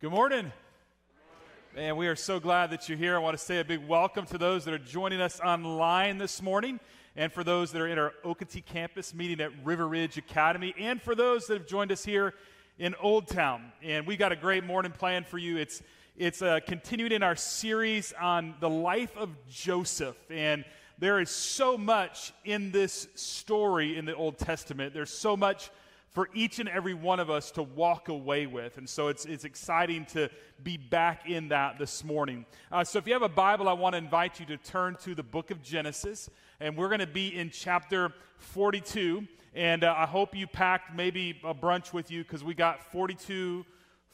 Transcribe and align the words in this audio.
Good 0.00 0.12
morning. 0.12 0.50
Man, 1.76 1.94
we 1.94 2.08
are 2.08 2.16
so 2.16 2.40
glad 2.40 2.70
that 2.70 2.88
you're 2.88 2.96
here. 2.96 3.16
I 3.16 3.18
want 3.18 3.36
to 3.36 3.44
say 3.44 3.60
a 3.60 3.64
big 3.66 3.86
welcome 3.86 4.24
to 4.28 4.38
those 4.38 4.64
that 4.64 4.72
are 4.72 4.78
joining 4.78 5.20
us 5.20 5.40
online 5.40 6.16
this 6.16 6.40
morning, 6.40 6.80
and 7.16 7.30
for 7.30 7.44
those 7.44 7.70
that 7.72 7.82
are 7.82 7.86
in 7.86 7.98
our 7.98 8.14
Okatie 8.24 8.64
campus 8.64 9.12
meeting 9.12 9.42
at 9.42 9.50
River 9.62 9.86
Ridge 9.86 10.16
Academy, 10.16 10.74
and 10.78 11.02
for 11.02 11.14
those 11.14 11.48
that 11.48 11.58
have 11.58 11.66
joined 11.66 11.92
us 11.92 12.02
here 12.02 12.32
in 12.78 12.94
Old 12.94 13.28
Town. 13.28 13.72
And 13.82 14.06
we 14.06 14.16
got 14.16 14.32
a 14.32 14.36
great 14.36 14.64
morning 14.64 14.90
planned 14.90 15.26
for 15.26 15.36
you. 15.36 15.58
It's 15.58 15.82
it's 16.16 16.40
uh, 16.40 16.60
continuing 16.66 17.12
in 17.12 17.22
our 17.22 17.36
series 17.36 18.14
on 18.18 18.54
the 18.58 18.70
life 18.70 19.14
of 19.18 19.28
Joseph, 19.50 20.16
and 20.30 20.64
there 20.98 21.20
is 21.20 21.28
so 21.28 21.76
much 21.76 22.32
in 22.46 22.70
this 22.72 23.06
story 23.16 23.98
in 23.98 24.06
the 24.06 24.14
Old 24.14 24.38
Testament. 24.38 24.94
There's 24.94 25.12
so 25.12 25.36
much 25.36 25.70
for 26.10 26.28
each 26.34 26.58
and 26.58 26.68
every 26.68 26.94
one 26.94 27.20
of 27.20 27.30
us 27.30 27.52
to 27.52 27.62
walk 27.62 28.08
away 28.08 28.46
with. 28.46 28.78
And 28.78 28.88
so 28.88 29.08
it's, 29.08 29.24
it's 29.26 29.44
exciting 29.44 30.06
to 30.06 30.28
be 30.62 30.76
back 30.76 31.28
in 31.28 31.48
that 31.48 31.78
this 31.78 32.02
morning. 32.02 32.44
Uh, 32.70 32.82
so 32.82 32.98
if 32.98 33.06
you 33.06 33.12
have 33.12 33.22
a 33.22 33.28
Bible, 33.28 33.68
I 33.68 33.74
want 33.74 33.94
to 33.94 33.98
invite 33.98 34.40
you 34.40 34.46
to 34.46 34.56
turn 34.56 34.96
to 35.02 35.14
the 35.14 35.22
book 35.22 35.52
of 35.52 35.62
Genesis. 35.62 36.28
And 36.58 36.76
we're 36.76 36.88
going 36.88 37.00
to 37.00 37.06
be 37.06 37.38
in 37.38 37.50
chapter 37.50 38.12
42. 38.38 39.26
And 39.54 39.84
uh, 39.84 39.94
I 39.96 40.06
hope 40.06 40.34
you 40.34 40.48
packed 40.48 40.94
maybe 40.94 41.40
a 41.44 41.54
brunch 41.54 41.92
with 41.92 42.10
you 42.10 42.24
because 42.24 42.42
we 42.42 42.54
got 42.54 42.90
42, 42.90 43.64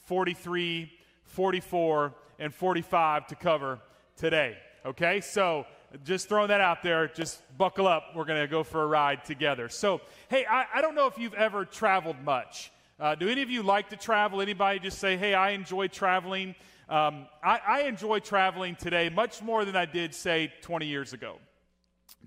43, 0.04 0.92
44, 1.24 2.14
and 2.38 2.54
45 2.54 3.26
to 3.28 3.34
cover 3.34 3.80
today. 4.16 4.58
Okay? 4.84 5.22
So 5.22 5.64
just 6.04 6.28
throwing 6.28 6.48
that 6.48 6.60
out 6.60 6.82
there. 6.82 7.08
Just 7.08 7.40
buckle 7.56 7.86
up. 7.86 8.14
We're 8.14 8.24
going 8.24 8.40
to 8.40 8.48
go 8.48 8.62
for 8.62 8.82
a 8.82 8.86
ride 8.86 9.24
together. 9.24 9.68
So, 9.68 10.00
hey, 10.28 10.44
I, 10.48 10.66
I 10.74 10.80
don't 10.82 10.94
know 10.94 11.06
if 11.06 11.18
you've 11.18 11.34
ever 11.34 11.64
traveled 11.64 12.16
much. 12.24 12.70
Uh, 12.98 13.14
do 13.14 13.28
any 13.28 13.42
of 13.42 13.50
you 13.50 13.62
like 13.62 13.90
to 13.90 13.96
travel? 13.96 14.40
Anybody 14.40 14.78
just 14.78 14.98
say, 14.98 15.16
hey, 15.16 15.34
I 15.34 15.50
enjoy 15.50 15.88
traveling? 15.88 16.54
Um, 16.88 17.26
I, 17.42 17.60
I 17.66 17.80
enjoy 17.82 18.20
traveling 18.20 18.76
today 18.76 19.08
much 19.08 19.42
more 19.42 19.64
than 19.64 19.76
I 19.76 19.84
did, 19.84 20.14
say, 20.14 20.52
20 20.62 20.86
years 20.86 21.12
ago. 21.12 21.36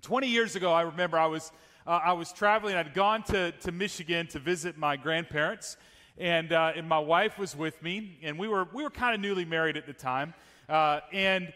20 0.01 0.27
years 0.27 0.55
ago, 0.55 0.71
I 0.71 0.81
remember 0.81 1.17
I 1.17 1.25
was, 1.25 1.51
uh, 1.87 1.99
I 2.03 2.13
was 2.13 2.31
traveling. 2.31 2.75
I'd 2.75 2.93
gone 2.93 3.23
to, 3.23 3.51
to 3.51 3.71
Michigan 3.71 4.27
to 4.27 4.39
visit 4.39 4.77
my 4.77 4.95
grandparents, 4.95 5.77
and, 6.17 6.51
uh, 6.53 6.73
and 6.75 6.87
my 6.87 6.99
wife 6.99 7.39
was 7.39 7.55
with 7.55 7.81
me, 7.81 8.19
and 8.21 8.37
we 8.37 8.47
were, 8.47 8.67
we 8.73 8.83
were 8.83 8.89
kind 8.89 9.15
of 9.15 9.21
newly 9.21 9.45
married 9.45 9.77
at 9.77 9.87
the 9.87 9.93
time. 9.93 10.33
Uh, 10.67 10.99
and 11.11 11.51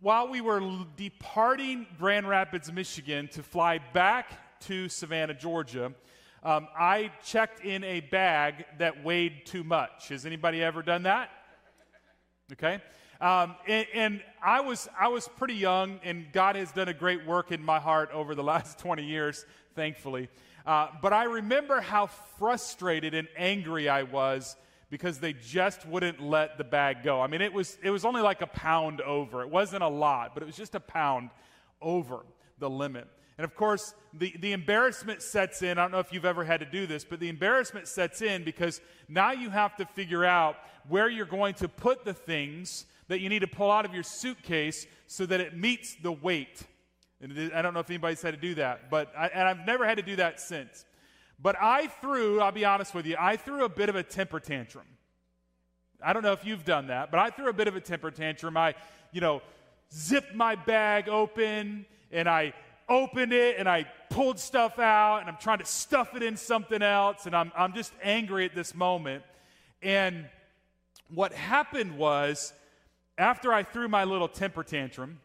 while 0.00 0.28
we 0.28 0.40
were 0.40 0.60
departing 0.96 1.86
Grand 1.98 2.28
Rapids, 2.28 2.70
Michigan 2.72 3.28
to 3.28 3.42
fly 3.42 3.78
back 3.78 4.60
to 4.60 4.88
Savannah, 4.88 5.34
Georgia, 5.34 5.92
um, 6.42 6.68
I 6.78 7.12
checked 7.24 7.64
in 7.64 7.84
a 7.84 8.00
bag 8.00 8.64
that 8.78 9.04
weighed 9.04 9.46
too 9.46 9.64
much. 9.64 10.08
Has 10.08 10.26
anybody 10.26 10.62
ever 10.62 10.82
done 10.82 11.04
that? 11.04 11.30
Okay. 12.52 12.80
Um, 13.20 13.54
and, 13.66 13.86
and 13.94 14.22
I, 14.42 14.60
was, 14.60 14.88
I 14.98 15.08
was 15.08 15.28
pretty 15.28 15.54
young, 15.54 16.00
and 16.02 16.26
God 16.32 16.56
has 16.56 16.72
done 16.72 16.88
a 16.88 16.94
great 16.94 17.26
work 17.26 17.52
in 17.52 17.62
my 17.62 17.78
heart 17.78 18.10
over 18.12 18.34
the 18.34 18.42
last 18.44 18.78
20 18.78 19.04
years, 19.04 19.44
thankfully. 19.74 20.28
Uh, 20.66 20.88
but 21.00 21.12
I 21.12 21.24
remember 21.24 21.80
how 21.80 22.06
frustrated 22.06 23.14
and 23.14 23.28
angry 23.36 23.88
I 23.88 24.02
was 24.02 24.56
because 24.90 25.20
they 25.20 25.32
just 25.32 25.86
wouldn't 25.86 26.20
let 26.20 26.58
the 26.58 26.64
bag 26.64 27.04
go. 27.04 27.20
I 27.20 27.28
mean, 27.28 27.40
it 27.40 27.52
was, 27.52 27.78
it 27.82 27.90
was 27.90 28.04
only 28.04 28.20
like 28.20 28.42
a 28.42 28.46
pound 28.46 29.00
over. 29.00 29.42
It 29.42 29.50
wasn't 29.50 29.84
a 29.84 29.88
lot, 29.88 30.34
but 30.34 30.42
it 30.42 30.46
was 30.46 30.56
just 30.56 30.74
a 30.74 30.80
pound 30.80 31.30
over 31.80 32.26
the 32.58 32.68
limit. 32.68 33.08
And 33.38 33.44
of 33.44 33.54
course, 33.54 33.94
the, 34.12 34.34
the 34.40 34.52
embarrassment 34.52 35.22
sets 35.22 35.62
in. 35.62 35.78
I 35.78 35.82
don't 35.82 35.92
know 35.92 36.00
if 36.00 36.12
you've 36.12 36.26
ever 36.26 36.44
had 36.44 36.60
to 36.60 36.66
do 36.66 36.86
this, 36.86 37.04
but 37.04 37.20
the 37.20 37.28
embarrassment 37.28 37.88
sets 37.88 38.20
in 38.20 38.44
because 38.44 38.82
now 39.08 39.32
you 39.32 39.48
have 39.48 39.76
to 39.76 39.86
figure 39.86 40.24
out 40.24 40.56
where 40.88 41.08
you're 41.08 41.24
going 41.24 41.54
to 41.54 41.68
put 41.68 42.04
the 42.04 42.12
things 42.12 42.84
that 43.08 43.20
you 43.20 43.28
need 43.28 43.38
to 43.38 43.46
pull 43.46 43.70
out 43.70 43.84
of 43.84 43.94
your 43.94 44.02
suitcase 44.02 44.86
so 45.06 45.24
that 45.24 45.40
it 45.40 45.56
meets 45.56 45.94
the 46.02 46.12
weight. 46.12 46.62
And 47.22 47.52
I 47.54 47.62
don't 47.62 47.74
know 47.74 47.80
if 47.80 47.90
anybody's 47.90 48.20
had 48.22 48.34
to 48.34 48.40
do 48.40 48.54
that, 48.56 48.90
but 48.90 49.12
I, 49.16 49.28
and 49.28 49.48
I've 49.48 49.66
never 49.66 49.86
had 49.86 49.96
to 49.96 50.02
do 50.02 50.16
that 50.16 50.40
since. 50.40 50.84
But 51.42 51.56
I 51.60 51.86
threw, 51.86 52.40
I'll 52.40 52.52
be 52.52 52.64
honest 52.64 52.94
with 52.94 53.06
you, 53.06 53.16
I 53.18 53.36
threw 53.36 53.64
a 53.64 53.68
bit 53.68 53.88
of 53.88 53.96
a 53.96 54.02
temper 54.02 54.40
tantrum. 54.40 54.86
I 56.02 56.12
don't 56.12 56.22
know 56.22 56.32
if 56.32 56.44
you've 56.44 56.64
done 56.64 56.88
that, 56.88 57.10
but 57.10 57.20
I 57.20 57.30
threw 57.30 57.48
a 57.48 57.52
bit 57.52 57.68
of 57.68 57.76
a 57.76 57.80
temper 57.80 58.10
tantrum. 58.10 58.56
I, 58.56 58.74
you 59.12 59.20
know, 59.20 59.42
zipped 59.92 60.34
my 60.34 60.54
bag 60.54 61.08
open 61.08 61.86
and 62.12 62.28
I 62.28 62.52
opened 62.88 63.32
it 63.32 63.56
and 63.58 63.68
I 63.68 63.84
pulled 64.10 64.38
stuff 64.38 64.78
out 64.78 65.18
and 65.20 65.28
I'm 65.28 65.36
trying 65.38 65.58
to 65.58 65.66
stuff 65.66 66.14
it 66.14 66.22
in 66.22 66.36
something 66.36 66.82
else 66.82 67.26
and 67.26 67.34
I'm, 67.34 67.52
I'm 67.56 67.72
just 67.72 67.92
angry 68.02 68.44
at 68.44 68.54
this 68.54 68.74
moment. 68.74 69.22
And 69.82 70.28
what 71.08 71.32
happened 71.32 71.96
was, 71.96 72.52
after 73.16 73.52
I 73.52 73.62
threw 73.62 73.88
my 73.88 74.04
little 74.04 74.28
temper 74.28 74.62
tantrum, 74.62 75.20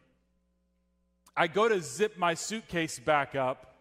I 1.36 1.46
go 1.46 1.68
to 1.68 1.80
zip 1.80 2.16
my 2.16 2.34
suitcase 2.34 2.98
back 2.98 3.34
up 3.34 3.74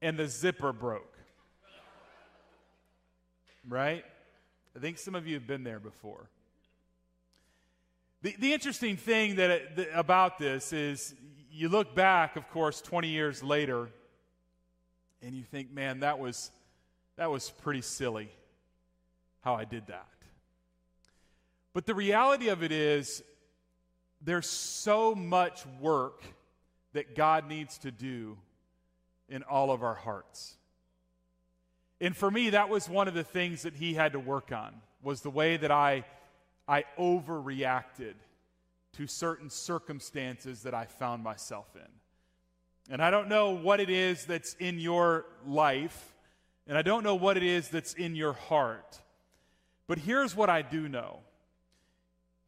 and 0.00 0.16
the 0.16 0.26
zipper 0.26 0.72
broke 0.72 1.11
right? 3.68 4.04
I 4.76 4.78
think 4.78 4.98
some 4.98 5.14
of 5.14 5.26
you 5.26 5.34
have 5.34 5.46
been 5.46 5.64
there 5.64 5.80
before. 5.80 6.28
The, 8.22 8.36
the 8.38 8.52
interesting 8.52 8.96
thing 8.96 9.36
that, 9.36 9.50
uh, 9.50 9.58
that, 9.76 9.98
about 9.98 10.38
this 10.38 10.72
is 10.72 11.14
you 11.50 11.68
look 11.68 11.94
back, 11.94 12.36
of 12.36 12.48
course, 12.50 12.80
20 12.80 13.08
years 13.08 13.42
later, 13.42 13.90
and 15.22 15.34
you 15.34 15.42
think, 15.42 15.72
man, 15.72 16.00
that 16.00 16.18
was, 16.18 16.50
that 17.16 17.30
was 17.30 17.50
pretty 17.50 17.82
silly 17.82 18.30
how 19.40 19.54
I 19.54 19.64
did 19.64 19.88
that. 19.88 20.06
But 21.74 21.86
the 21.86 21.94
reality 21.94 22.48
of 22.48 22.62
it 22.62 22.72
is, 22.72 23.22
there's 24.20 24.48
so 24.48 25.14
much 25.14 25.64
work 25.80 26.22
that 26.92 27.16
God 27.16 27.48
needs 27.48 27.78
to 27.78 27.90
do 27.90 28.38
in 29.28 29.42
all 29.42 29.70
of 29.70 29.82
our 29.82 29.94
hearts. 29.94 30.56
And 32.02 32.16
for 32.16 32.32
me, 32.32 32.50
that 32.50 32.68
was 32.68 32.88
one 32.88 33.06
of 33.06 33.14
the 33.14 33.22
things 33.22 33.62
that 33.62 33.76
he 33.76 33.94
had 33.94 34.12
to 34.14 34.18
work 34.18 34.50
on, 34.50 34.74
was 35.04 35.20
the 35.20 35.30
way 35.30 35.56
that 35.56 35.70
I, 35.70 36.04
I 36.66 36.82
overreacted 36.98 38.14
to 38.94 39.06
certain 39.06 39.48
circumstances 39.48 40.64
that 40.64 40.74
I 40.74 40.86
found 40.86 41.22
myself 41.22 41.68
in. 41.76 42.92
And 42.92 43.00
I 43.00 43.12
don't 43.12 43.28
know 43.28 43.50
what 43.50 43.78
it 43.78 43.88
is 43.88 44.26
that's 44.26 44.54
in 44.54 44.80
your 44.80 45.26
life, 45.46 46.12
and 46.66 46.76
I 46.76 46.82
don't 46.82 47.04
know 47.04 47.14
what 47.14 47.36
it 47.36 47.44
is 47.44 47.68
that's 47.68 47.94
in 47.94 48.16
your 48.16 48.32
heart. 48.32 49.00
But 49.86 49.98
here's 49.98 50.34
what 50.34 50.50
I 50.50 50.62
do 50.62 50.88
know 50.88 51.20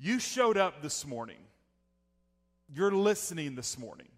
you 0.00 0.19
showed 0.19 0.56
up 0.56 0.82
this 0.82 1.06
morning, 1.06 1.38
you're 2.75 2.91
listening 2.91 3.54
this 3.54 3.78
morning. 3.78 4.09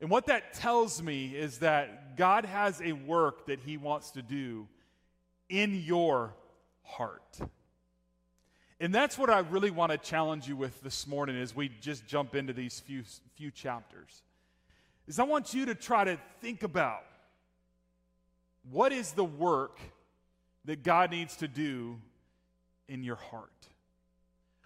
And 0.00 0.10
what 0.10 0.26
that 0.26 0.54
tells 0.54 1.02
me 1.02 1.34
is 1.34 1.58
that 1.58 2.16
God 2.16 2.44
has 2.44 2.80
a 2.80 2.92
work 2.92 3.46
that 3.46 3.60
He 3.60 3.76
wants 3.76 4.12
to 4.12 4.22
do 4.22 4.68
in 5.48 5.74
your 5.74 6.34
heart. 6.82 7.38
And 8.80 8.94
that's 8.94 9.18
what 9.18 9.28
I 9.28 9.40
really 9.40 9.70
want 9.70 9.90
to 9.90 9.98
challenge 9.98 10.46
you 10.46 10.56
with 10.56 10.80
this 10.82 11.06
morning 11.06 11.36
as 11.36 11.54
we 11.54 11.68
just 11.80 12.06
jump 12.06 12.36
into 12.36 12.52
these 12.52 12.78
few, 12.78 13.02
few 13.34 13.50
chapters. 13.50 14.22
Is 15.08 15.18
I 15.18 15.24
want 15.24 15.52
you 15.52 15.66
to 15.66 15.74
try 15.74 16.04
to 16.04 16.18
think 16.40 16.62
about 16.62 17.02
what 18.70 18.92
is 18.92 19.12
the 19.12 19.24
work 19.24 19.80
that 20.66 20.84
God 20.84 21.10
needs 21.10 21.36
to 21.36 21.48
do 21.48 21.96
in 22.88 23.02
your 23.02 23.16
heart? 23.16 23.50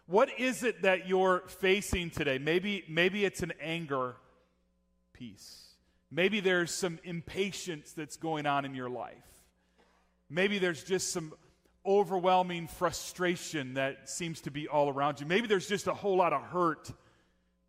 What 0.07 0.29
is 0.39 0.63
it 0.63 0.83
that 0.83 1.09
you're 1.09 1.45
facing 1.47 2.11
today? 2.11 2.37
Maybe, 2.39 2.85
maybe 2.89 3.25
it's 3.25 3.43
an 3.43 3.53
anger 3.61 4.17
peace. 5.23 5.69
Maybe 6.11 6.41
there's 6.41 6.75
some 6.75 6.99
impatience 7.05 7.93
that's 7.93 8.17
going 8.17 8.45
on 8.45 8.65
in 8.65 8.75
your 8.75 8.91
life. 8.91 9.15
Maybe 10.29 10.59
there's 10.59 10.83
just 10.83 11.13
some 11.13 11.33
overwhelming 11.87 12.67
frustration 12.67 13.75
that 13.75 14.09
seems 14.11 14.41
to 14.41 14.51
be 14.51 14.67
all 14.67 14.89
around 14.89 15.21
you. 15.21 15.27
Maybe 15.27 15.47
there's 15.47 15.69
just 15.69 15.87
a 15.87 15.95
whole 15.95 16.17
lot 16.17 16.33
of 16.33 16.43
hurt 16.43 16.91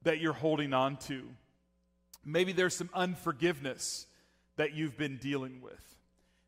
that 0.01 0.19
you're 0.19 0.33
holding 0.33 0.73
on 0.73 0.97
to. 0.97 1.21
Maybe 2.25 2.53
there's 2.53 2.75
some 2.75 2.89
unforgiveness 2.93 4.07
that 4.55 4.73
you've 4.73 4.97
been 4.97 5.17
dealing 5.17 5.61
with. 5.61 5.81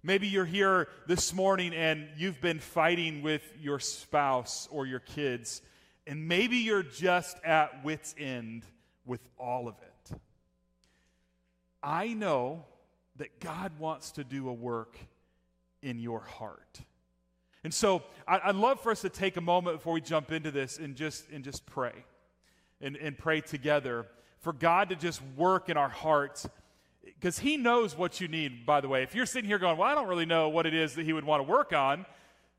Maybe 0.01 0.27
you're 0.27 0.43
here 0.43 0.87
this 1.07 1.33
morning 1.33 1.73
and 1.75 2.07
you've 2.17 2.41
been 2.41 2.59
fighting 2.59 3.21
with 3.21 3.43
your 3.61 3.79
spouse 3.79 4.67
or 4.71 4.87
your 4.87 5.01
kids, 5.01 5.61
and 6.07 6.27
maybe 6.27 6.57
you're 6.57 6.83
just 6.83 7.37
at 7.43 7.83
wits' 7.83 8.15
end 8.17 8.63
with 9.05 9.21
all 9.37 9.67
of 9.67 9.75
it. 9.83 9.94
I 11.85 12.13
know 12.13 12.65
that 13.17 13.39
God 13.39 13.71
wants 13.77 14.11
to 14.13 14.23
do 14.23 14.49
a 14.49 14.53
work 14.53 14.97
in 15.83 15.99
your 15.99 16.19
heart. 16.19 16.81
And 17.63 17.73
so 17.73 18.01
I, 18.27 18.47
would 18.47 18.55
love 18.55 18.81
for 18.81 18.91
us 18.91 19.01
to 19.01 19.09
take 19.09 19.37
a 19.37 19.41
moment 19.41 19.77
before 19.77 19.93
we 19.93 20.01
jump 20.01 20.31
into 20.31 20.51
this 20.51 20.79
and 20.79 20.95
just, 20.95 21.29
and 21.29 21.43
just 21.43 21.65
pray 21.67 21.93
and, 22.81 22.97
and 22.97 23.17
pray 23.17 23.41
together 23.41 24.07
for 24.39 24.51
God 24.51 24.89
to 24.89 24.95
just 24.95 25.21
work 25.37 25.69
in 25.69 25.77
our 25.77 25.89
hearts 25.89 26.47
because 27.03 27.37
He 27.37 27.55
knows 27.55 27.95
what 27.95 28.19
you 28.19 28.27
need, 28.27 28.65
by 28.65 28.81
the 28.81 28.87
way. 28.87 29.03
If 29.03 29.13
you're 29.13 29.27
sitting 29.27 29.47
here 29.47 29.59
going, 29.59 29.77
Well, 29.77 29.87
I 29.87 29.95
don't 29.95 30.07
really 30.07 30.25
know 30.25 30.49
what 30.49 30.65
it 30.65 30.73
is 30.73 30.95
that 30.95 31.05
He 31.05 31.13
would 31.13 31.23
want 31.23 31.45
to 31.45 31.51
work 31.51 31.71
on, 31.71 32.05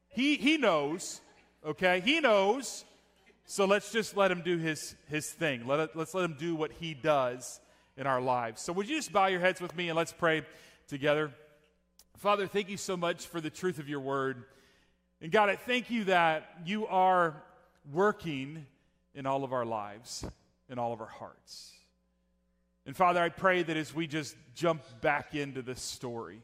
He, 0.08 0.36
he 0.36 0.56
knows, 0.56 1.20
okay? 1.64 2.00
He 2.00 2.20
knows. 2.20 2.84
So 3.44 3.64
let's 3.64 3.92
just 3.92 4.16
let 4.16 4.32
him 4.32 4.42
do 4.42 4.58
his, 4.58 4.96
his 5.08 5.30
thing. 5.30 5.68
Let 5.68 5.94
let's 5.94 6.14
let 6.14 6.24
him 6.24 6.36
do 6.36 6.56
what 6.56 6.72
he 6.72 6.94
does 6.94 7.60
in 7.96 8.06
our 8.06 8.20
lives. 8.20 8.60
So, 8.62 8.72
would 8.72 8.88
you 8.88 8.96
just 8.96 9.12
bow 9.12 9.26
your 9.26 9.40
heads 9.40 9.60
with 9.60 9.74
me 9.76 9.88
and 9.88 9.96
let's 9.96 10.12
pray 10.12 10.42
together? 10.88 11.32
Father, 12.18 12.46
thank 12.46 12.68
you 12.68 12.76
so 12.76 12.96
much 12.96 13.26
for 13.26 13.40
the 13.40 13.50
truth 13.50 13.78
of 13.78 13.88
your 13.88 14.00
word. 14.00 14.44
And 15.20 15.30
God, 15.32 15.48
I 15.48 15.56
thank 15.56 15.90
you 15.90 16.04
that 16.04 16.48
you 16.64 16.86
are 16.86 17.42
working 17.92 18.66
in 19.14 19.26
all 19.26 19.44
of 19.44 19.52
our 19.52 19.64
lives, 19.64 20.24
in 20.68 20.78
all 20.78 20.92
of 20.92 21.00
our 21.00 21.06
hearts. 21.06 21.72
And 22.86 22.96
Father, 22.96 23.20
I 23.20 23.30
pray 23.30 23.62
that 23.62 23.76
as 23.76 23.94
we 23.94 24.06
just 24.06 24.36
jump 24.54 24.82
back 25.00 25.34
into 25.34 25.62
this 25.62 25.82
story, 25.82 26.40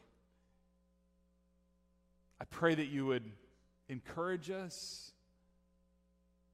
I 2.40 2.44
pray 2.44 2.75
that 2.75 2.87
you 2.87 3.06
would 3.06 3.25
encourage 3.88 4.50
us. 4.50 5.12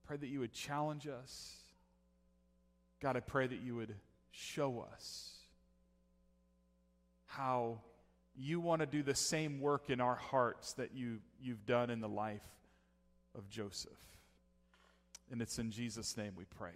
Pray 0.07 0.17
that 0.17 0.29
you 0.29 0.41
would 0.41 0.53
challenge 0.53 1.07
us. 1.07 1.55
God, 3.01 3.17
I 3.17 3.21
pray 3.21 3.47
that 3.47 3.61
you 3.63 3.77
would 3.77 3.95
show 4.39 4.87
us 4.93 5.33
how 7.27 7.81
you 8.37 8.61
want 8.61 8.81
to 8.81 8.87
do 8.87 9.03
the 9.03 9.15
same 9.15 9.61
work 9.61 9.91
in 9.91 10.01
our 10.01 10.15
hearts 10.15 10.75
that 10.75 10.95
you, 10.95 11.19
you've 11.43 11.67
done 11.67 11.91
in 11.91 12.01
the 12.01 12.09
life 12.09 12.47
of 13.37 13.49
Joseph. 13.49 13.99
And 15.31 15.43
it's 15.43 15.59
in 15.59 15.71
Jesus' 15.71 16.17
name 16.17 16.33
we 16.37 16.45
pray. 16.45 16.73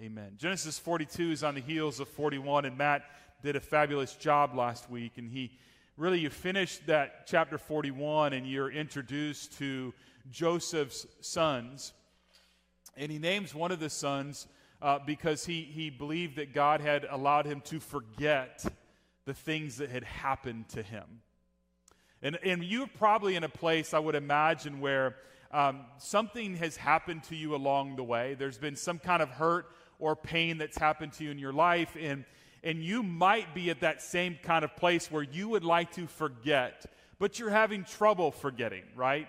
Amen. 0.00 0.32
Genesis 0.38 0.78
42 0.78 1.30
is 1.30 1.44
on 1.44 1.54
the 1.54 1.60
heels 1.60 2.00
of 2.00 2.08
41, 2.08 2.64
and 2.64 2.76
Matt 2.76 3.02
did 3.42 3.54
a 3.54 3.60
fabulous 3.60 4.14
job 4.14 4.54
last 4.54 4.90
week. 4.90 5.12
And 5.18 5.30
he 5.30 5.52
really, 5.96 6.20
you 6.20 6.30
finished 6.30 6.86
that 6.86 7.26
chapter 7.26 7.58
41, 7.58 8.32
and 8.32 8.46
you're 8.46 8.70
introduced 8.70 9.58
to 9.58 9.92
Joseph's 10.30 11.06
sons. 11.20 11.92
And 12.96 13.12
he 13.12 13.18
names 13.18 13.54
one 13.54 13.72
of 13.72 13.80
the 13.80 13.90
sons 13.90 14.46
uh, 14.82 14.98
because 15.04 15.46
he, 15.46 15.62
he 15.62 15.90
believed 15.90 16.36
that 16.36 16.52
God 16.52 16.80
had 16.80 17.06
allowed 17.08 17.46
him 17.46 17.60
to 17.62 17.80
forget 17.80 18.64
the 19.24 19.34
things 19.34 19.78
that 19.78 19.90
had 19.90 20.04
happened 20.04 20.68
to 20.70 20.82
him. 20.82 21.04
And, 22.22 22.38
and 22.42 22.64
you're 22.64 22.86
probably 22.86 23.36
in 23.36 23.44
a 23.44 23.48
place, 23.48 23.92
I 23.92 23.98
would 23.98 24.14
imagine, 24.14 24.80
where 24.80 25.16
um, 25.52 25.80
something 25.98 26.56
has 26.56 26.76
happened 26.76 27.24
to 27.24 27.36
you 27.36 27.54
along 27.54 27.96
the 27.96 28.04
way. 28.04 28.34
There's 28.34 28.58
been 28.58 28.76
some 28.76 28.98
kind 28.98 29.22
of 29.22 29.28
hurt 29.28 29.66
or 29.98 30.16
pain 30.16 30.58
that's 30.58 30.76
happened 30.76 31.12
to 31.14 31.24
you 31.24 31.30
in 31.30 31.38
your 31.38 31.52
life, 31.52 31.96
and, 31.98 32.24
and 32.62 32.82
you 32.82 33.02
might 33.02 33.54
be 33.54 33.70
at 33.70 33.80
that 33.80 34.02
same 34.02 34.38
kind 34.42 34.64
of 34.64 34.76
place 34.76 35.10
where 35.10 35.22
you 35.22 35.48
would 35.48 35.64
like 35.64 35.92
to 35.92 36.06
forget, 36.06 36.86
but 37.18 37.38
you're 37.38 37.50
having 37.50 37.84
trouble 37.84 38.30
forgetting, 38.30 38.82
right? 38.94 39.28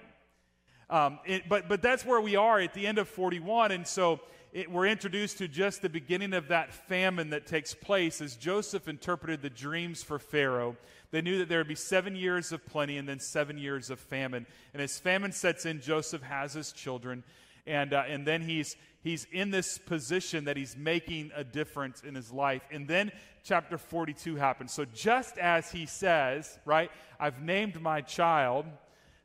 Um, 0.90 1.20
it, 1.26 1.48
but, 1.48 1.68
but 1.70 1.82
that's 1.82 2.06
where 2.06 2.22
we 2.22 2.36
are 2.36 2.60
at 2.60 2.74
the 2.74 2.88
end 2.88 2.98
of 2.98 3.08
41, 3.08 3.72
and 3.72 3.86
so 3.86 4.20
it, 4.58 4.72
we're 4.72 4.88
introduced 4.88 5.38
to 5.38 5.48
just 5.48 5.84
the 5.84 5.90
beginning 5.90 6.34
of 6.34 6.48
that 6.48 6.74
famine 6.74 7.30
that 7.30 7.46
takes 7.46 7.76
place 7.76 8.22
as 8.22 8.36
Joseph 8.36 8.88
interpreted 8.88 9.44
the 9.44 9.52
dreams 9.52 10.02
for 10.02 10.18
Pharaoh. 10.18 10.76
They 11.12 11.22
knew 11.22 11.38
that 11.38 11.48
there 11.48 11.60
would 11.60 11.68
be 11.68 11.76
seven 11.76 12.16
years 12.16 12.52
of 12.52 12.66
plenty 12.66 12.98
and 12.98 13.08
then 13.08 13.20
seven 13.20 13.60
years 13.60 13.92
of 13.92 14.00
famine. 14.00 14.48
And 14.74 14.82
as 14.82 14.98
famine 14.98 15.32
sets 15.32 15.68
in, 15.68 15.80
Joseph 15.80 16.24
has 16.24 16.54
his 16.54 16.72
children. 16.72 17.24
And, 17.68 17.94
uh, 17.94 18.06
and 18.08 18.26
then 18.26 18.42
he's, 18.42 18.76
he's 19.04 19.28
in 19.32 19.52
this 19.52 19.78
position 19.78 20.46
that 20.46 20.58
he's 20.58 20.76
making 20.76 21.30
a 21.36 21.44
difference 21.44 22.02
in 22.02 22.16
his 22.16 22.32
life. 22.32 22.64
And 22.72 22.88
then 22.88 23.12
chapter 23.44 23.78
42 23.78 24.38
happens. 24.38 24.74
So 24.74 24.86
just 24.86 25.38
as 25.38 25.70
he 25.70 25.86
says, 25.86 26.58
right, 26.66 26.90
I've 27.20 27.44
named 27.44 27.80
my 27.80 28.02
child 28.02 28.66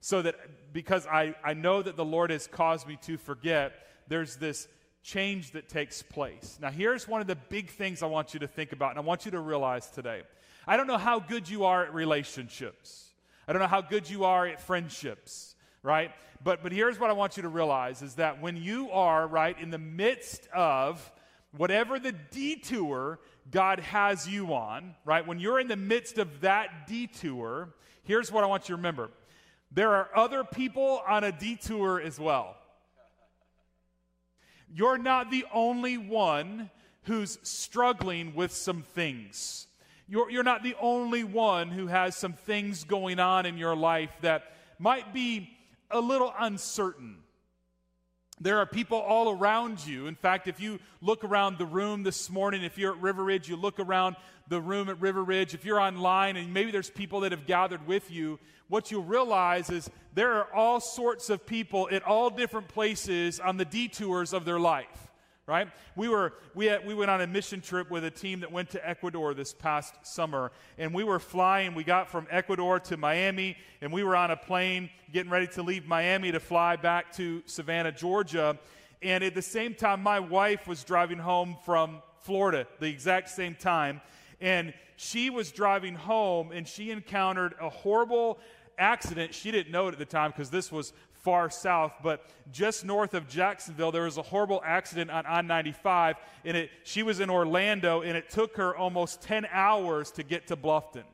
so 0.02 0.20
that 0.20 0.74
because 0.74 1.06
I, 1.06 1.34
I 1.42 1.54
know 1.54 1.80
that 1.80 1.96
the 1.96 2.04
Lord 2.04 2.30
has 2.30 2.46
caused 2.46 2.86
me 2.86 2.98
to 3.04 3.16
forget, 3.16 3.72
there's 4.08 4.36
this 4.36 4.68
change 5.02 5.52
that 5.52 5.68
takes 5.68 6.02
place. 6.02 6.58
Now, 6.60 6.70
here's 6.70 7.08
one 7.08 7.20
of 7.20 7.26
the 7.26 7.36
big 7.36 7.70
things 7.70 8.02
I 8.02 8.06
want 8.06 8.34
you 8.34 8.40
to 8.40 8.46
think 8.46 8.72
about, 8.72 8.90
and 8.90 8.98
I 8.98 9.02
want 9.02 9.24
you 9.24 9.32
to 9.32 9.40
realize 9.40 9.88
today. 9.90 10.22
I 10.66 10.76
don't 10.76 10.86
know 10.86 10.98
how 10.98 11.18
good 11.18 11.48
you 11.48 11.64
are 11.64 11.84
at 11.84 11.92
relationships, 11.92 13.10
I 13.46 13.52
don't 13.52 13.60
know 13.60 13.68
how 13.68 13.80
good 13.80 14.08
you 14.08 14.24
are 14.24 14.46
at 14.46 14.60
friendships, 14.60 15.56
right? 15.82 16.12
But, 16.44 16.62
but 16.62 16.72
here's 16.72 16.98
what 16.98 17.10
I 17.10 17.12
want 17.12 17.36
you 17.36 17.44
to 17.44 17.48
realize 17.48 18.02
is 18.02 18.14
that 18.14 18.40
when 18.40 18.56
you 18.56 18.90
are, 18.90 19.26
right, 19.26 19.56
in 19.60 19.70
the 19.70 19.78
midst 19.78 20.48
of 20.48 21.12
whatever 21.56 21.98
the 21.98 22.12
detour 22.12 23.20
God 23.50 23.78
has 23.80 24.28
you 24.28 24.52
on, 24.54 24.94
right, 25.04 25.26
when 25.26 25.38
you're 25.38 25.60
in 25.60 25.68
the 25.68 25.76
midst 25.76 26.18
of 26.18 26.40
that 26.40 26.86
detour, 26.88 27.74
here's 28.02 28.32
what 28.32 28.42
I 28.42 28.46
want 28.46 28.64
you 28.64 28.74
to 28.74 28.76
remember 28.76 29.10
there 29.74 29.92
are 29.92 30.08
other 30.14 30.44
people 30.44 31.00
on 31.08 31.24
a 31.24 31.32
detour 31.32 32.00
as 32.00 32.20
well. 32.20 32.56
You're 34.74 34.98
not 34.98 35.30
the 35.30 35.44
only 35.52 35.98
one 35.98 36.70
who's 37.04 37.38
struggling 37.42 38.34
with 38.34 38.52
some 38.52 38.82
things. 38.82 39.66
You're, 40.08 40.30
you're 40.30 40.42
not 40.42 40.62
the 40.62 40.76
only 40.80 41.24
one 41.24 41.68
who 41.68 41.86
has 41.86 42.16
some 42.16 42.32
things 42.32 42.84
going 42.84 43.18
on 43.18 43.46
in 43.46 43.58
your 43.58 43.76
life 43.76 44.10
that 44.22 44.52
might 44.78 45.12
be 45.12 45.50
a 45.90 46.00
little 46.00 46.32
uncertain. 46.38 47.21
There 48.42 48.58
are 48.58 48.66
people 48.66 48.98
all 48.98 49.30
around 49.30 49.86
you. 49.86 50.08
In 50.08 50.16
fact, 50.16 50.48
if 50.48 50.58
you 50.58 50.80
look 51.00 51.22
around 51.22 51.58
the 51.58 51.66
room 51.66 52.02
this 52.02 52.28
morning, 52.28 52.64
if 52.64 52.76
you're 52.76 52.92
at 52.92 53.00
River 53.00 53.22
Ridge, 53.22 53.48
you 53.48 53.54
look 53.54 53.78
around 53.78 54.16
the 54.48 54.60
room 54.60 54.88
at 54.88 55.00
River 55.00 55.22
Ridge. 55.22 55.54
If 55.54 55.64
you're 55.64 55.78
online 55.78 56.36
and 56.36 56.52
maybe 56.52 56.72
there's 56.72 56.90
people 56.90 57.20
that 57.20 57.30
have 57.30 57.46
gathered 57.46 57.86
with 57.86 58.10
you, 58.10 58.40
what 58.66 58.90
you'll 58.90 59.04
realize 59.04 59.70
is 59.70 59.88
there 60.14 60.32
are 60.32 60.52
all 60.52 60.80
sorts 60.80 61.30
of 61.30 61.46
people 61.46 61.88
at 61.92 62.02
all 62.02 62.30
different 62.30 62.66
places 62.66 63.38
on 63.38 63.58
the 63.58 63.64
detours 63.64 64.32
of 64.32 64.44
their 64.44 64.58
life 64.58 65.11
right? 65.46 65.68
We 65.96 66.08
were 66.08 66.34
we, 66.54 66.66
had, 66.66 66.86
we 66.86 66.94
went 66.94 67.10
on 67.10 67.20
a 67.20 67.26
mission 67.26 67.60
trip 67.60 67.90
with 67.90 68.04
a 68.04 68.10
team 68.10 68.40
that 68.40 68.52
went 68.52 68.70
to 68.70 68.88
ecuador 68.88 69.34
this 69.34 69.52
past 69.52 69.94
summer. 70.02 70.52
And 70.78 70.94
we 70.94 71.02
were 71.04 71.18
flying 71.18 71.74
we 71.74 71.84
got 71.84 72.08
from 72.08 72.26
ecuador 72.30 72.78
to 72.80 72.96
miami 72.96 73.56
and 73.80 73.92
we 73.92 74.04
were 74.04 74.14
on 74.14 74.30
a 74.30 74.36
plane 74.36 74.88
getting 75.12 75.30
ready 75.30 75.48
to 75.48 75.62
leave 75.62 75.86
miami 75.86 76.30
to 76.32 76.40
fly 76.40 76.76
back 76.76 77.12
to 77.16 77.42
savannah 77.46 77.92
georgia. 77.92 78.58
And 79.02 79.24
at 79.24 79.34
the 79.34 79.42
same 79.42 79.74
time 79.74 80.02
my 80.02 80.20
wife 80.20 80.68
was 80.68 80.84
driving 80.84 81.18
home 81.18 81.56
from 81.64 82.02
florida 82.20 82.66
the 82.78 82.86
exact 82.86 83.28
same 83.30 83.56
time. 83.56 84.00
And 84.40 84.72
she 84.96 85.28
was 85.28 85.50
driving 85.50 85.96
home 85.96 86.52
and 86.52 86.68
she 86.68 86.92
encountered 86.92 87.54
a 87.60 87.68
horrible 87.68 88.38
accident. 88.78 89.34
She 89.34 89.50
didn't 89.50 89.72
know 89.72 89.88
it 89.88 89.92
at 89.92 89.98
the 89.98 90.04
time 90.04 90.30
because 90.30 90.50
this 90.50 90.70
was 90.70 90.92
far 91.22 91.50
south, 91.50 91.92
but 92.02 92.26
just 92.50 92.84
north 92.84 93.14
of 93.14 93.28
Jacksonville, 93.28 93.92
there 93.92 94.02
was 94.02 94.18
a 94.18 94.22
horrible 94.22 94.60
accident 94.64 95.10
on 95.10 95.24
I 95.26 95.40
95. 95.40 96.16
And 96.44 96.56
it, 96.56 96.70
she 96.84 97.02
was 97.02 97.20
in 97.20 97.30
Orlando, 97.30 98.02
and 98.02 98.16
it 98.16 98.28
took 98.28 98.56
her 98.56 98.76
almost 98.76 99.22
10 99.22 99.46
hours 99.50 100.10
to 100.12 100.22
get 100.22 100.48
to 100.48 100.56
Bluffton. 100.56 101.04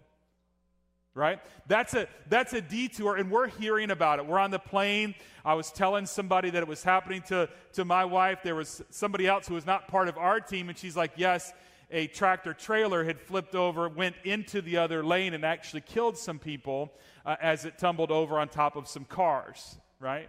Right? 1.14 1.40
That's 1.66 1.94
a, 1.94 2.06
that's 2.28 2.52
a 2.52 2.60
detour, 2.60 3.16
and 3.16 3.30
we're 3.30 3.48
hearing 3.48 3.90
about 3.90 4.20
it. 4.20 4.26
We're 4.26 4.38
on 4.38 4.52
the 4.52 4.58
plane. 4.58 5.14
I 5.44 5.54
was 5.54 5.72
telling 5.72 6.06
somebody 6.06 6.50
that 6.50 6.62
it 6.62 6.68
was 6.68 6.84
happening 6.84 7.22
to, 7.22 7.48
to 7.72 7.84
my 7.84 8.04
wife. 8.04 8.38
There 8.44 8.54
was 8.54 8.82
somebody 8.90 9.26
else 9.26 9.48
who 9.48 9.54
was 9.54 9.66
not 9.66 9.88
part 9.88 10.08
of 10.08 10.16
our 10.16 10.38
team, 10.38 10.68
and 10.68 10.78
she's 10.78 10.96
like, 10.96 11.12
Yes, 11.16 11.52
a 11.90 12.06
tractor 12.08 12.52
trailer 12.52 13.04
had 13.04 13.20
flipped 13.20 13.54
over, 13.54 13.88
went 13.88 14.14
into 14.24 14.60
the 14.60 14.76
other 14.76 15.02
lane, 15.02 15.34
and 15.34 15.44
actually 15.44 15.80
killed 15.80 16.16
some 16.16 16.38
people 16.38 16.92
uh, 17.24 17.36
as 17.40 17.64
it 17.64 17.78
tumbled 17.78 18.10
over 18.10 18.38
on 18.38 18.48
top 18.48 18.76
of 18.76 18.86
some 18.86 19.04
cars, 19.04 19.78
right? 20.00 20.28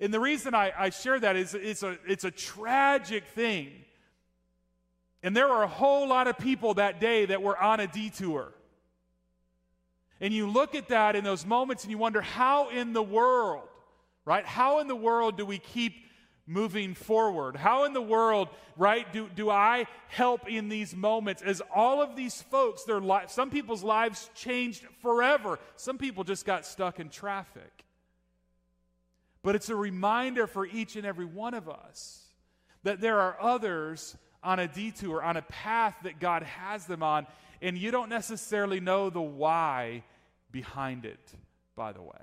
And 0.00 0.12
the 0.14 0.20
reason 0.20 0.54
I, 0.54 0.72
I 0.76 0.90
share 0.90 1.20
that 1.20 1.36
is 1.36 1.54
it's 1.54 1.82
a, 1.82 1.98
it's 2.06 2.24
a 2.24 2.30
tragic 2.30 3.24
thing. 3.26 3.70
And 5.22 5.36
there 5.36 5.48
were 5.48 5.62
a 5.62 5.68
whole 5.68 6.08
lot 6.08 6.26
of 6.26 6.38
people 6.38 6.74
that 6.74 7.00
day 7.00 7.26
that 7.26 7.42
were 7.42 7.60
on 7.60 7.80
a 7.80 7.86
detour. 7.86 8.52
And 10.20 10.32
you 10.32 10.48
look 10.48 10.74
at 10.74 10.88
that 10.88 11.16
in 11.16 11.24
those 11.24 11.44
moments 11.44 11.84
and 11.84 11.90
you 11.90 11.98
wonder, 11.98 12.20
how 12.20 12.70
in 12.70 12.92
the 12.92 13.02
world, 13.02 13.68
right? 14.24 14.44
How 14.44 14.80
in 14.80 14.88
the 14.88 14.96
world 14.96 15.36
do 15.36 15.44
we 15.44 15.58
keep 15.58 15.94
moving 16.46 16.94
forward? 16.94 17.56
How 17.56 17.84
in 17.84 17.92
the 17.92 18.02
world, 18.02 18.48
right, 18.76 19.10
do, 19.12 19.28
do 19.34 19.50
I 19.50 19.86
help 20.08 20.48
in 20.48 20.68
these 20.68 20.94
moments 20.94 21.42
as 21.42 21.62
all 21.74 22.02
of 22.02 22.16
these 22.16 22.40
folks, 22.42 22.84
their 22.84 23.00
life, 23.00 23.30
some 23.30 23.50
people's 23.50 23.82
lives 23.82 24.30
changed 24.34 24.84
forever. 25.00 25.58
Some 25.76 25.96
people 25.96 26.24
just 26.24 26.44
got 26.44 26.66
stuck 26.66 27.00
in 27.00 27.08
traffic. 27.08 27.84
But 29.42 29.54
it's 29.54 29.68
a 29.68 29.76
reminder 29.76 30.46
for 30.46 30.66
each 30.66 30.96
and 30.96 31.06
every 31.06 31.24
one 31.24 31.54
of 31.54 31.68
us 31.68 32.26
that 32.82 33.00
there 33.00 33.20
are 33.20 33.36
others 33.40 34.16
on 34.42 34.58
a 34.58 34.68
detour, 34.68 35.22
on 35.22 35.36
a 35.36 35.42
path 35.42 35.96
that 36.02 36.18
God 36.18 36.42
has 36.42 36.86
them 36.86 37.02
on, 37.02 37.26
and 37.60 37.76
you 37.76 37.90
don't 37.90 38.08
necessarily 38.08 38.80
know 38.80 39.10
the 39.10 39.20
why 39.20 40.02
behind 40.50 41.04
it, 41.04 41.32
by 41.76 41.92
the 41.92 42.02
way. 42.02 42.22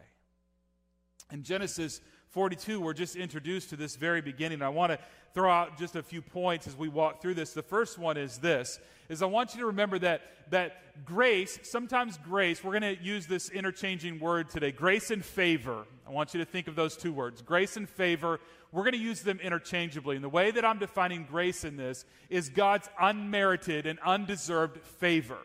In 1.31 1.43
Genesis 1.43 2.01
42, 2.29 2.79
we're 2.79 2.93
just 2.93 3.15
introduced 3.15 3.69
to 3.69 3.75
this 3.75 3.95
very 3.95 4.21
beginning. 4.21 4.61
I 4.61 4.69
want 4.69 4.91
to 4.91 4.99
throw 5.33 5.51
out 5.51 5.77
just 5.77 5.95
a 5.95 6.03
few 6.03 6.21
points 6.21 6.67
as 6.67 6.75
we 6.75 6.87
walk 6.87 7.21
through 7.21 7.35
this. 7.35 7.53
The 7.53 7.61
first 7.61 7.97
one 7.97 8.17
is 8.17 8.37
this 8.39 8.79
is 9.09 9.21
I 9.21 9.25
want 9.25 9.53
you 9.53 9.61
to 9.61 9.67
remember 9.67 9.99
that 9.99 10.21
that 10.49 11.05
grace, 11.05 11.59
sometimes 11.63 12.17
grace, 12.17 12.63
we're 12.63 12.79
going 12.79 12.95
to 12.95 13.03
use 13.03 13.27
this 13.27 13.49
interchanging 13.49 14.19
word 14.19 14.49
today, 14.49 14.71
grace 14.71 15.11
and 15.11 15.23
favor. 15.23 15.85
I 16.07 16.11
want 16.11 16.33
you 16.33 16.39
to 16.39 16.45
think 16.45 16.67
of 16.67 16.75
those 16.75 16.95
two 16.95 17.13
words, 17.13 17.41
grace 17.41 17.77
and 17.77 17.87
favor. 17.87 18.39
We're 18.71 18.83
going 18.83 18.93
to 18.93 18.99
use 18.99 19.21
them 19.21 19.39
interchangeably. 19.39 20.15
And 20.15 20.23
the 20.23 20.29
way 20.29 20.51
that 20.51 20.65
I'm 20.65 20.79
defining 20.79 21.23
grace 21.23 21.63
in 21.63 21.77
this 21.77 22.05
is 22.29 22.49
God's 22.49 22.89
unmerited 22.99 23.85
and 23.85 23.99
undeserved 23.99 24.81
favor, 24.99 25.39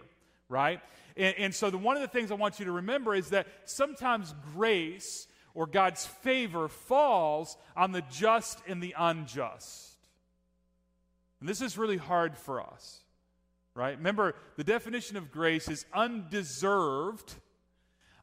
right? 0.49 0.81
And, 1.16 1.35
and 1.38 1.54
so, 1.54 1.71
the, 1.71 1.78
one 1.78 1.97
of 1.97 2.02
the 2.02 2.09
things 2.09 2.31
I 2.31 2.35
want 2.35 2.59
you 2.59 2.66
to 2.66 2.73
remember 2.73 3.14
is 3.14 3.31
that 3.31 3.47
sometimes 3.64 4.35
grace 4.54 5.26
or 5.54 5.66
God's 5.66 6.07
favor 6.07 6.69
falls 6.69 7.57
on 7.76 7.92
the 7.92 8.02
just 8.11 8.61
and 8.66 8.83
the 8.83 8.95
unjust. 8.99 9.97
And 11.40 11.49
this 11.49 11.61
is 11.61 11.76
really 11.76 11.97
hard 11.97 12.37
for 12.37 12.61
us, 12.61 13.01
right? 13.75 13.97
Remember, 13.97 14.35
the 14.57 14.64
definition 14.64 15.17
of 15.17 15.31
grace 15.31 15.69
is 15.69 15.87
undeserved, 15.95 17.35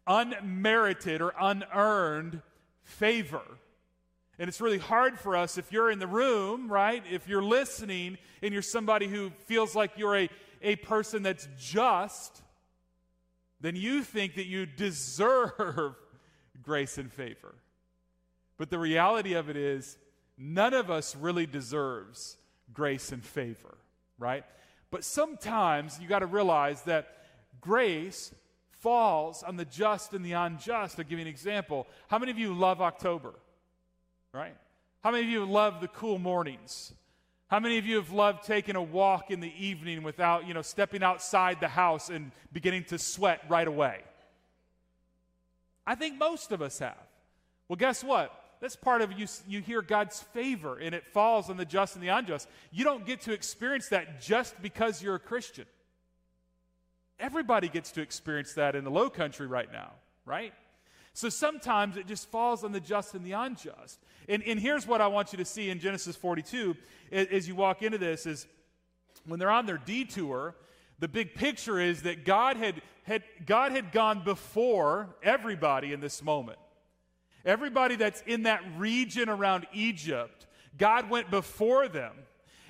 unmerited, 0.05 1.21
or 1.21 1.33
unearned 1.39 2.41
favor. 2.83 3.41
And 4.37 4.47
it's 4.47 4.61
really 4.61 4.77
hard 4.77 5.19
for 5.19 5.35
us 5.35 5.57
if 5.57 5.71
you're 5.71 5.91
in 5.91 5.99
the 5.99 6.07
room, 6.07 6.71
right? 6.71 7.03
If 7.11 7.27
you're 7.27 7.43
listening 7.43 8.17
and 8.41 8.53
you're 8.53 8.61
somebody 8.61 9.07
who 9.07 9.31
feels 9.45 9.75
like 9.75 9.97
you're 9.97 10.15
a, 10.15 10.29
a 10.61 10.75
person 10.77 11.23
that's 11.23 11.47
just, 11.59 12.41
then 13.59 13.75
you 13.75 14.03
think 14.03 14.35
that 14.35 14.45
you 14.45 14.65
deserve 14.65 15.95
grace 16.61 16.97
and 16.97 17.11
favor. 17.11 17.55
But 18.57 18.69
the 18.69 18.79
reality 18.79 19.33
of 19.33 19.49
it 19.49 19.57
is, 19.57 19.97
none 20.37 20.73
of 20.73 20.89
us 20.89 21.15
really 21.15 21.45
deserves 21.45 22.37
grace 22.73 23.11
and 23.11 23.23
favor, 23.23 23.77
right? 24.17 24.45
But 24.91 25.03
sometimes 25.03 25.99
you 26.01 26.07
got 26.07 26.19
to 26.19 26.25
realize 26.25 26.81
that 26.83 27.17
grace 27.61 28.33
falls 28.71 29.43
on 29.43 29.57
the 29.57 29.65
just 29.65 30.13
and 30.13 30.25
the 30.25 30.33
unjust. 30.33 30.97
I'll 30.97 31.05
give 31.05 31.19
you 31.19 31.25
an 31.25 31.27
example. 31.27 31.87
How 32.07 32.17
many 32.17 32.31
of 32.31 32.39
you 32.39 32.53
love 32.53 32.81
October? 32.81 33.33
Right? 34.33 34.55
How 35.03 35.11
many 35.11 35.23
of 35.23 35.29
you 35.29 35.45
love 35.45 35.81
the 35.81 35.87
cool 35.87 36.17
mornings? 36.17 36.93
How 37.47 37.59
many 37.59 37.77
of 37.77 37.85
you 37.85 37.95
have 37.95 38.11
loved 38.11 38.43
taking 38.43 38.75
a 38.75 38.81
walk 38.81 39.31
in 39.31 39.39
the 39.39 39.51
evening 39.57 40.03
without, 40.03 40.47
you 40.47 40.53
know, 40.53 40.61
stepping 40.61 41.03
outside 41.03 41.59
the 41.59 41.67
house 41.67 42.09
and 42.09 42.31
beginning 42.53 42.83
to 42.85 42.99
sweat 42.99 43.41
right 43.49 43.67
away? 43.67 44.01
I 45.85 45.95
think 45.95 46.17
most 46.19 46.51
of 46.51 46.61
us 46.61 46.77
have. 46.79 46.97
Well, 47.67 47.77
guess 47.77 48.03
what? 48.03 48.38
That's 48.61 48.75
part 48.75 49.01
of 49.01 49.13
you. 49.13 49.25
You 49.47 49.61
hear 49.61 49.81
God's 49.81 50.19
favor, 50.19 50.77
and 50.77 50.93
it 50.93 51.05
falls 51.07 51.49
on 51.49 51.57
the 51.57 51.65
just 51.65 51.95
and 51.95 52.03
the 52.03 52.09
unjust. 52.09 52.47
You 52.71 52.83
don't 52.83 53.05
get 53.05 53.21
to 53.21 53.33
experience 53.33 53.89
that 53.89 54.21
just 54.21 54.61
because 54.61 55.01
you're 55.01 55.15
a 55.15 55.19
Christian. 55.19 55.65
Everybody 57.19 57.69
gets 57.69 57.91
to 57.93 58.01
experience 58.01 58.53
that 58.53 58.75
in 58.75 58.83
the 58.83 58.91
low 58.91 59.09
country 59.09 59.47
right 59.47 59.71
now, 59.71 59.91
right? 60.25 60.53
So 61.13 61.29
sometimes 61.29 61.97
it 61.97 62.07
just 62.07 62.29
falls 62.29 62.63
on 62.63 62.71
the 62.71 62.79
just 62.79 63.13
and 63.13 63.25
the 63.25 63.33
unjust. 63.33 63.99
And, 64.27 64.43
and 64.43 64.59
here's 64.59 64.87
what 64.87 65.01
I 65.01 65.07
want 65.07 65.33
you 65.33 65.37
to 65.37 65.45
see 65.45 65.69
in 65.69 65.79
Genesis 65.79 66.15
42 66.15 66.75
as, 67.11 67.27
as 67.27 67.47
you 67.47 67.55
walk 67.55 67.81
into 67.81 67.97
this 67.97 68.25
is 68.25 68.47
when 69.25 69.39
they're 69.39 69.49
on 69.49 69.65
their 69.65 69.77
detour, 69.77 70.55
the 70.99 71.07
big 71.07 71.33
picture 71.33 71.79
is 71.79 72.03
that 72.03 72.25
God 72.25 72.57
had, 72.57 72.81
had, 73.03 73.23
God 73.45 73.71
had 73.71 73.91
gone 73.91 74.23
before 74.23 75.15
everybody 75.23 75.93
in 75.93 75.99
this 75.99 76.23
moment. 76.23 76.59
Everybody 77.45 77.95
that's 77.95 78.21
in 78.25 78.43
that 78.43 78.61
region 78.77 79.29
around 79.29 79.67
Egypt, 79.73 80.47
God 80.77 81.09
went 81.09 81.31
before 81.31 81.87
them 81.87 82.13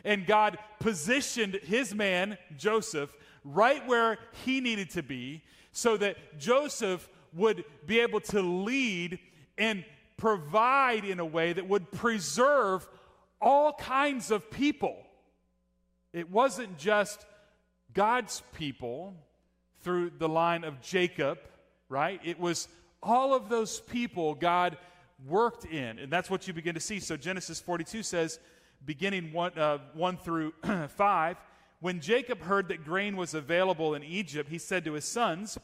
and 0.04 0.26
God 0.26 0.58
positioned 0.80 1.56
his 1.64 1.94
man, 1.94 2.38
Joseph, 2.58 3.16
right 3.44 3.86
where 3.88 4.18
he 4.46 4.62
needed 4.62 4.92
to 4.92 5.04
be 5.04 5.44
so 5.72 5.98
that 5.98 6.40
Joseph 6.40 7.08
would 7.34 7.64
be 7.86 8.00
able 8.00 8.20
to 8.22 8.42
lead 8.42 9.20
and 9.58 9.84
provide 10.18 11.06
in 11.06 11.20
a 11.20 11.26
way 11.26 11.54
that 11.54 11.68
would 11.68 11.92
preserve 11.92 12.88
all 13.42 13.74
kinds 13.74 14.32
of 14.32 14.50
people. 14.52 14.98
It 16.12 16.30
wasn't 16.30 16.78
just 16.78 17.26
God's 17.94 18.42
people 18.54 19.16
through 19.82 20.12
the 20.18 20.30
line 20.30 20.64
of 20.64 20.82
Jacob, 20.82 21.40
right? 21.88 22.20
It 22.24 22.40
was 22.40 22.68
all 23.02 23.34
of 23.34 23.50
those 23.50 23.80
people 23.80 24.36
God 24.36 24.78
worked 25.28 25.66
in. 25.66 26.00
And 26.00 26.12
that's 26.12 26.30
what 26.30 26.48
you 26.48 26.54
begin 26.54 26.76
to 26.76 26.80
see. 26.80 27.00
So 27.00 27.18
Genesis 27.18 27.60
42 27.60 28.04
says, 28.04 28.40
beginning 28.86 29.34
1, 29.34 29.58
uh, 29.58 29.80
1 29.94 30.18
through 30.18 30.54
5, 30.88 31.38
when 31.82 32.02
Jacob 32.02 32.42
heard 32.42 32.70
that 32.70 32.84
grain 32.84 33.16
was 33.16 33.34
available 33.34 33.96
in 33.96 34.04
Egypt, 34.04 34.50
he 34.50 34.58
said 34.58 34.84
to 34.86 34.94
his 34.94 35.06
sons, 35.06 35.58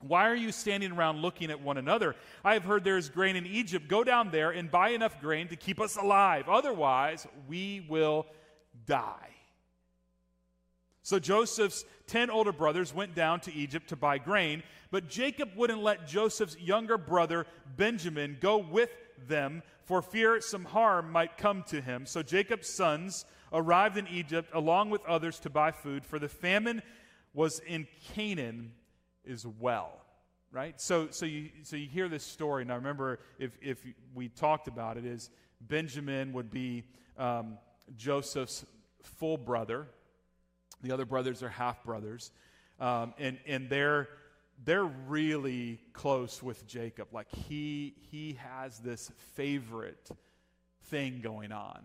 why 0.00 0.28
are 0.30 0.34
you 0.34 0.50
standing 0.50 0.92
around 0.92 1.20
looking 1.20 1.50
at 1.50 1.60
one 1.60 1.76
another? 1.76 2.16
I 2.42 2.54
have 2.54 2.64
heard 2.64 2.84
there 2.84 2.96
is 2.96 3.10
grain 3.10 3.36
in 3.36 3.44
Egypt. 3.44 3.86
Go 3.88 4.02
down 4.02 4.30
there 4.30 4.50
and 4.50 4.70
buy 4.70 4.90
enough 4.90 5.20
grain 5.20 5.48
to 5.48 5.56
keep 5.56 5.80
us 5.80 5.96
alive. 5.96 6.48
Otherwise, 6.48 7.26
we 7.48 7.84
will 7.88 8.26
die. 8.86 9.28
So 11.02 11.18
Joseph's 11.18 11.84
ten 12.06 12.30
older 12.30 12.52
brothers 12.52 12.94
went 12.94 13.14
down 13.14 13.40
to 13.40 13.52
Egypt 13.54 13.88
to 13.88 13.96
buy 13.96 14.18
grain, 14.18 14.62
but 14.90 15.08
Jacob 15.08 15.50
wouldn't 15.56 15.82
let 15.82 16.06
Joseph's 16.06 16.58
younger 16.58 16.98
brother 16.98 17.46
Benjamin 17.76 18.36
go 18.40 18.58
with 18.58 18.90
them 19.26 19.62
for 19.84 20.02
fear 20.02 20.40
some 20.40 20.64
harm 20.64 21.10
might 21.10 21.36
come 21.36 21.64
to 21.68 21.80
him. 21.80 22.06
So 22.06 22.22
Jacob's 22.22 22.68
sons 22.68 23.24
arrived 23.52 23.96
in 23.96 24.06
Egypt 24.08 24.50
along 24.54 24.90
with 24.90 25.04
others 25.06 25.40
to 25.40 25.50
buy 25.50 25.72
food, 25.72 26.04
for 26.04 26.18
the 26.18 26.28
famine 26.28 26.82
was 27.34 27.60
in 27.60 27.86
Canaan 28.14 28.72
as 29.28 29.46
well. 29.46 30.00
Right? 30.52 30.80
So, 30.80 31.08
so, 31.10 31.26
you, 31.26 31.50
so 31.62 31.76
you 31.76 31.86
hear 31.86 32.08
this 32.08 32.24
story. 32.24 32.64
Now, 32.64 32.74
remember, 32.74 33.20
if, 33.38 33.56
if 33.62 33.78
we 34.14 34.28
talked 34.28 34.66
about 34.66 34.96
it, 34.96 35.04
is 35.04 35.30
Benjamin 35.60 36.32
would 36.32 36.50
be 36.50 36.82
um, 37.16 37.56
Joseph's 37.96 38.64
full 39.00 39.36
brother, 39.36 39.86
the 40.82 40.92
other 40.92 41.04
brothers 41.04 41.42
are 41.42 41.48
half 41.48 41.82
brothers. 41.84 42.30
Um, 42.78 43.14
and, 43.18 43.38
and 43.46 43.68
they're, 43.68 44.08
they're 44.64 44.84
really 44.84 45.80
close 45.92 46.42
with 46.42 46.66
Jacob. 46.66 47.08
Like 47.12 47.30
he, 47.30 47.94
he 48.10 48.38
has 48.42 48.78
this 48.78 49.10
favorite 49.34 50.10
thing 50.84 51.20
going 51.22 51.52
on. 51.52 51.82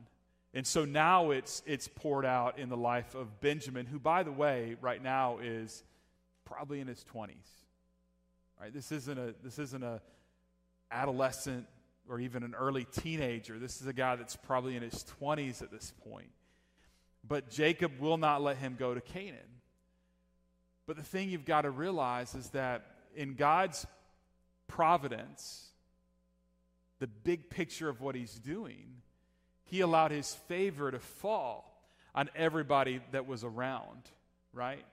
And 0.54 0.66
so 0.66 0.86
now 0.86 1.32
it's, 1.32 1.62
it's 1.66 1.90
poured 1.90 2.26
out 2.26 2.60
in 2.60 2.70
the 2.70 2.78
life 2.78 3.14
of 3.14 3.42
Benjamin, 3.42 3.86
who, 3.86 4.00
by 4.00 4.24
the 4.24 4.32
way, 4.32 4.78
right 4.80 5.04
now 5.04 5.40
is 5.40 5.84
probably 6.46 6.80
in 6.80 6.88
his 6.88 7.04
20s. 7.14 7.30
Right? 8.60 8.74
This 8.74 8.94
isn't 8.94 9.18
a, 9.18 9.36
this 9.44 9.60
isn't 9.60 9.84
a 9.84 10.02
adolescent 10.92 11.68
or 12.10 12.20
even 12.20 12.44
an 12.44 12.56
early 12.56 12.86
teenager. 12.86 13.60
This 13.60 13.82
is 13.82 13.88
a 13.88 13.94
guy 13.94 14.16
that's 14.16 14.36
probably 14.36 14.78
in 14.78 14.84
his 14.84 15.06
20s 15.22 15.62
at 15.62 15.72
this 15.72 15.92
point. 16.10 16.30
But 17.28 17.50
Jacob 17.50 18.00
will 18.00 18.18
not 18.18 18.42
let 18.42 18.58
him 18.58 18.76
go 18.78 18.94
to 18.94 19.02
Canaan. 19.02 19.40
But 20.88 20.98
the 20.98 21.04
thing 21.04 21.30
you've 21.30 21.46
got 21.46 21.62
to 21.62 21.72
realize 21.72 22.36
is 22.36 22.50
that 22.50 22.86
in 23.16 23.34
God's 23.34 23.88
providence, 24.68 25.72
the 27.00 27.08
big 27.08 27.50
picture 27.50 27.90
of 27.90 28.02
what 28.02 28.16
he's 28.16 28.36
doing, 28.36 29.02
he 29.64 29.82
allowed 29.82 30.12
his 30.12 30.34
favor 30.48 30.92
to 30.92 31.00
fall 31.00 31.90
on 32.14 32.30
everybody 32.36 33.02
that 33.12 33.28
was 33.28 33.44
around, 33.44 34.10
right? 34.54 34.86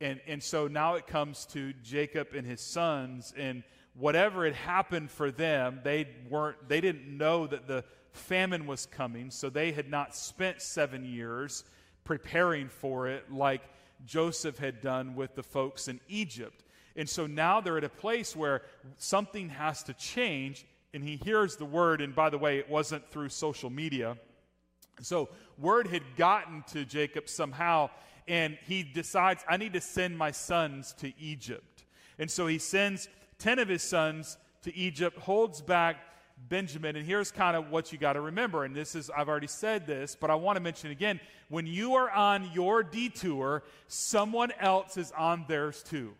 And, 0.00 0.20
and 0.26 0.42
so 0.42 0.68
now 0.68 0.94
it 0.94 1.06
comes 1.06 1.46
to 1.46 1.72
Jacob 1.82 2.28
and 2.34 2.46
his 2.46 2.60
sons, 2.60 3.34
and 3.36 3.62
whatever 3.94 4.44
had 4.44 4.54
happened 4.54 5.10
for 5.10 5.30
them, 5.30 5.80
they 5.82 6.06
weren't, 6.30 6.68
they 6.68 6.80
didn't 6.80 7.06
know 7.16 7.46
that 7.46 7.66
the 7.66 7.84
famine 8.12 8.66
was 8.66 8.86
coming, 8.86 9.30
so 9.30 9.50
they 9.50 9.72
had 9.72 9.90
not 9.90 10.14
spent 10.14 10.62
seven 10.62 11.04
years 11.04 11.64
preparing 12.04 12.68
for 12.68 13.08
it 13.08 13.32
like 13.32 13.62
Joseph 14.04 14.58
had 14.58 14.80
done 14.80 15.14
with 15.14 15.34
the 15.34 15.42
folks 15.42 15.88
in 15.88 16.00
Egypt. 16.08 16.64
And 16.96 17.08
so 17.08 17.26
now 17.26 17.60
they're 17.60 17.76
at 17.76 17.84
a 17.84 17.88
place 17.88 18.34
where 18.34 18.62
something 18.96 19.50
has 19.50 19.82
to 19.84 19.94
change, 19.94 20.66
and 20.94 21.04
he 21.04 21.16
hears 21.16 21.56
the 21.56 21.64
word. 21.64 22.00
And 22.00 22.14
by 22.14 22.30
the 22.30 22.38
way, 22.38 22.58
it 22.58 22.70
wasn't 22.70 23.08
through 23.10 23.28
social 23.28 23.70
media. 23.70 24.16
So, 25.02 25.28
word 25.58 25.88
had 25.88 26.02
gotten 26.16 26.64
to 26.68 26.86
Jacob 26.86 27.28
somehow, 27.28 27.90
and 28.26 28.56
he 28.66 28.82
decides, 28.82 29.44
I 29.46 29.58
need 29.58 29.74
to 29.74 29.80
send 29.80 30.16
my 30.16 30.30
sons 30.30 30.94
to 31.00 31.12
Egypt. 31.20 31.84
And 32.18 32.30
so 32.30 32.46
he 32.46 32.58
sends 32.58 33.08
10 33.38 33.58
of 33.58 33.68
his 33.68 33.82
sons 33.82 34.38
to 34.62 34.74
Egypt, 34.74 35.18
holds 35.18 35.60
back 35.60 35.96
Benjamin. 36.36 36.96
And 36.96 37.06
here's 37.06 37.30
kind 37.30 37.56
of 37.56 37.70
what 37.70 37.92
you 37.92 37.98
got 37.98 38.14
to 38.14 38.20
remember. 38.20 38.64
And 38.64 38.74
this 38.74 38.94
is, 38.94 39.10
I've 39.10 39.28
already 39.28 39.46
said 39.46 39.86
this, 39.86 40.16
but 40.18 40.30
I 40.30 40.34
want 40.34 40.56
to 40.56 40.60
mention 40.60 40.90
again. 40.90 41.20
When 41.48 41.66
you 41.66 41.94
are 41.94 42.10
on 42.10 42.50
your 42.52 42.82
detour, 42.82 43.62
someone 43.88 44.52
else 44.60 44.96
is 44.96 45.12
on 45.16 45.44
theirs 45.48 45.82
too. 45.82 46.14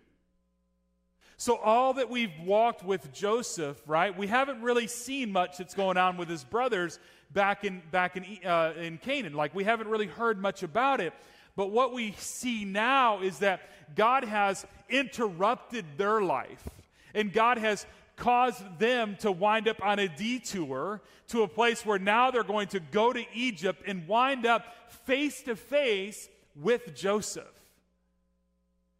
So, 1.38 1.56
all 1.56 1.94
that 1.94 2.08
we've 2.08 2.32
walked 2.44 2.82
with 2.82 3.12
Joseph, 3.12 3.82
right, 3.86 4.16
we 4.16 4.26
haven't 4.26 4.62
really 4.62 4.86
seen 4.86 5.30
much 5.30 5.58
that's 5.58 5.74
going 5.74 5.98
on 5.98 6.16
with 6.16 6.30
his 6.30 6.44
brothers 6.44 6.98
back 7.30 7.62
in, 7.62 7.82
back 7.90 8.16
in, 8.16 8.24
uh, 8.42 8.72
in 8.80 8.96
Canaan. 8.96 9.34
Like, 9.34 9.54
we 9.54 9.62
haven't 9.62 9.88
really 9.88 10.06
heard 10.06 10.40
much 10.40 10.62
about 10.62 11.00
it. 11.00 11.12
But 11.54 11.70
what 11.70 11.92
we 11.92 12.12
see 12.18 12.64
now 12.64 13.20
is 13.20 13.40
that 13.40 13.60
God 13.94 14.24
has 14.24 14.64
interrupted 14.88 15.84
their 15.98 16.22
life, 16.22 16.66
and 17.14 17.30
God 17.30 17.58
has 17.58 17.86
caused 18.16 18.78
them 18.78 19.16
to 19.20 19.30
wind 19.30 19.68
up 19.68 19.84
on 19.84 19.98
a 19.98 20.08
detour 20.08 21.02
to 21.28 21.42
a 21.42 21.48
place 21.48 21.84
where 21.84 21.98
now 21.98 22.30
they're 22.30 22.42
going 22.42 22.68
to 22.68 22.80
go 22.80 23.12
to 23.12 23.24
Egypt 23.34 23.82
and 23.86 24.08
wind 24.08 24.46
up 24.46 24.64
face 25.04 25.42
to 25.42 25.54
face 25.54 26.28
with 26.54 26.94
Joseph. 26.94 27.44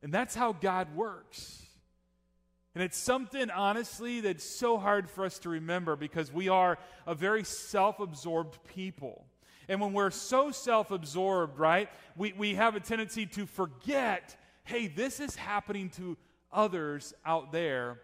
And 0.02 0.12
that's 0.12 0.35
how 0.35 0.52
God 0.52 0.94
works. 0.94 1.62
And 2.75 2.82
it's 2.82 2.99
something, 2.99 3.50
honestly, 3.50 4.20
that's 4.20 4.44
so 4.44 4.76
hard 4.76 5.08
for 5.08 5.25
us 5.25 5.38
to 5.40 5.49
remember 5.49 5.96
because 5.96 6.30
we 6.30 6.50
are 6.50 6.78
a 7.06 7.14
very 7.14 7.42
self 7.42 8.00
absorbed 8.00 8.58
people. 8.66 9.25
And 9.68 9.80
when 9.80 9.94
we're 9.94 10.11
so 10.11 10.50
self 10.50 10.90
absorbed, 10.90 11.58
right, 11.58 11.88
we, 12.16 12.35
we 12.35 12.54
have 12.54 12.76
a 12.76 12.80
tendency 12.80 13.25
to 13.26 13.46
forget 13.46 14.37
hey, 14.64 14.88
this 14.88 15.20
is 15.20 15.37
happening 15.37 15.88
to 15.90 16.16
others 16.52 17.14
out 17.25 17.52
there 17.52 18.00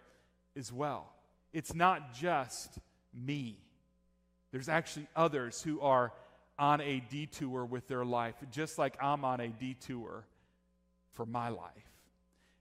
as 0.56 0.73
well. 0.73 1.12
It's 1.52 1.75
not 1.75 2.14
just 2.14 2.78
me, 3.14 3.59
there's 4.52 4.68
actually 4.68 5.06
others 5.16 5.62
who 5.62 5.80
are 5.80 6.12
on 6.59 6.80
a 6.82 7.02
detour 7.11 7.64
with 7.64 7.88
their 7.88 8.04
life, 8.04 8.35
just 8.50 8.78
like 8.78 8.97
I'm 9.02 9.25
on 9.25 9.40
a 9.40 9.49
detour 9.49 10.26
for 11.12 11.26
my 11.26 11.49
life. 11.49 11.71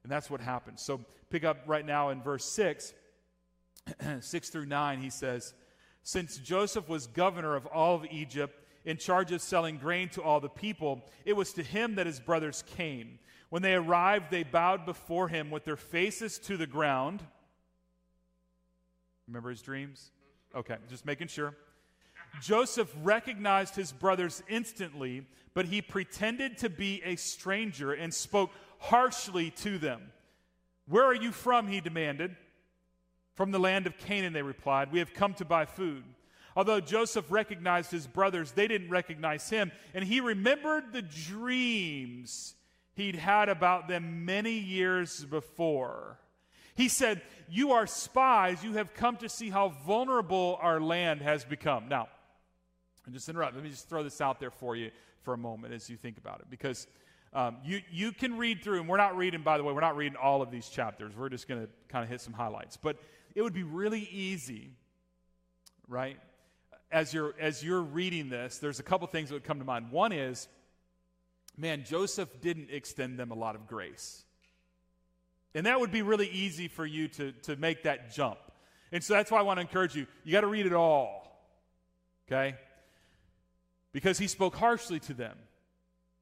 And 0.04 0.12
that's 0.12 0.30
what 0.30 0.42
happens. 0.42 0.82
So 0.82 1.02
pick 1.30 1.44
up 1.44 1.58
right 1.68 1.86
now 1.86 2.10
in 2.10 2.22
verse 2.22 2.46
6, 2.46 2.94
6 4.22 4.50
through 4.50 4.66
9, 4.66 5.00
he 5.00 5.10
says, 5.10 5.54
Since 6.04 6.38
Joseph 6.38 6.90
was 6.90 7.08
governor 7.08 7.56
of 7.56 7.66
all 7.68 7.96
of 7.96 8.06
Egypt, 8.10 8.58
in 8.84 8.98
charge 8.98 9.32
of 9.32 9.42
selling 9.42 9.78
grain 9.78 10.10
to 10.10 10.24
all 10.24 10.40
the 10.40 10.50
people, 10.50 11.04
it 11.24 11.34
was 11.34 11.54
to 11.54 11.64
him 11.64 11.96
that 11.96 12.08
his 12.08 12.20
brothers 12.20 12.64
came. 12.76 13.20
When 13.50 13.62
they 13.62 13.76
arrived, 13.76 14.32
they 14.32 14.44
bowed 14.44 14.86
before 14.86 15.28
him 15.28 15.52
with 15.52 15.66
their 15.66 15.78
faces 15.78 16.40
to 16.40 16.58
the 16.58 16.66
ground. 16.66 17.22
Remember 19.32 19.50
his 19.50 19.62
dreams? 19.62 20.12
Okay, 20.54 20.76
just 20.90 21.06
making 21.06 21.30
sure. 21.30 21.56
Joseph 22.42 22.94
recognized 23.02 23.78
his 23.78 23.94
brothers 23.94 24.44
instantly, 24.50 25.26
but 25.54 25.66
he 25.66 25.82
pretended 25.82 26.58
to 26.58 26.70
be 26.70 27.02
a 27.06 27.16
stranger 27.16 27.94
and 27.94 28.14
spoke 28.14 28.52
harshly 28.80 29.50
to 29.52 29.78
them. 29.78 30.02
Where 30.86 31.06
are 31.06 31.16
you 31.16 31.32
from? 31.32 31.70
He 31.70 31.80
demanded. 31.80 32.36
From 33.36 33.52
the 33.52 33.60
land 33.60 33.88
of 33.88 33.98
Canaan, 33.98 34.34
they 34.34 34.42
replied. 34.42 34.92
We 34.92 35.00
have 35.00 35.14
come 35.14 35.34
to 35.36 35.46
buy 35.46 35.64
food. 35.64 36.04
Although 36.58 36.82
Joseph 36.82 37.32
recognized 37.32 37.90
his 37.90 38.08
brothers, 38.08 38.52
they 38.52 38.68
didn't 38.68 38.90
recognize 38.90 39.50
him, 39.50 39.72
and 39.94 40.04
he 40.04 40.20
remembered 40.20 40.92
the 40.92 41.02
dreams 41.02 42.56
he'd 42.96 43.16
had 43.16 43.48
about 43.48 43.88
them 43.88 44.26
many 44.26 44.60
years 44.60 45.24
before. 45.24 46.20
He 46.76 46.88
said, 46.88 47.22
You 47.50 47.74
are 47.74 47.88
spies. 47.88 48.64
You 48.64 48.74
have 48.74 48.94
come 48.94 49.18
to 49.18 49.30
see 49.30 49.50
how 49.50 49.70
vulnerable 49.86 50.58
our 50.62 50.80
land 50.80 51.22
has 51.22 51.44
become. 51.44 51.88
Now, 51.88 52.08
I'm 53.06 53.14
just 53.14 53.28
interrupt. 53.30 53.56
Let 53.56 53.64
me 53.64 53.70
just 53.70 53.90
throw 53.90 54.04
this 54.04 54.22
out 54.22 54.40
there 54.40 54.52
for 54.52 54.76
you 54.76 54.92
for 55.24 55.34
a 55.34 55.38
moment 55.38 55.74
as 55.74 55.90
you 55.90 55.98
think 55.98 56.18
about 56.18 56.40
it, 56.40 56.48
because 56.50 56.88
um, 57.34 57.58
you, 57.64 57.82
you 57.92 58.12
can 58.12 58.38
read 58.38 58.64
through, 58.64 58.80
and 58.80 58.90
we're 58.90 58.98
not 58.98 59.16
reading, 59.16 59.42
by 59.42 59.58
the 59.58 59.64
way, 59.64 59.74
we're 59.74 59.80
not 59.82 59.96
reading 59.96 60.18
all 60.18 60.42
of 60.42 60.52
these 60.52 60.68
chapters. 60.68 61.16
We're 61.16 61.30
just 61.30 61.48
going 61.48 61.62
to 61.62 61.70
kind 61.88 62.04
of 62.04 62.10
hit 62.10 62.22
some 62.22 62.34
highlights. 62.34 62.78
But 62.78 62.98
it 63.36 63.42
would 63.42 63.54
be 63.54 63.64
really 63.64 64.10
easy, 64.12 64.74
right? 65.88 66.18
As 66.92 67.14
you're, 67.14 67.34
as 67.40 67.64
you're 67.64 67.82
reading 67.82 68.30
this, 68.30 68.58
there's 68.58 68.80
a 68.80 68.84
couple 68.84 69.08
things 69.08 69.30
that 69.30 69.36
would 69.36 69.46
come 69.46 69.60
to 69.60 69.66
mind. 69.66 69.92
One 69.92 70.12
is, 70.12 70.50
man, 71.58 71.86
Joseph 71.86 72.42
didn't 72.42 72.70
extend 72.70 73.18
them 73.18 73.32
a 73.32 73.36
lot 73.36 73.56
of 73.56 73.66
grace. 73.66 74.26
And 75.54 75.66
that 75.66 75.80
would 75.80 75.92
be 75.92 76.02
really 76.02 76.30
easy 76.30 76.68
for 76.68 76.86
you 76.86 77.08
to, 77.10 77.32
to 77.44 77.56
make 77.56 77.84
that 77.84 78.14
jump. 78.14 78.40
And 78.92 79.04
so 79.04 79.14
that's 79.14 79.32
why 79.32 79.40
I 79.40 79.42
want 79.42 79.58
to 79.58 79.62
encourage 79.62 79.96
you. 79.96 80.08
You 80.24 80.32
got 80.32 80.42
to 80.42 80.48
read 80.48 80.66
it 80.66 80.74
all, 80.74 81.46
okay? 82.28 82.56
Because 83.92 84.18
he 84.18 84.28
spoke 84.28 84.56
harshly 84.56 85.00
to 85.02 85.14
them. 85.14 85.38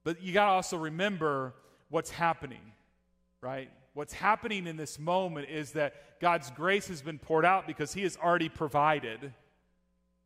But 0.03 0.21
you 0.23 0.33
got 0.33 0.45
to 0.45 0.51
also 0.53 0.77
remember 0.77 1.53
what's 1.89 2.09
happening, 2.09 2.61
right? 3.41 3.69
What's 3.93 4.13
happening 4.13 4.67
in 4.67 4.77
this 4.77 4.97
moment 4.97 5.49
is 5.49 5.73
that 5.73 6.19
God's 6.19 6.51
grace 6.51 6.87
has 6.87 7.01
been 7.01 7.19
poured 7.19 7.45
out 7.45 7.67
because 7.67 7.93
He 7.93 8.03
has 8.03 8.17
already 8.17 8.49
provided. 8.49 9.33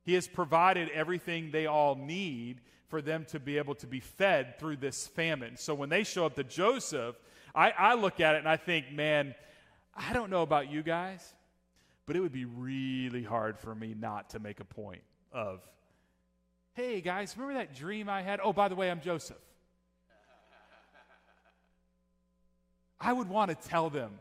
He 0.03 0.13
has 0.13 0.27
provided 0.27 0.89
everything 0.89 1.51
they 1.51 1.65
all 1.65 1.95
need 1.95 2.61
for 2.87 3.01
them 3.01 3.25
to 3.29 3.39
be 3.39 3.57
able 3.57 3.75
to 3.75 3.87
be 3.87 3.99
fed 3.99 4.59
through 4.59 4.77
this 4.77 5.07
famine. 5.07 5.57
So 5.57 5.73
when 5.73 5.89
they 5.89 6.03
show 6.03 6.25
up 6.25 6.35
to 6.35 6.43
Joseph, 6.43 7.15
I, 7.55 7.71
I 7.71 7.93
look 7.95 8.19
at 8.19 8.35
it 8.35 8.39
and 8.39 8.49
I 8.49 8.57
think, 8.57 8.91
man, 8.91 9.35
I 9.95 10.13
don't 10.13 10.29
know 10.29 10.41
about 10.41 10.71
you 10.71 10.81
guys, 10.81 11.33
but 12.05 12.15
it 12.15 12.19
would 12.19 12.31
be 12.31 12.45
really 12.45 13.23
hard 13.23 13.59
for 13.59 13.73
me 13.75 13.95
not 13.97 14.31
to 14.31 14.39
make 14.39 14.59
a 14.59 14.65
point 14.65 15.01
of, 15.31 15.61
hey 16.73 17.01
guys, 17.01 17.35
remember 17.37 17.59
that 17.59 17.75
dream 17.75 18.09
I 18.09 18.21
had? 18.21 18.39
Oh, 18.43 18.53
by 18.53 18.67
the 18.67 18.75
way, 18.75 18.89
I'm 18.89 19.01
Joseph. 19.01 19.37
I 22.99 23.11
would 23.11 23.27
want 23.27 23.49
to 23.51 23.67
tell 23.67 23.89
them, 23.89 24.11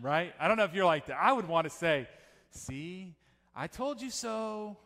right? 0.00 0.32
I 0.40 0.48
don't 0.48 0.56
know 0.56 0.64
if 0.64 0.74
you're 0.74 0.86
like 0.86 1.06
that. 1.06 1.18
I 1.20 1.32
would 1.32 1.46
want 1.46 1.64
to 1.64 1.70
say, 1.70 2.08
see, 2.50 3.14
I 3.54 3.66
told 3.66 4.00
you 4.00 4.10
so. 4.10 4.78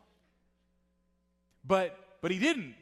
But 1.65 1.97
but 2.21 2.33
he 2.33 2.39
didn't, 2.39 2.75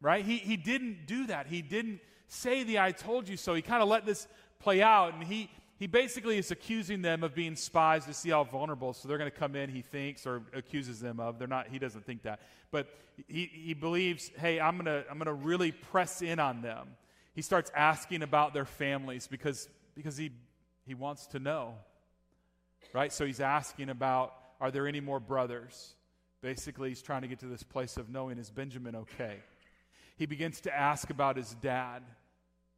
right? 0.00 0.24
He 0.24 0.36
he 0.36 0.56
didn't 0.56 1.06
do 1.06 1.26
that. 1.26 1.48
He 1.48 1.62
didn't 1.62 2.00
say 2.28 2.62
the 2.62 2.78
I 2.78 2.92
told 2.92 3.28
you 3.28 3.36
so. 3.36 3.54
He 3.54 3.62
kind 3.62 3.82
of 3.82 3.88
let 3.88 4.06
this 4.06 4.28
play 4.60 4.82
out 4.82 5.14
and 5.14 5.24
he 5.24 5.50
he 5.78 5.86
basically 5.86 6.38
is 6.38 6.50
accusing 6.50 7.02
them 7.02 7.22
of 7.22 7.34
being 7.36 7.54
spies 7.54 8.04
to 8.06 8.12
see 8.12 8.30
how 8.30 8.42
vulnerable. 8.42 8.92
So 8.92 9.06
they're 9.06 9.16
going 9.16 9.30
to 9.30 9.36
come 9.36 9.54
in, 9.54 9.70
he 9.70 9.80
thinks, 9.80 10.26
or 10.26 10.42
accuses 10.52 10.98
them 10.98 11.20
of. 11.20 11.38
They're 11.38 11.46
not, 11.46 11.68
he 11.68 11.78
doesn't 11.78 12.04
think 12.04 12.22
that. 12.22 12.40
But 12.72 12.88
he, 13.28 13.48
he 13.52 13.74
believes, 13.74 14.28
hey, 14.38 14.58
I'm 14.58 14.76
going 14.76 14.86
to 14.86 15.04
I'm 15.08 15.20
to 15.20 15.32
really 15.32 15.70
press 15.70 16.20
in 16.20 16.40
on 16.40 16.62
them. 16.62 16.88
He 17.32 17.42
starts 17.42 17.70
asking 17.76 18.22
about 18.22 18.54
their 18.54 18.64
families 18.64 19.28
because 19.28 19.68
because 19.94 20.16
he, 20.16 20.32
he 20.84 20.94
wants 20.94 21.28
to 21.28 21.38
know. 21.38 21.74
Right? 22.92 23.12
So 23.12 23.24
he's 23.24 23.40
asking 23.40 23.88
about 23.88 24.34
are 24.60 24.72
there 24.72 24.88
any 24.88 25.00
more 25.00 25.20
brothers? 25.20 25.94
Basically, 26.40 26.88
he's 26.88 27.02
trying 27.02 27.22
to 27.22 27.28
get 27.28 27.38
to 27.40 27.46
this 27.46 27.62
place 27.62 27.96
of 27.96 28.08
knowing 28.08 28.38
is 28.38 28.50
Benjamin 28.50 28.96
okay? 28.96 29.36
He 30.18 30.26
begins 30.26 30.60
to 30.62 30.76
ask 30.76 31.10
about 31.10 31.36
his 31.36 31.54
dad, 31.54 32.02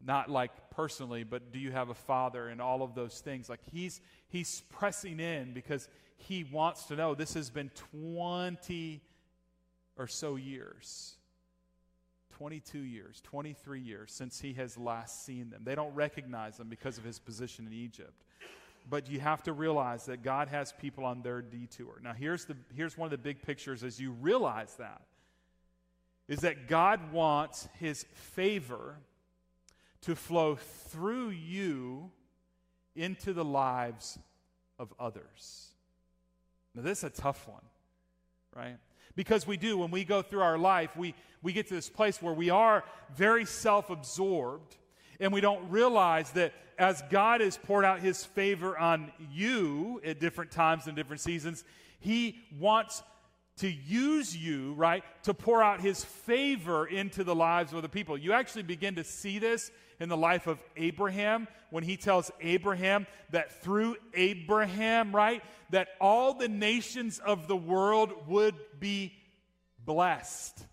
not 0.05 0.31
like 0.31 0.53
personally, 0.71 1.25
but 1.25 1.53
do 1.53 1.59
you 1.59 1.73
have 1.73 1.89
a 1.89 1.95
father 1.95 2.49
and 2.49 2.61
all 2.61 2.83
of 2.83 2.95
those 2.95 3.21
things. 3.21 3.49
Like 3.49 3.61
he's 3.73 4.01
he's 4.29 4.63
pressing 4.71 5.19
in 5.19 5.53
because 5.53 5.89
he 6.17 6.45
wants 6.45 6.85
to 6.87 6.97
know. 6.97 7.15
This 7.15 7.35
has 7.35 7.51
been 7.51 7.71
20 7.93 9.01
or 9.97 10.07
so 10.07 10.37
years 10.37 11.17
22 12.41 12.79
years, 12.79 13.21
23 13.25 13.81
years 13.81 14.11
since 14.11 14.41
he 14.41 14.55
has 14.55 14.79
last 14.79 15.27
seen 15.27 15.51
them. 15.51 15.61
They 15.63 15.75
don't 15.75 15.95
recognize 15.95 16.57
them 16.57 16.69
because 16.71 16.97
of 16.97 17.05
his 17.05 17.19
position 17.19 17.67
in 17.67 17.75
Egypt. 17.75 18.25
But 18.89 19.11
you 19.11 19.21
have 19.21 19.43
to 19.43 19.53
realize 19.53 20.07
that 20.07 20.23
God 20.23 20.49
has 20.49 20.73
people 20.73 21.05
on 21.05 21.21
their 21.21 21.43
detour. 21.43 22.01
Now, 22.03 22.15
here's, 22.15 22.47
the, 22.47 22.57
here's 22.75 22.97
one 22.97 23.05
of 23.05 23.11
the 23.11 23.19
big 23.19 23.43
pictures 23.43 23.85
as 23.85 24.01
you 24.01 24.13
realize 24.13 24.75
that 24.77 25.03
is 26.31 26.41
that 26.43 26.69
God 26.69 27.13
wants 27.13 27.69
his 27.81 28.07
favor 28.13 28.97
to 30.03 30.15
flow 30.15 30.55
through 30.55 31.31
you 31.31 32.13
into 32.95 33.33
the 33.33 33.45
lives 33.45 34.17
of 34.79 34.95
others. 34.99 35.73
Now, 36.75 36.83
this 36.83 36.99
is 36.99 37.05
a 37.05 37.11
tough 37.11 37.49
one, 37.49 37.65
right? 38.55 38.77
Because 39.17 39.45
we 39.45 39.57
do, 39.57 39.77
when 39.77 39.91
we 39.91 40.05
go 40.05 40.23
through 40.23 40.43
our 40.43 40.57
life, 40.57 40.97
we, 40.97 41.17
we 41.43 41.53
get 41.53 41.67
to 41.67 41.75
this 41.75 41.91
place 41.91 42.23
where 42.23 42.33
we 42.33 42.49
are 42.49 42.85
very 43.13 43.45
self 43.45 43.91
absorbed 43.91 44.77
and 45.19 45.33
we 45.33 45.41
don't 45.41 45.69
realize 45.69 46.31
that 46.31 46.53
as 46.79 47.03
God 47.11 47.41
has 47.41 47.59
poured 47.59 47.85
out 47.85 47.99
his 47.99 48.25
favor 48.25 48.79
on 48.79 49.11
you 49.33 50.01
at 50.05 50.21
different 50.21 50.53
times 50.53 50.87
and 50.87 50.95
different 50.95 51.21
seasons, 51.21 51.65
he 51.99 52.39
wants 52.57 53.03
to 53.59 53.71
use 53.71 54.37
you, 54.37 54.73
right, 54.75 55.05
to 55.25 55.35
pour 55.35 55.63
out 55.63 55.81
his 55.81 56.05
favor 56.05 56.87
into 56.87 57.25
the 57.25 57.35
lives 57.35 57.73
of 57.73 57.83
the 57.83 57.89
people. 57.89 58.17
You 58.17 58.33
actually 58.33 58.63
begin 58.63 58.95
to 58.95 59.05
see 59.05 59.39
this 59.39 59.71
in 59.99 60.09
the 60.09 60.17
life 60.17 60.47
of 60.47 60.63
Abraham 60.77 61.47
when 61.71 61.85
he 61.85 61.97
tells 61.97 62.31
Abraham 62.41 63.07
that 63.31 63.63
through 63.63 63.97
Abraham, 64.15 65.15
right, 65.15 65.43
that 65.71 65.89
all 66.01 66.35
the 66.35 66.49
nations 66.49 67.19
of 67.19 67.49
the 67.49 67.57
world 67.57 68.13
would 68.27 68.55
be 68.79 69.13
blessed. 69.85 70.67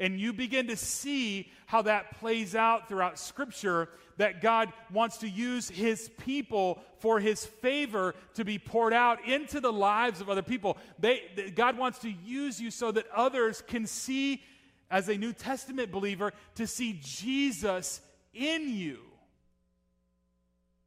And 0.00 0.18
you 0.18 0.32
begin 0.32 0.68
to 0.68 0.76
see 0.76 1.52
how 1.66 1.82
that 1.82 2.18
plays 2.18 2.54
out 2.54 2.88
throughout 2.88 3.18
Scripture 3.18 3.88
that 4.16 4.40
God 4.40 4.72
wants 4.92 5.18
to 5.18 5.28
use 5.28 5.68
his 5.68 6.10
people 6.18 6.80
for 6.98 7.20
his 7.20 7.44
favor 7.44 8.14
to 8.34 8.44
be 8.44 8.58
poured 8.58 8.92
out 8.92 9.26
into 9.26 9.60
the 9.60 9.72
lives 9.72 10.20
of 10.20 10.30
other 10.30 10.42
people. 10.42 10.76
They, 10.98 11.52
God 11.54 11.76
wants 11.76 11.98
to 12.00 12.10
use 12.10 12.60
you 12.60 12.70
so 12.70 12.92
that 12.92 13.06
others 13.14 13.62
can 13.66 13.86
see, 13.86 14.42
as 14.90 15.08
a 15.08 15.16
New 15.16 15.32
Testament 15.32 15.90
believer, 15.90 16.32
to 16.56 16.66
see 16.66 17.00
Jesus 17.02 18.00
in 18.32 18.68
you. 18.68 18.98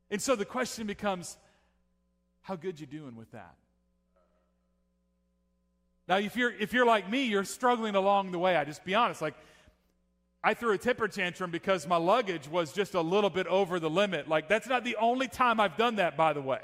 And 0.10 0.22
so 0.22 0.36
the 0.36 0.46
question 0.46 0.88
becomes 0.88 1.38
how 2.42 2.56
good 2.56 2.80
you 2.80 2.86
doing 2.86 3.16
with 3.16 3.32
that? 3.32 3.56
Now, 6.08 6.18
if 6.18 6.38
you're, 6.38 6.54
if 6.54 6.72
you're 6.72 6.86
like 6.86 7.10
me, 7.10 7.26
you're 7.26 7.44
struggling 7.44 7.96
along 7.96 8.32
the 8.32 8.40
way. 8.40 8.56
I 8.56 8.64
just 8.64 8.86
be 8.86 8.96
honest. 8.96 9.22
Like, 9.22 9.36
I 10.44 10.54
threw 10.54 10.74
a 10.74 10.78
temper 10.78 11.08
tantrum 11.08 11.52
because 11.52 11.88
my 11.88 11.98
luggage 11.98 12.48
was 12.48 12.72
just 12.72 12.94
a 12.94 13.02
little 13.02 13.30
bit 13.30 13.48
over 13.48 13.80
the 13.80 13.90
limit. 13.90 14.28
Like, 14.28 14.48
that's 14.48 14.68
not 14.68 14.84
the 14.84 14.96
only 14.98 15.28
time 15.28 15.60
I've 15.60 15.78
done 15.78 15.96
that, 15.96 16.16
by 16.16 16.34
the 16.34 16.42
way. 16.42 16.62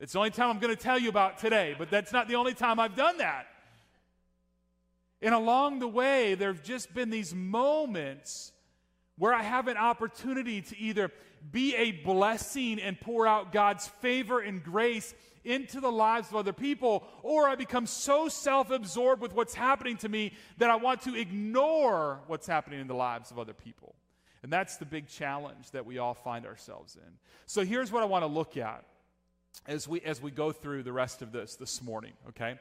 It's 0.00 0.14
the 0.14 0.18
only 0.18 0.30
time 0.30 0.50
I'm 0.50 0.58
going 0.58 0.74
to 0.74 0.82
tell 0.82 0.98
you 0.98 1.08
about 1.08 1.38
today, 1.38 1.76
but 1.78 1.90
that's 1.90 2.12
not 2.12 2.26
the 2.26 2.34
only 2.34 2.54
time 2.54 2.80
I've 2.80 2.96
done 2.96 3.18
that. 3.18 3.46
And 5.20 5.34
along 5.34 5.78
the 5.78 5.86
way, 5.86 6.34
there 6.34 6.52
have 6.52 6.64
just 6.64 6.92
been 6.92 7.10
these 7.10 7.32
moments 7.32 8.50
where 9.16 9.32
I 9.32 9.42
have 9.42 9.68
an 9.68 9.76
opportunity 9.76 10.62
to 10.62 10.78
either 10.78 11.12
be 11.52 11.76
a 11.76 11.92
blessing 11.92 12.80
and 12.80 13.00
pour 13.00 13.26
out 13.26 13.52
God's 13.52 13.86
favor 13.86 14.40
and 14.40 14.64
grace 14.64 15.14
into 15.44 15.80
the 15.80 15.90
lives 15.90 16.28
of 16.28 16.36
other 16.36 16.52
people, 16.52 17.04
or 17.22 17.48
I 17.48 17.54
become 17.54 17.86
so 17.86 18.28
self 18.28 18.70
absorbed 18.70 19.22
with 19.22 19.34
what's 19.34 19.54
happening 19.54 19.96
to 19.98 20.08
me 20.08 20.32
that 20.58 20.70
I 20.70 20.76
want 20.76 21.02
to 21.02 21.14
ignore 21.14 22.20
what's 22.26 22.46
happening 22.46 22.80
in 22.80 22.86
the 22.86 22.94
lives 22.94 23.30
of 23.30 23.38
other 23.38 23.54
people. 23.54 23.94
And 24.42 24.52
that's 24.52 24.76
the 24.76 24.84
big 24.84 25.08
challenge 25.08 25.70
that 25.70 25.86
we 25.86 25.98
all 25.98 26.14
find 26.14 26.46
ourselves 26.46 26.96
in. 26.96 27.12
So 27.46 27.64
here's 27.64 27.92
what 27.92 28.02
I 28.02 28.06
want 28.06 28.22
to 28.22 28.26
look 28.26 28.56
at 28.56 28.84
as 29.66 29.86
we, 29.86 30.00
as 30.00 30.20
we 30.20 30.30
go 30.30 30.50
through 30.50 30.82
the 30.82 30.92
rest 30.92 31.22
of 31.22 31.30
this 31.30 31.54
this 31.54 31.82
morning, 31.82 32.12
okay? 32.30 32.58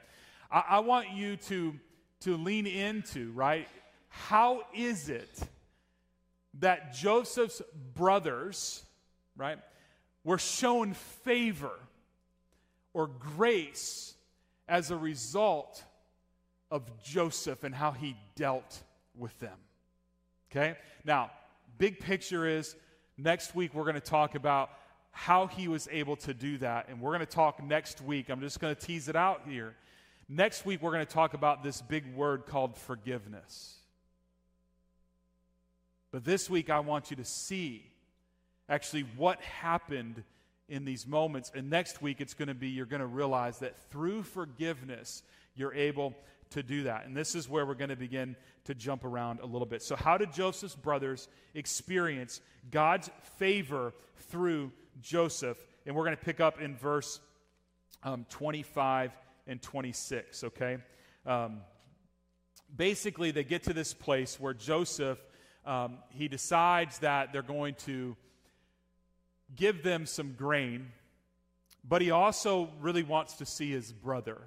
I, 0.51 0.63
I 0.69 0.79
want 0.79 1.11
you 1.11 1.37
to, 1.37 1.73
to 2.21 2.37
lean 2.37 2.67
into, 2.67 3.31
right? 3.31 3.67
How 4.09 4.63
is 4.75 5.09
it 5.09 5.39
that 6.59 6.93
Joseph's 6.93 7.61
brothers, 7.95 8.83
right, 9.35 9.57
were 10.23 10.37
shown 10.37 10.93
favor 10.93 11.71
or 12.93 13.07
grace 13.07 14.13
as 14.67 14.91
a 14.91 14.97
result 14.97 15.83
of 16.69 16.83
Joseph 17.03 17.63
and 17.63 17.75
how 17.75 17.91
he 17.91 18.15
dealt 18.35 18.81
with 19.15 19.37
them. 19.39 19.57
Okay? 20.51 20.77
Now, 21.03 21.31
big 21.77 21.99
picture 21.99 22.47
is 22.47 22.75
next 23.17 23.55
week 23.55 23.73
we're 23.73 23.83
going 23.83 23.95
to 23.95 24.01
talk 24.01 24.35
about 24.35 24.69
how 25.11 25.47
he 25.47 25.67
was 25.67 25.87
able 25.91 26.15
to 26.15 26.33
do 26.33 26.57
that. 26.59 26.87
And 26.89 27.01
we're 27.01 27.11
going 27.11 27.19
to 27.19 27.25
talk 27.25 27.61
next 27.61 28.01
week. 28.01 28.29
I'm 28.29 28.39
just 28.39 28.59
going 28.59 28.73
to 28.73 28.81
tease 28.81 29.09
it 29.09 29.15
out 29.15 29.41
here. 29.47 29.75
Next 30.29 30.65
week, 30.65 30.81
we're 30.81 30.93
going 30.93 31.05
to 31.05 31.13
talk 31.13 31.33
about 31.33 31.61
this 31.61 31.81
big 31.81 32.15
word 32.15 32.45
called 32.45 32.77
forgiveness. 32.77 33.75
But 36.11 36.23
this 36.23 36.49
week, 36.49 36.69
I 36.69 36.79
want 36.79 37.11
you 37.11 37.17
to 37.17 37.25
see 37.25 37.85
actually 38.69 39.01
what 39.17 39.41
happened 39.41 40.23
in 40.71 40.85
these 40.85 41.05
moments. 41.05 41.51
And 41.53 41.69
next 41.69 42.01
week, 42.01 42.21
it's 42.21 42.33
going 42.33 42.47
to 42.47 42.55
be 42.55 42.69
you're 42.69 42.85
going 42.85 43.01
to 43.01 43.05
realize 43.05 43.59
that 43.59 43.77
through 43.91 44.23
forgiveness, 44.23 45.21
you're 45.53 45.73
able 45.73 46.15
to 46.51 46.63
do 46.63 46.83
that. 46.83 47.05
And 47.05 47.15
this 47.15 47.35
is 47.35 47.49
where 47.49 47.65
we're 47.65 47.75
going 47.75 47.89
to 47.89 47.97
begin 47.97 48.37
to 48.65 48.73
jump 48.73 49.03
around 49.03 49.41
a 49.41 49.45
little 49.45 49.65
bit. 49.65 49.81
So, 49.83 49.97
how 49.97 50.17
did 50.17 50.31
Joseph's 50.31 50.75
brothers 50.75 51.27
experience 51.53 52.39
God's 52.71 53.09
favor 53.37 53.93
through 54.29 54.71
Joseph? 55.01 55.61
And 55.85 55.93
we're 55.93 56.05
going 56.05 56.17
to 56.17 56.23
pick 56.23 56.39
up 56.39 56.61
in 56.61 56.77
verse 56.77 57.19
um, 58.03 58.25
25 58.29 59.11
and 59.47 59.61
26, 59.61 60.45
okay? 60.45 60.77
Um, 61.25 61.61
basically, 62.73 63.31
they 63.31 63.43
get 63.43 63.63
to 63.63 63.73
this 63.73 63.93
place 63.93 64.39
where 64.39 64.53
Joseph, 64.53 65.19
um, 65.65 65.97
he 66.11 66.29
decides 66.29 66.99
that 66.99 67.33
they're 67.33 67.41
going 67.41 67.75
to 67.85 68.15
give 69.55 69.83
them 69.83 70.05
some 70.05 70.33
grain, 70.33 70.91
but 71.87 72.01
he 72.01 72.11
also 72.11 72.69
really 72.79 73.03
wants 73.03 73.33
to 73.37 73.45
see 73.45 73.71
his 73.71 73.91
brother. 73.91 74.37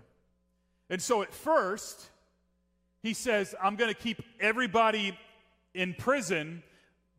And 0.90 1.00
so 1.00 1.22
at 1.22 1.32
first, 1.32 2.08
he 3.02 3.14
says, 3.14 3.54
I'm 3.62 3.76
going 3.76 3.92
to 3.92 4.00
keep 4.00 4.22
everybody 4.40 5.18
in 5.74 5.94
prison, 5.94 6.62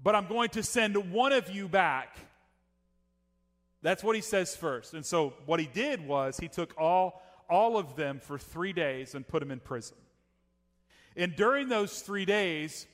but 0.02 0.15
I'm 0.15 0.28
going 0.28 0.50
to 0.50 0.63
send 0.63 1.12
one 1.12 1.34
of 1.34 1.50
you 1.50 1.67
back. 1.67 2.17
That's 3.82 4.04
what 4.04 4.15
he 4.15 4.21
says 4.21 4.56
first. 4.56 4.93
And 4.93 5.06
so 5.06 5.34
what 5.45 5.60
he 5.60 5.67
did 5.67 6.08
was 6.08 6.38
he 6.38 6.48
took 6.48 6.74
all, 6.78 7.21
all 7.50 7.78
of 7.78 7.95
them 7.95 8.19
for 8.19 8.39
three 8.39 8.74
days 8.74 9.13
and 9.13 9.28
put 9.28 9.41
them 9.41 9.52
in 9.52 9.60
prison. 9.60 9.98
And 11.15 11.36
during 11.36 11.69
those 11.69 12.02
three 12.02 12.26
days, 12.26 12.88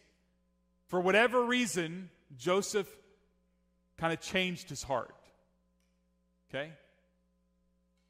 for 0.87 0.99
whatever 0.99 1.45
reason, 1.45 2.09
Joseph 2.37 2.93
kind 4.01 4.11
of 4.11 4.19
changed 4.19 4.67
his 4.67 4.81
heart. 4.81 5.13
Okay? 6.49 6.71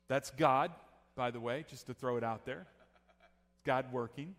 That's 0.07 0.31
God, 0.31 0.71
by 1.17 1.31
the 1.31 1.39
way, 1.41 1.65
just 1.69 1.87
to 1.87 1.93
throw 1.93 2.15
it 2.15 2.23
out 2.23 2.45
there. 2.45 2.65
God 3.65 3.91
working. 3.91 4.35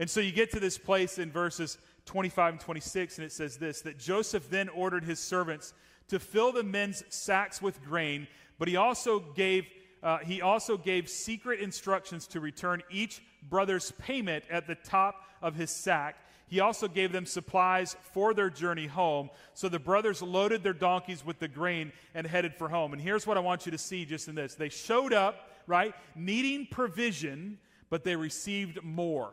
And 0.00 0.10
so 0.10 0.18
you 0.18 0.32
get 0.32 0.50
to 0.50 0.58
this 0.58 0.76
place 0.76 1.18
in 1.18 1.30
verses 1.30 1.78
25 2.06 2.54
and 2.54 2.60
26, 2.60 3.18
and 3.18 3.24
it 3.24 3.30
says 3.30 3.56
this 3.56 3.82
that 3.82 4.00
Joseph 4.00 4.50
then 4.50 4.68
ordered 4.68 5.04
his 5.04 5.20
servants 5.20 5.74
to 6.08 6.18
fill 6.18 6.50
the 6.50 6.64
men's 6.64 7.04
sacks 7.08 7.62
with 7.62 7.82
grain, 7.84 8.26
but 8.58 8.66
he 8.66 8.76
also 8.76 9.20
gave. 9.20 9.66
Uh, 10.02 10.18
he 10.18 10.42
also 10.42 10.76
gave 10.76 11.08
secret 11.08 11.60
instructions 11.60 12.26
to 12.26 12.38
return 12.38 12.82
each 12.90 13.22
brother's 13.48 13.92
payment 13.92 14.44
at 14.50 14.66
the 14.66 14.74
top 14.74 15.14
of 15.40 15.54
his 15.54 15.70
sack 15.70 16.16
he 16.46 16.60
also 16.60 16.88
gave 16.88 17.12
them 17.12 17.26
supplies 17.26 17.96
for 18.12 18.34
their 18.34 18.50
journey 18.50 18.86
home. 18.86 19.30
So 19.54 19.68
the 19.68 19.78
brothers 19.78 20.22
loaded 20.22 20.62
their 20.62 20.74
donkeys 20.74 21.24
with 21.24 21.38
the 21.38 21.48
grain 21.48 21.92
and 22.14 22.26
headed 22.26 22.54
for 22.54 22.68
home. 22.68 22.92
And 22.92 23.00
here's 23.00 23.26
what 23.26 23.36
I 23.36 23.40
want 23.40 23.66
you 23.66 23.72
to 23.72 23.78
see 23.78 24.04
just 24.04 24.28
in 24.28 24.34
this 24.34 24.54
they 24.54 24.68
showed 24.68 25.12
up, 25.12 25.50
right, 25.66 25.94
needing 26.14 26.66
provision, 26.70 27.58
but 27.90 28.04
they 28.04 28.16
received 28.16 28.82
more. 28.82 29.32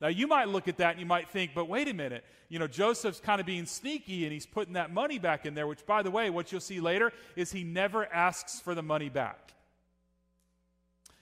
Now, 0.00 0.08
you 0.08 0.26
might 0.26 0.48
look 0.48 0.66
at 0.66 0.78
that 0.78 0.92
and 0.92 1.00
you 1.00 1.06
might 1.06 1.28
think, 1.28 1.52
but 1.54 1.68
wait 1.68 1.86
a 1.86 1.92
minute. 1.92 2.24
You 2.48 2.58
know, 2.58 2.66
Joseph's 2.66 3.20
kind 3.20 3.38
of 3.38 3.46
being 3.46 3.66
sneaky 3.66 4.24
and 4.24 4.32
he's 4.32 4.46
putting 4.46 4.72
that 4.72 4.92
money 4.92 5.18
back 5.18 5.44
in 5.44 5.54
there, 5.54 5.66
which, 5.66 5.84
by 5.84 6.02
the 6.02 6.10
way, 6.10 6.30
what 6.30 6.50
you'll 6.50 6.60
see 6.62 6.80
later 6.80 7.12
is 7.36 7.52
he 7.52 7.64
never 7.64 8.06
asks 8.06 8.60
for 8.60 8.74
the 8.74 8.82
money 8.82 9.10
back. 9.10 9.52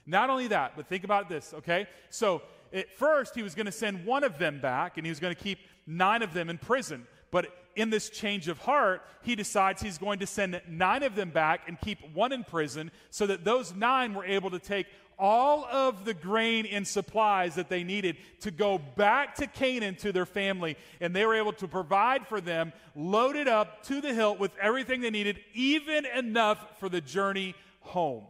Not 0.06 0.30
only 0.30 0.48
that, 0.48 0.72
but 0.74 0.86
think 0.86 1.04
about 1.04 1.28
this, 1.28 1.52
okay? 1.52 1.86
So 2.08 2.40
at 2.72 2.90
first 2.92 3.34
he 3.34 3.42
was 3.42 3.54
going 3.54 3.66
to 3.66 3.72
send 3.72 4.04
one 4.04 4.24
of 4.24 4.38
them 4.38 4.60
back 4.60 4.96
and 4.96 5.06
he 5.06 5.10
was 5.10 5.20
going 5.20 5.34
to 5.34 5.42
keep 5.42 5.58
nine 5.86 6.22
of 6.22 6.32
them 6.34 6.50
in 6.50 6.58
prison. 6.58 7.06
But 7.30 7.46
in 7.76 7.90
this 7.90 8.10
change 8.10 8.48
of 8.48 8.58
heart, 8.58 9.02
he 9.22 9.34
decides 9.34 9.80
he's 9.80 9.98
going 9.98 10.18
to 10.20 10.26
send 10.26 10.60
nine 10.68 11.02
of 11.02 11.14
them 11.14 11.30
back 11.30 11.62
and 11.68 11.80
keep 11.80 11.98
one 12.14 12.32
in 12.32 12.44
prison 12.44 12.90
so 13.10 13.26
that 13.26 13.44
those 13.44 13.74
nine 13.74 14.14
were 14.14 14.24
able 14.24 14.50
to 14.50 14.58
take 14.58 14.86
all 15.18 15.64
of 15.64 16.04
the 16.04 16.14
grain 16.14 16.64
and 16.66 16.86
supplies 16.86 17.56
that 17.56 17.68
they 17.68 17.82
needed 17.82 18.16
to 18.40 18.50
go 18.50 18.78
back 18.78 19.34
to 19.34 19.46
Canaan 19.46 19.96
to 19.96 20.12
their 20.12 20.26
family. 20.26 20.76
And 21.00 21.14
they 21.14 21.26
were 21.26 21.34
able 21.34 21.52
to 21.54 21.66
provide 21.66 22.26
for 22.26 22.40
them, 22.40 22.72
loaded 22.94 23.48
up 23.48 23.82
to 23.84 24.00
the 24.00 24.14
hilt 24.14 24.38
with 24.38 24.52
everything 24.60 25.00
they 25.00 25.10
needed, 25.10 25.40
even 25.54 26.06
enough 26.06 26.78
for 26.78 26.88
the 26.88 27.00
journey 27.00 27.54
home. 27.80 28.24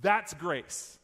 That's 0.00 0.32
grace. 0.34 0.99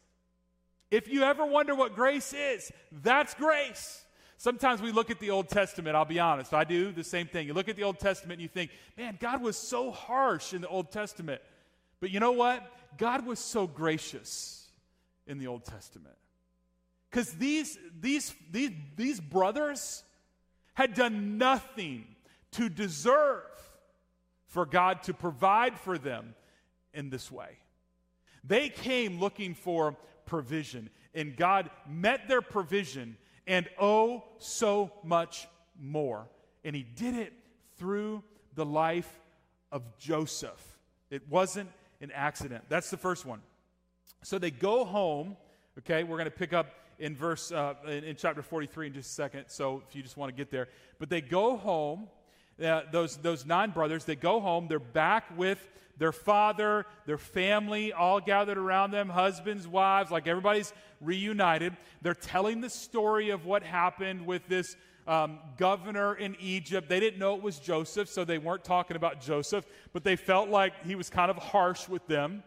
If 0.91 1.09
you 1.09 1.23
ever 1.23 1.45
wonder 1.45 1.75
what 1.75 1.95
grace 1.95 2.33
is, 2.33 2.71
that's 2.93 3.35
grace. 3.35 4.05
Sometimes 4.39 4.83
we 4.83 4.93
look 4.93 5.11
at 5.11 5.19
the 5.19 5.31
Old 5.31 5.49
Testament, 5.49 5.97
I'll 5.97 6.05
be 6.05 6.21
honest, 6.21 6.53
I 6.53 6.65
do 6.65 6.93
the 6.93 7.03
same 7.03 7.27
thing. 7.27 7.47
You 7.47 7.55
look 7.55 7.69
at 7.69 7.77
the 7.77 7.85
Old 7.85 7.99
Testament 7.99 8.35
and 8.35 8.43
you 8.43 8.49
think, 8.49 8.71
man, 8.97 9.17
God 9.19 9.43
was 9.43 9.57
so 9.57 9.91
harsh 9.91 10.53
in 10.53 10.61
the 10.61 10.69
Old 10.69 10.93
Testament. 10.93 11.41
But 12.01 12.11
you 12.11 12.21
know 12.21 12.33
what? 12.33 12.71
God 12.99 13.27
was 13.27 13.39
so 13.39 13.67
gracious 13.67 14.69
in 15.27 15.39
the 15.39 15.47
Old 15.47 15.65
Testament. 15.65 16.15
Because 17.11 17.33
these, 17.33 17.79
these, 17.99 18.35
these, 18.51 18.71
these 18.95 19.21
brothers 19.21 20.05
had 20.75 20.95
done 20.95 21.39
nothing 21.39 22.07
to 22.53 22.69
deserve 22.69 23.43
for 24.47 24.67
God 24.67 25.03
to 25.05 25.15
provide 25.15 25.79
for 25.79 25.97
them 25.97 26.35
in 26.93 27.09
this 27.09 27.31
way. 27.31 27.59
They 28.45 28.69
came 28.69 29.19
looking 29.19 29.55
for 29.55 29.97
provision. 30.27 30.91
And 31.15 31.37
God 31.37 31.71
met 31.89 32.29
their 32.29 32.43
provision 32.43 33.17
and 33.47 33.69
oh, 33.81 34.25
so 34.39 34.91
much 35.03 35.47
more. 35.81 36.29
And 36.65 36.75
He 36.75 36.83
did 36.83 37.15
it 37.15 37.33
through 37.77 38.23
the 38.55 38.65
life 38.65 39.21
of 39.73 39.83
Joseph. 39.99 40.79
It 41.11 41.23
wasn't 41.29 41.71
an 42.01 42.11
accident. 42.13 42.65
That's 42.69 42.91
the 42.91 42.97
first 42.97 43.25
one. 43.25 43.41
So 44.23 44.39
they 44.39 44.51
go 44.51 44.85
home. 44.85 45.37
Okay, 45.79 46.05
we're 46.05 46.17
going 46.17 46.25
to 46.25 46.31
pick 46.31 46.53
up 46.53 46.75
in 46.99 47.15
verse 47.15 47.53
uh, 47.53 47.75
in, 47.87 48.05
in 48.05 48.17
chapter 48.17 48.43
43 48.43 48.89
in 48.89 48.95
just 48.95 49.11
a 49.11 49.15
second. 49.15 49.45
So 49.49 49.83
if 49.87 49.95
you 49.95 50.03
just 50.03 50.17
want 50.17 50.33
to 50.33 50.37
get 50.37 50.51
there, 50.51 50.69
but 50.99 51.11
they 51.11 51.21
go 51.21 51.57
home 51.57 52.09
uh, 52.63 52.83
those, 52.91 53.17
those 53.19 53.45
nine 53.45 53.71
brothers, 53.71 54.05
they 54.05 54.17
go 54.17 54.41
home, 54.41 54.67
they're 54.69 54.79
back 54.79 55.25
with 55.37 55.69
their 55.99 56.13
father, 56.13 56.87
their 57.07 57.19
family, 57.19 57.93
all 57.93 58.21
gathered 58.21 58.59
around 58.59 58.91
them, 58.91 59.09
husbands, 59.09 59.67
wives, 59.67 60.11
like 60.11 60.27
everybody's 60.27 60.73
reunited. 61.01 61.77
They're 62.03 62.15
telling 62.15 62.61
the 62.61 62.71
story 62.71 63.31
of 63.31 63.47
what 63.47 63.63
happened 63.63 64.27
with 64.27 64.47
this 64.49 64.77
um, 65.07 65.39
governor 65.57 66.15
in 66.15 66.37
Egypt. 66.41 66.89
They 66.89 67.01
didn't 67.01 67.19
know 67.19 67.35
it 67.37 67.43
was 67.43 67.59
Joseph, 67.59 68.09
so 68.09 68.25
they 68.25 68.39
weren't 68.39 68.65
talking 68.65 68.97
about 68.97 69.21
Joseph, 69.21 69.67
but 69.93 70.05
they 70.05 70.17
felt 70.17 70.49
like 70.49 70.85
he 70.85 70.95
was 70.95 71.09
kind 71.09 71.31
of 71.31 71.37
harsh 71.37 71.89
with 71.89 72.07
them. 72.07 72.43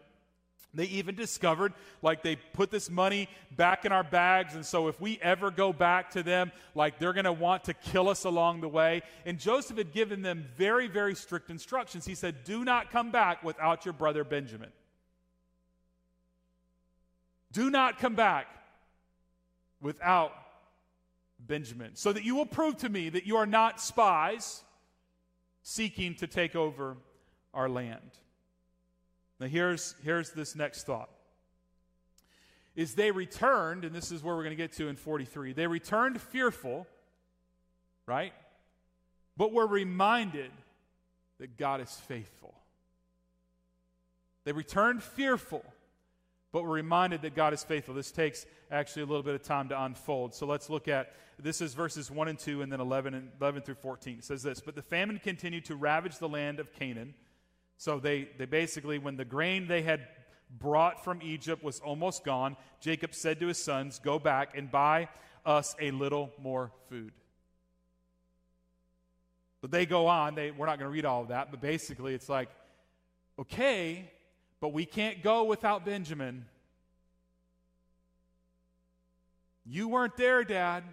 They 0.72 0.84
even 0.84 1.16
discovered, 1.16 1.72
like, 2.00 2.22
they 2.22 2.36
put 2.36 2.70
this 2.70 2.88
money 2.88 3.28
back 3.56 3.84
in 3.84 3.90
our 3.90 4.04
bags, 4.04 4.54
and 4.54 4.64
so 4.64 4.86
if 4.86 5.00
we 5.00 5.18
ever 5.20 5.50
go 5.50 5.72
back 5.72 6.10
to 6.12 6.22
them, 6.22 6.52
like, 6.76 6.98
they're 6.98 7.12
going 7.12 7.24
to 7.24 7.32
want 7.32 7.64
to 7.64 7.74
kill 7.74 8.08
us 8.08 8.24
along 8.24 8.60
the 8.60 8.68
way. 8.68 9.02
And 9.26 9.38
Joseph 9.38 9.78
had 9.78 9.92
given 9.92 10.22
them 10.22 10.46
very, 10.56 10.86
very 10.86 11.16
strict 11.16 11.50
instructions. 11.50 12.06
He 12.06 12.14
said, 12.14 12.44
Do 12.44 12.64
not 12.64 12.92
come 12.92 13.10
back 13.10 13.42
without 13.42 13.84
your 13.84 13.94
brother 13.94 14.22
Benjamin. 14.22 14.70
Do 17.52 17.68
not 17.68 17.98
come 17.98 18.14
back 18.14 18.46
without 19.80 20.32
Benjamin, 21.40 21.96
so 21.96 22.12
that 22.12 22.22
you 22.22 22.36
will 22.36 22.46
prove 22.46 22.76
to 22.78 22.88
me 22.88 23.08
that 23.08 23.26
you 23.26 23.36
are 23.36 23.46
not 23.46 23.80
spies 23.80 24.62
seeking 25.62 26.14
to 26.16 26.26
take 26.28 26.54
over 26.54 26.96
our 27.52 27.68
land. 27.68 28.10
Now, 29.40 29.46
here's, 29.46 29.94
here's 30.04 30.30
this 30.30 30.54
next 30.54 30.84
thought. 30.84 31.08
Is 32.76 32.94
they 32.94 33.10
returned, 33.10 33.84
and 33.84 33.94
this 33.94 34.12
is 34.12 34.22
where 34.22 34.36
we're 34.36 34.44
going 34.44 34.56
to 34.56 34.62
get 34.62 34.72
to 34.74 34.88
in 34.88 34.96
43. 34.96 35.54
They 35.54 35.66
returned 35.66 36.20
fearful, 36.20 36.86
right? 38.06 38.32
But 39.36 39.52
were 39.52 39.66
reminded 39.66 40.50
that 41.38 41.56
God 41.56 41.80
is 41.80 41.90
faithful. 42.06 42.54
They 44.44 44.52
returned 44.52 45.02
fearful, 45.02 45.64
but 46.52 46.62
were 46.62 46.70
reminded 46.70 47.22
that 47.22 47.34
God 47.34 47.54
is 47.54 47.64
faithful. 47.64 47.94
This 47.94 48.12
takes 48.12 48.46
actually 48.70 49.02
a 49.02 49.06
little 49.06 49.22
bit 49.22 49.34
of 49.34 49.42
time 49.42 49.68
to 49.70 49.82
unfold. 49.82 50.34
So 50.34 50.46
let's 50.46 50.70
look 50.70 50.86
at 50.86 51.14
this 51.38 51.62
is 51.62 51.72
verses 51.72 52.10
1 52.10 52.28
and 52.28 52.38
2 52.38 52.60
and 52.62 52.70
then 52.70 52.80
11 52.80 53.14
and 53.14 53.30
11 53.40 53.62
through 53.62 53.76
14. 53.76 54.18
It 54.18 54.24
says 54.24 54.42
this, 54.42 54.60
"But 54.60 54.74
the 54.74 54.82
famine 54.82 55.18
continued 55.18 55.64
to 55.66 55.76
ravage 55.76 56.18
the 56.18 56.28
land 56.28 56.60
of 56.60 56.72
Canaan." 56.72 57.14
So 57.80 57.98
they, 57.98 58.28
they 58.36 58.44
basically, 58.44 58.98
when 58.98 59.16
the 59.16 59.24
grain 59.24 59.66
they 59.66 59.80
had 59.80 60.06
brought 60.58 61.02
from 61.02 61.22
Egypt 61.22 61.64
was 61.64 61.80
almost 61.80 62.24
gone, 62.24 62.58
Jacob 62.78 63.14
said 63.14 63.40
to 63.40 63.46
his 63.46 63.56
sons, 63.56 63.98
Go 63.98 64.18
back 64.18 64.54
and 64.54 64.70
buy 64.70 65.08
us 65.46 65.74
a 65.80 65.90
little 65.90 66.30
more 66.38 66.72
food. 66.90 67.14
But 69.62 69.70
they 69.70 69.86
go 69.86 70.08
on. 70.08 70.34
They, 70.34 70.50
we're 70.50 70.66
not 70.66 70.78
going 70.78 70.90
to 70.90 70.92
read 70.92 71.06
all 71.06 71.22
of 71.22 71.28
that, 71.28 71.50
but 71.50 71.62
basically 71.62 72.12
it's 72.12 72.28
like, 72.28 72.50
okay, 73.38 74.10
but 74.60 74.74
we 74.74 74.84
can't 74.84 75.22
go 75.22 75.44
without 75.44 75.86
Benjamin. 75.86 76.44
You 79.64 79.88
weren't 79.88 80.18
there, 80.18 80.44
Dad, 80.44 80.84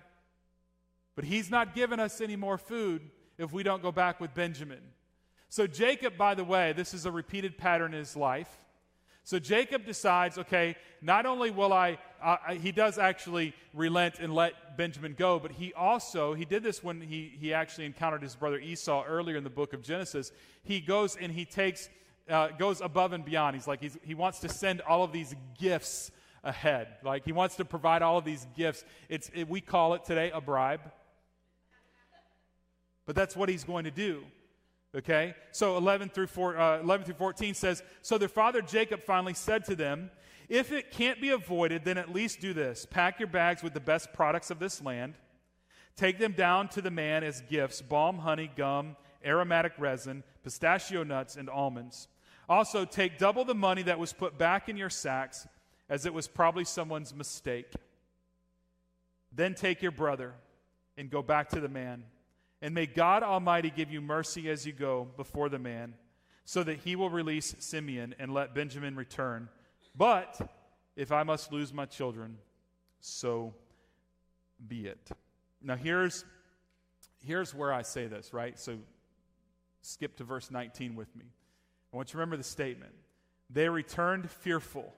but 1.18 1.26
he's 1.26 1.52
not 1.52 1.76
giving 1.76 2.00
us 2.00 2.22
any 2.22 2.38
more 2.38 2.58
food 2.58 3.02
if 3.38 3.52
we 3.52 3.62
don't 3.62 3.82
go 3.82 3.92
back 3.92 4.22
with 4.22 4.34
Benjamin. 4.34 4.80
So, 5.50 5.66
Jacob, 5.66 6.18
by 6.18 6.36
the 6.36 6.44
way, 6.44 6.74
this 6.74 6.94
is 6.94 7.06
a 7.06 7.12
repeated 7.12 7.58
pattern 7.58 7.94
in 7.94 8.00
his 8.00 8.16
life. 8.16 8.50
So, 9.24 9.40
Jacob 9.40 9.86
decides, 9.86 10.38
okay, 10.38 10.76
not 11.02 11.26
only 11.26 11.52
will 11.52 11.74
I, 11.74 11.98
uh, 12.22 12.38
he 12.62 12.72
does 12.72 12.98
actually 12.98 13.54
relent 13.74 14.20
and 14.20 14.34
let 14.34 14.78
Benjamin 14.78 15.16
go, 15.18 15.40
but 15.40 15.52
he 15.52 15.74
also, 15.74 16.34
he 16.34 16.46
did 16.46 16.64
this 16.64 16.84
when 16.84 17.02
he, 17.02 17.34
he 17.40 17.54
actually 17.54 17.86
encountered 17.86 18.22
his 18.22 18.36
brother 18.36 18.60
Esau 18.60 19.04
earlier 19.06 19.38
in 19.38 19.44
the 19.44 19.50
book 19.50 19.74
of 19.74 19.82
Genesis. 19.84 20.32
He 20.64 20.80
goes 20.82 21.16
and 21.16 21.32
he 21.32 21.46
takes, 21.46 21.90
uh, 22.30 22.50
goes 22.50 22.82
above 22.82 23.14
and 23.14 23.24
beyond. 23.24 23.56
He's 23.56 23.68
like, 23.68 23.82
he's, 23.82 23.98
he 24.02 24.16
wants 24.16 24.40
to 24.40 24.50
send 24.50 24.82
all 24.82 25.04
of 25.04 25.12
these 25.12 25.36
gifts 25.58 26.12
ahead. 26.44 26.88
Like, 27.04 27.26
he 27.26 27.32
wants 27.32 27.56
to 27.58 27.66
provide 27.66 28.02
all 28.02 28.18
of 28.18 28.26
these 28.26 28.46
gifts. 28.56 28.84
It's, 29.10 29.30
it, 29.34 29.48
we 29.48 29.62
call 29.62 29.94
it 29.94 30.04
today 30.04 30.32
a 30.32 30.42
bribe. 30.42 30.82
But 33.06 33.16
that's 33.16 33.36
what 33.36 33.48
he's 33.50 33.64
going 33.64 33.86
to 33.86 33.92
do. 33.92 34.24
Okay? 34.96 35.36
So 35.52 35.78
11 35.78 36.10
through, 36.10 36.28
four, 36.28 36.58
uh, 36.58 36.80
11 36.80 37.06
through 37.06 37.16
14 37.16 37.54
says 37.54 37.84
So 38.02 38.18
their 38.18 38.28
father 38.28 38.62
Jacob 38.62 39.04
finally 39.04 39.34
said 39.34 39.66
to 39.66 39.76
them, 39.76 40.10
If 40.50 40.72
it 40.72 40.92
can't 40.92 41.22
be 41.22 41.30
avoided, 41.30 41.84
then 41.84 41.98
at 41.98 42.14
least 42.14 42.40
do 42.40 42.54
this 42.54 42.86
pack 42.86 43.20
your 43.20 43.28
bags 43.28 43.64
with 43.64 43.74
the 43.74 43.80
best 43.80 44.14
products 44.14 44.52
of 44.52 44.60
this 44.60 44.82
land, 44.82 45.16
take 45.96 46.20
them 46.20 46.32
down 46.32 46.70
to 46.70 46.82
the 46.82 46.92
man 46.92 47.24
as 47.24 47.42
gifts 47.42 47.82
balm, 47.82 48.20
honey, 48.20 48.50
gum, 48.56 48.96
aromatic 49.26 49.74
resin, 49.78 50.24
pistachio 50.44 51.04
nuts, 51.04 51.36
and 51.36 51.50
almonds. 51.50 52.08
Also, 52.50 52.86
take 52.86 53.18
double 53.18 53.44
the 53.44 53.56
money 53.56 53.84
that 53.84 54.00
was 54.00 54.14
put 54.14 54.38
back 54.38 54.70
in 54.70 54.78
your 54.78 54.90
sacks, 54.90 55.48
as 55.90 56.06
it 56.06 56.14
was 56.14 56.30
probably 56.30 56.64
someone's 56.64 57.14
mistake. 57.14 57.74
Then 59.34 59.54
take 59.54 59.82
your 59.82 59.92
brother 59.92 60.34
and 60.98 61.10
go 61.10 61.22
back 61.22 61.50
to 61.50 61.60
the 61.60 61.68
man 61.68 62.04
and 62.62 62.74
may 62.74 62.86
God 62.86 63.24
Almighty 63.24 63.70
give 63.70 63.92
you 63.92 64.02
mercy 64.02 64.50
as 64.50 64.66
you 64.66 64.74
go 64.74 65.08
before 65.16 65.50
the 65.50 65.60
man, 65.60 65.94
so 66.46 66.64
that 66.64 66.80
he 66.80 66.96
will 66.96 67.10
release 67.10 67.56
Simeon 67.60 68.16
and 68.20 68.34
let 68.34 68.56
Benjamin 68.56 68.96
return. 68.96 69.50
But 69.96 70.40
if 70.96 71.12
I 71.12 71.24
must 71.24 71.52
lose 71.52 71.74
my 71.74 71.86
children, 71.86 72.38
so 73.02 73.54
be 74.66 74.88
it. 74.88 75.10
Now, 75.62 75.76
here's, 75.76 76.24
here's 77.24 77.54
where 77.54 77.74
I 77.74 77.82
say 77.82 78.08
this, 78.08 78.34
right? 78.34 78.58
So 78.58 78.78
skip 79.82 80.18
to 80.18 80.24
verse 80.24 80.50
19 80.50 80.96
with 80.96 81.14
me. 81.16 81.26
I 81.92 81.96
want 81.96 82.10
you 82.10 82.14
to 82.14 82.18
remember 82.18 82.38
the 82.38 82.44
statement. 82.44 82.94
They 83.50 83.70
returned 83.70 84.30
fearful, 84.30 84.94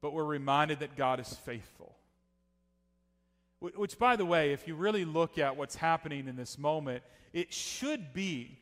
but 0.00 0.12
were 0.12 0.24
reminded 0.24 0.80
that 0.80 0.96
God 0.96 1.20
is 1.20 1.32
faithful. 1.44 1.94
Which, 3.74 3.98
by 3.98 4.16
the 4.16 4.26
way, 4.26 4.52
if 4.52 4.68
you 4.68 4.74
really 4.74 5.04
look 5.04 5.38
at 5.38 5.56
what's 5.56 5.76
happening 5.76 6.28
in 6.28 6.36
this 6.36 6.58
moment, 6.58 7.02
it 7.32 7.52
should 7.52 8.12
be, 8.12 8.58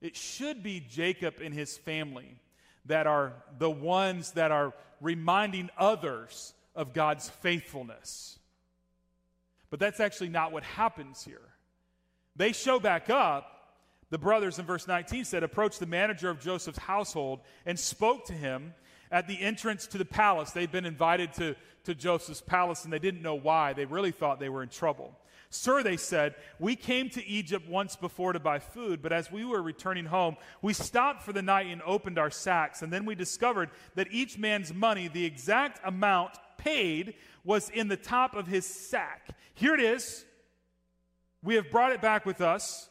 it 0.00 0.16
should 0.16 0.62
be 0.62 0.80
Jacob 0.80 1.34
and 1.42 1.54
his 1.54 1.76
family 1.76 2.40
that 2.86 3.06
are 3.06 3.32
the 3.58 3.70
ones 3.70 4.32
that 4.32 4.52
are 4.52 4.72
reminding 5.00 5.70
others 5.78 6.54
of 6.74 6.92
God's 6.92 7.28
faithfulness. 7.28 8.38
But 9.70 9.80
that's 9.80 10.00
actually 10.00 10.28
not 10.28 10.52
what 10.52 10.62
happens 10.62 11.24
here. 11.24 11.40
They 12.36 12.52
show 12.52 12.78
back 12.78 13.10
up. 13.10 13.52
The 14.10 14.18
brothers 14.18 14.58
in 14.58 14.66
verse 14.66 14.86
19 14.86 15.24
said, 15.24 15.42
approached 15.42 15.80
the 15.80 15.86
manager 15.86 16.30
of 16.30 16.40
Joseph's 16.40 16.78
household 16.78 17.40
and 17.64 17.78
spoke 17.78 18.26
to 18.26 18.32
him 18.32 18.72
at 19.10 19.26
the 19.26 19.40
entrance 19.40 19.86
to 19.88 19.98
the 19.98 20.04
palace. 20.04 20.50
They'd 20.50 20.72
been 20.72 20.86
invited 20.86 21.32
to, 21.34 21.56
to 21.84 21.94
Joseph's 21.94 22.40
palace 22.40 22.84
and 22.84 22.92
they 22.92 22.98
didn't 22.98 23.22
know 23.22 23.34
why. 23.34 23.72
They 23.72 23.84
really 23.84 24.12
thought 24.12 24.40
they 24.40 24.48
were 24.48 24.62
in 24.62 24.68
trouble. 24.68 25.16
Sir, 25.48 25.82
they 25.82 25.96
said, 25.96 26.34
we 26.58 26.74
came 26.74 27.08
to 27.10 27.24
Egypt 27.24 27.68
once 27.68 27.96
before 27.96 28.32
to 28.32 28.40
buy 28.40 28.58
food, 28.58 29.00
but 29.00 29.12
as 29.12 29.30
we 29.30 29.44
were 29.44 29.62
returning 29.62 30.04
home, 30.04 30.36
we 30.60 30.72
stopped 30.72 31.22
for 31.22 31.32
the 31.32 31.42
night 31.42 31.66
and 31.66 31.80
opened 31.82 32.18
our 32.18 32.30
sacks. 32.30 32.82
And 32.82 32.92
then 32.92 33.04
we 33.04 33.14
discovered 33.14 33.70
that 33.94 34.08
each 34.10 34.38
man's 34.38 34.74
money, 34.74 35.08
the 35.08 35.24
exact 35.24 35.80
amount 35.84 36.32
paid, 36.58 37.14
was 37.44 37.70
in 37.70 37.88
the 37.88 37.96
top 37.96 38.34
of 38.34 38.48
his 38.48 38.66
sack. 38.66 39.28
Here 39.54 39.74
it 39.74 39.80
is. 39.80 40.24
We 41.42 41.54
have 41.54 41.70
brought 41.70 41.92
it 41.92 42.02
back 42.02 42.26
with 42.26 42.40
us, 42.40 42.90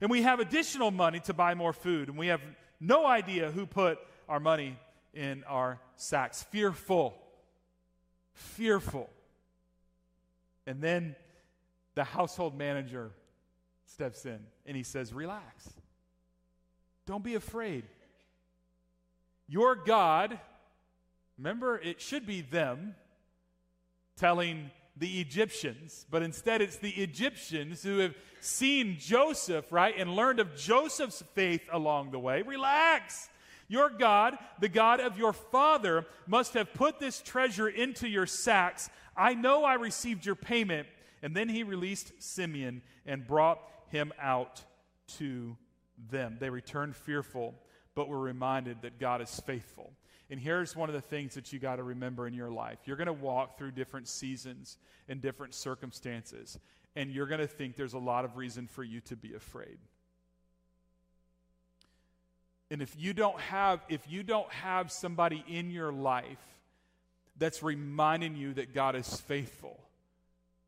and 0.00 0.10
we 0.10 0.22
have 0.22 0.40
additional 0.40 0.90
money 0.90 1.20
to 1.20 1.34
buy 1.34 1.54
more 1.54 1.74
food, 1.74 2.08
and 2.08 2.16
we 2.16 2.28
have 2.28 2.40
no 2.80 3.06
idea 3.06 3.50
who 3.50 3.66
put 3.66 3.98
our 4.26 4.40
money 4.40 4.78
in 5.14 5.44
our 5.44 5.80
sacks. 5.96 6.42
Fearful. 6.44 7.16
Fearful. 8.32 9.10
And 10.66 10.80
then 10.80 11.16
the 11.94 12.04
household 12.04 12.56
manager 12.56 13.10
steps 13.86 14.24
in 14.24 14.38
and 14.66 14.76
he 14.76 14.82
says, 14.82 15.12
Relax. 15.12 15.68
Don't 17.06 17.24
be 17.24 17.34
afraid. 17.34 17.84
Your 19.48 19.74
God, 19.74 20.38
remember, 21.36 21.76
it 21.76 22.00
should 22.00 22.24
be 22.24 22.40
them 22.40 22.94
telling 24.16 24.70
the 24.96 25.20
Egyptians, 25.20 26.06
but 26.10 26.22
instead 26.22 26.60
it's 26.60 26.76
the 26.76 26.90
Egyptians 26.90 27.82
who 27.82 27.98
have 27.98 28.14
seen 28.40 28.96
Joseph, 28.98 29.72
right, 29.72 29.94
and 29.96 30.14
learned 30.14 30.40
of 30.40 30.54
Joseph's 30.54 31.22
faith 31.34 31.62
along 31.72 32.12
the 32.12 32.18
way. 32.18 32.42
Relax. 32.42 33.28
Your 33.70 33.88
God, 33.88 34.36
the 34.58 34.68
God 34.68 34.98
of 34.98 35.16
your 35.16 35.32
father, 35.32 36.04
must 36.26 36.54
have 36.54 36.74
put 36.74 36.98
this 36.98 37.22
treasure 37.22 37.68
into 37.68 38.08
your 38.08 38.26
sacks. 38.26 38.90
I 39.16 39.34
know 39.34 39.62
I 39.62 39.74
received 39.74 40.26
your 40.26 40.34
payment. 40.34 40.88
And 41.22 41.36
then 41.36 41.48
he 41.48 41.62
released 41.62 42.12
Simeon 42.18 42.82
and 43.06 43.26
brought 43.26 43.60
him 43.88 44.12
out 44.20 44.64
to 45.18 45.56
them. 46.10 46.38
They 46.40 46.50
returned 46.50 46.96
fearful, 46.96 47.54
but 47.94 48.08
were 48.08 48.18
reminded 48.18 48.82
that 48.82 48.98
God 48.98 49.22
is 49.22 49.40
faithful. 49.46 49.92
And 50.30 50.40
here's 50.40 50.74
one 50.74 50.88
of 50.88 50.94
the 50.94 51.00
things 51.00 51.34
that 51.34 51.52
you 51.52 51.58
got 51.58 51.76
to 51.76 51.82
remember 51.82 52.26
in 52.26 52.34
your 52.34 52.50
life 52.50 52.78
you're 52.86 52.96
going 52.96 53.06
to 53.06 53.12
walk 53.12 53.56
through 53.56 53.72
different 53.72 54.08
seasons 54.08 54.78
and 55.08 55.20
different 55.20 55.54
circumstances. 55.54 56.58
and 56.96 57.10
you're 57.10 57.26
going 57.26 57.40
to 57.40 57.46
think 57.46 57.76
there's 57.76 57.94
a 57.94 57.98
lot 57.98 58.24
of 58.24 58.36
reason 58.36 58.66
for 58.66 58.82
you 58.82 59.00
to 59.02 59.16
be 59.16 59.34
afraid. 59.34 59.78
And 62.70 62.80
if 62.80 62.94
you 62.96 63.12
don't 63.12 63.38
have 63.40 63.80
if 63.88 64.00
you 64.08 64.22
don't 64.22 64.50
have 64.52 64.92
somebody 64.92 65.44
in 65.48 65.70
your 65.70 65.92
life 65.92 66.38
that's 67.36 67.62
reminding 67.62 68.36
you 68.36 68.54
that 68.54 68.74
God 68.74 68.94
is 68.94 69.20
faithful, 69.22 69.78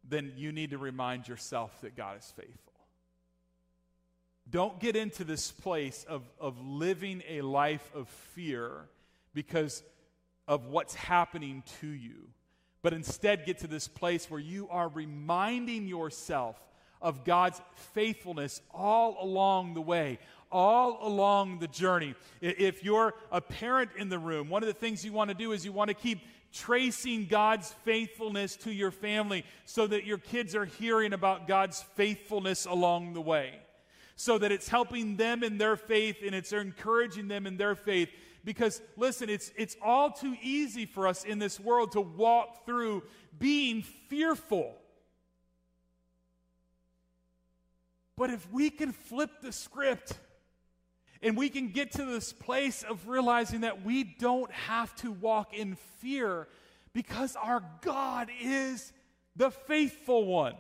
then 0.09 0.33
you 0.37 0.53
need 0.53 0.71
to 0.71 0.79
remind 0.79 1.29
yourself 1.29 1.81
that 1.83 1.97
God 1.97 2.19
is 2.19 2.33
faithful. 2.37 2.73
Don't 4.51 4.81
get 4.81 4.97
into 4.97 5.23
this 5.23 5.53
place 5.53 6.05
of, 6.09 6.23
of 6.41 6.61
living 6.61 7.23
a 7.29 7.43
life 7.43 7.89
of 7.95 8.09
fear 8.35 8.89
because 9.35 9.83
of 10.49 10.67
what's 10.67 10.95
happening 10.95 11.63
to 11.81 11.87
you, 11.87 12.29
but 12.83 12.93
instead 12.93 13.47
get 13.47 13.59
to 13.59 13.67
this 13.67 13.87
place 13.87 14.29
where 14.31 14.41
you 14.41 14.69
are 14.69 14.89
reminding 14.89 15.87
yourself 15.87 16.57
of 17.01 17.25
God's 17.25 17.61
faithfulness 17.95 18.61
all 18.73 19.17
along 19.21 19.75
the 19.75 19.81
way, 19.81 20.19
all 20.53 20.99
along 21.03 21.59
the 21.59 21.67
journey. 21.69 22.15
If 22.41 22.85
you're 22.85 23.15
a 23.31 23.41
parent 23.41 23.91
in 23.97 24.09
the 24.09 24.19
room, 24.19 24.49
one 24.49 24.63
of 24.63 24.67
the 24.67 24.75
things 24.75 25.05
you 25.05 25.13
want 25.13 25.29
to 25.31 25.35
do 25.35 25.53
is 25.53 25.65
you 25.65 25.73
want 25.73 25.89
to 25.89 25.95
keep 25.95 26.21
tracing 26.53 27.27
God's 27.27 27.75
faithfulness 27.85 28.57
to 28.57 28.73
your 28.73 28.91
family 28.91 29.45
so 29.65 29.87
that 29.87 30.05
your 30.05 30.19
kids 30.19 30.55
are 30.55 30.67
hearing 30.67 31.13
about 31.13 31.49
God's 31.49 31.83
faithfulness 31.95 32.67
along 32.67 33.15
the 33.15 33.21
way. 33.21 33.55
So 34.17 34.39
that 34.39 34.53
it's 34.53 34.69
helping 34.69 35.17
them 35.17 35.43
in 35.43 35.59
their 35.59 35.77
faith 35.77 36.19
and 36.25 36.35
it's 36.35 36.53
encouraging 36.53 37.29
them 37.29 37.47
in 37.47 37.57
their 37.57 37.75
faith. 37.75 38.11
Because, 38.45 38.83
listen, 38.97 39.31
it's, 39.31 39.51
it's 39.57 39.77
all 39.83 40.11
too 40.11 40.37
easy 40.43 40.85
for 40.85 41.07
us 41.07 41.25
in 41.25 41.39
this 41.39 41.59
world 41.59 41.93
to 41.93 42.01
walk 42.01 42.67
through 42.67 43.03
being 43.39 43.83
fearful. 43.83 44.77
But 48.17 48.31
if 48.31 48.51
we 48.53 48.71
can 48.71 48.93
flip 48.93 49.31
the 49.41 49.53
script, 49.53 50.13
and 51.23 51.37
we 51.37 51.49
can 51.49 51.69
get 51.69 51.93
to 51.93 52.05
this 52.05 52.33
place 52.33 52.83
of 52.83 53.09
realizing 53.09 53.61
that 53.61 53.85
we 53.85 54.03
don't 54.05 54.51
have 54.53 54.95
to 54.97 55.13
walk 55.13 55.55
in 55.55 55.77
fear 56.01 56.49
because 56.93 57.37
our 57.37 57.63
God 57.81 58.29
is 58.41 58.93
the 59.37 59.51
faithful 59.51 60.27
one. 60.27 60.55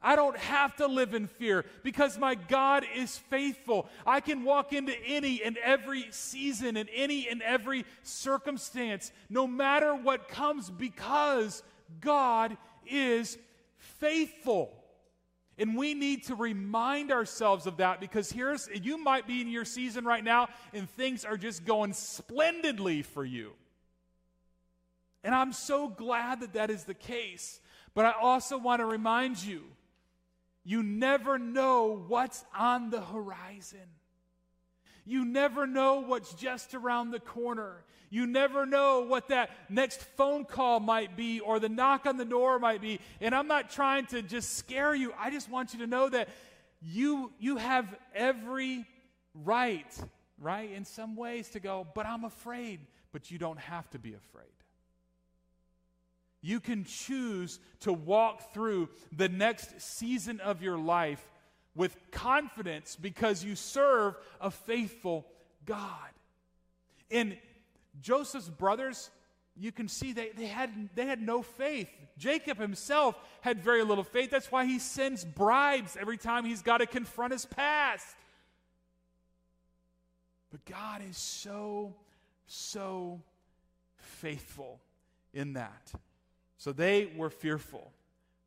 I 0.00 0.16
don't 0.16 0.36
have 0.36 0.76
to 0.76 0.86
live 0.86 1.12
in 1.12 1.26
fear 1.26 1.64
because 1.82 2.18
my 2.18 2.36
God 2.36 2.84
is 2.94 3.18
faithful. 3.18 3.88
I 4.06 4.20
can 4.20 4.44
walk 4.44 4.72
into 4.72 4.94
any 5.04 5.42
and 5.42 5.56
every 5.58 6.06
season 6.10 6.76
and 6.76 6.88
any 6.94 7.28
and 7.28 7.42
every 7.42 7.84
circumstance, 8.02 9.12
no 9.28 9.46
matter 9.46 9.94
what 9.94 10.28
comes, 10.28 10.70
because 10.70 11.62
God 12.00 12.56
is 12.86 13.38
faithful. 13.76 14.77
And 15.58 15.76
we 15.76 15.92
need 15.92 16.24
to 16.26 16.36
remind 16.36 17.10
ourselves 17.10 17.66
of 17.66 17.78
that 17.78 18.00
because 18.00 18.30
here's, 18.30 18.68
you 18.72 18.96
might 18.96 19.26
be 19.26 19.40
in 19.40 19.48
your 19.48 19.64
season 19.64 20.04
right 20.04 20.22
now 20.22 20.48
and 20.72 20.88
things 20.90 21.24
are 21.24 21.36
just 21.36 21.64
going 21.64 21.92
splendidly 21.92 23.02
for 23.02 23.24
you. 23.24 23.52
And 25.24 25.34
I'm 25.34 25.52
so 25.52 25.88
glad 25.88 26.40
that 26.40 26.52
that 26.52 26.70
is 26.70 26.84
the 26.84 26.94
case. 26.94 27.60
But 27.92 28.06
I 28.06 28.12
also 28.12 28.56
want 28.56 28.80
to 28.80 28.86
remind 28.86 29.42
you 29.42 29.64
you 30.64 30.82
never 30.82 31.38
know 31.38 32.04
what's 32.06 32.44
on 32.56 32.90
the 32.90 33.00
horizon. 33.00 33.88
You 35.08 35.24
never 35.24 35.66
know 35.66 36.02
what's 36.02 36.34
just 36.34 36.74
around 36.74 37.12
the 37.12 37.18
corner. 37.18 37.82
You 38.10 38.26
never 38.26 38.66
know 38.66 39.00
what 39.00 39.28
that 39.28 39.48
next 39.70 40.02
phone 40.18 40.44
call 40.44 40.80
might 40.80 41.16
be 41.16 41.40
or 41.40 41.58
the 41.58 41.70
knock 41.70 42.04
on 42.04 42.18
the 42.18 42.26
door 42.26 42.58
might 42.58 42.82
be. 42.82 43.00
And 43.22 43.34
I'm 43.34 43.48
not 43.48 43.70
trying 43.70 44.04
to 44.06 44.20
just 44.20 44.58
scare 44.58 44.94
you. 44.94 45.14
I 45.18 45.30
just 45.30 45.50
want 45.50 45.72
you 45.72 45.80
to 45.80 45.86
know 45.86 46.10
that 46.10 46.28
you 46.82 47.32
you 47.38 47.56
have 47.56 47.86
every 48.14 48.84
right, 49.34 49.86
right, 50.38 50.70
in 50.70 50.84
some 50.84 51.16
ways 51.16 51.48
to 51.50 51.60
go, 51.60 51.86
but 51.94 52.04
I'm 52.04 52.24
afraid. 52.24 52.80
But 53.10 53.30
you 53.30 53.38
don't 53.38 53.58
have 53.58 53.88
to 53.90 53.98
be 53.98 54.12
afraid. 54.12 54.44
You 56.42 56.60
can 56.60 56.84
choose 56.84 57.58
to 57.80 57.94
walk 57.94 58.52
through 58.52 58.90
the 59.16 59.30
next 59.30 59.80
season 59.80 60.40
of 60.40 60.62
your 60.62 60.76
life 60.76 61.26
with 61.78 61.96
confidence 62.10 62.98
because 63.00 63.44
you 63.44 63.54
serve 63.54 64.16
a 64.40 64.50
faithful 64.50 65.24
God. 65.64 66.10
In 67.08 67.38
Joseph's 68.02 68.48
brothers, 68.48 69.10
you 69.56 69.70
can 69.70 69.86
see 69.86 70.12
they, 70.12 70.30
they, 70.36 70.46
had, 70.46 70.70
they 70.96 71.06
had 71.06 71.22
no 71.22 71.40
faith. 71.40 71.88
Jacob 72.18 72.58
himself 72.58 73.14
had 73.42 73.60
very 73.60 73.84
little 73.84 74.02
faith. 74.02 74.28
That's 74.28 74.50
why 74.50 74.66
he 74.66 74.80
sends 74.80 75.24
bribes 75.24 75.96
every 75.98 76.16
time 76.16 76.44
he's 76.44 76.62
got 76.62 76.78
to 76.78 76.86
confront 76.86 77.32
his 77.32 77.46
past. 77.46 78.16
But 80.50 80.64
God 80.64 81.00
is 81.08 81.16
so, 81.16 81.94
so 82.48 83.22
faithful 83.98 84.80
in 85.32 85.52
that. 85.52 85.92
So 86.56 86.72
they 86.72 87.12
were 87.16 87.30
fearful, 87.30 87.92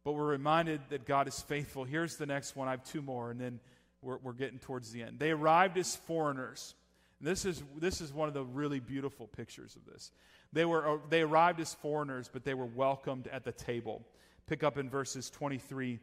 but 0.03 0.13
we're 0.13 0.25
reminded 0.25 0.81
that 0.89 1.05
God 1.05 1.27
is 1.27 1.39
faithful. 1.41 1.83
Here's 1.83 2.17
the 2.17 2.25
next 2.25 2.55
one. 2.55 2.67
I 2.67 2.71
have 2.71 2.83
two 2.83 3.01
more, 3.01 3.31
and 3.31 3.39
then 3.39 3.59
we're, 4.01 4.17
we're 4.17 4.33
getting 4.33 4.59
towards 4.59 4.91
the 4.91 5.03
end. 5.03 5.19
They 5.19 5.31
arrived 5.31 5.77
as 5.77 5.95
foreigners. 5.95 6.73
This 7.19 7.45
is, 7.45 7.61
this 7.77 8.01
is 8.01 8.11
one 8.11 8.27
of 8.27 8.33
the 8.33 8.43
really 8.43 8.79
beautiful 8.79 9.27
pictures 9.27 9.75
of 9.75 9.85
this. 9.85 10.11
They, 10.53 10.65
were, 10.65 10.87
uh, 10.87 10.97
they 11.09 11.21
arrived 11.21 11.59
as 11.59 11.73
foreigners, 11.75 12.29
but 12.31 12.43
they 12.43 12.55
were 12.55 12.65
welcomed 12.65 13.27
at 13.27 13.43
the 13.43 13.51
table. 13.51 14.01
Pick 14.47 14.63
up 14.63 14.77
in 14.77 14.89
verses 14.89 15.29
23, 15.29 15.99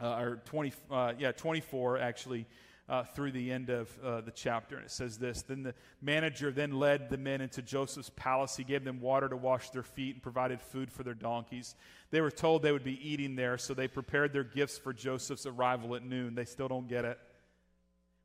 uh, 0.00 0.06
or 0.06 0.42
20, 0.44 0.72
uh, 0.90 1.12
yeah, 1.18 1.32
24 1.32 1.98
actually, 1.98 2.46
uh, 2.88 3.04
through 3.04 3.32
the 3.32 3.52
end 3.52 3.70
of 3.70 3.90
uh, 4.02 4.20
the 4.22 4.30
chapter. 4.30 4.76
And 4.76 4.86
it 4.86 4.90
says 4.90 5.18
this 5.18 5.42
Then 5.42 5.62
the 5.62 5.74
manager 6.00 6.50
then 6.50 6.78
led 6.78 7.10
the 7.10 7.18
men 7.18 7.40
into 7.40 7.62
Joseph's 7.62 8.10
palace. 8.16 8.56
He 8.56 8.64
gave 8.64 8.84
them 8.84 9.00
water 9.00 9.28
to 9.28 9.36
wash 9.36 9.70
their 9.70 9.82
feet 9.82 10.14
and 10.14 10.22
provided 10.22 10.60
food 10.60 10.90
for 10.90 11.02
their 11.02 11.14
donkeys. 11.14 11.74
They 12.10 12.20
were 12.20 12.30
told 12.30 12.62
they 12.62 12.72
would 12.72 12.84
be 12.84 13.08
eating 13.08 13.36
there, 13.36 13.58
so 13.58 13.74
they 13.74 13.88
prepared 13.88 14.32
their 14.32 14.44
gifts 14.44 14.78
for 14.78 14.92
Joseph's 14.92 15.46
arrival 15.46 15.94
at 15.94 16.02
noon. 16.02 16.34
They 16.34 16.46
still 16.46 16.68
don't 16.68 16.88
get 16.88 17.04
it. 17.04 17.18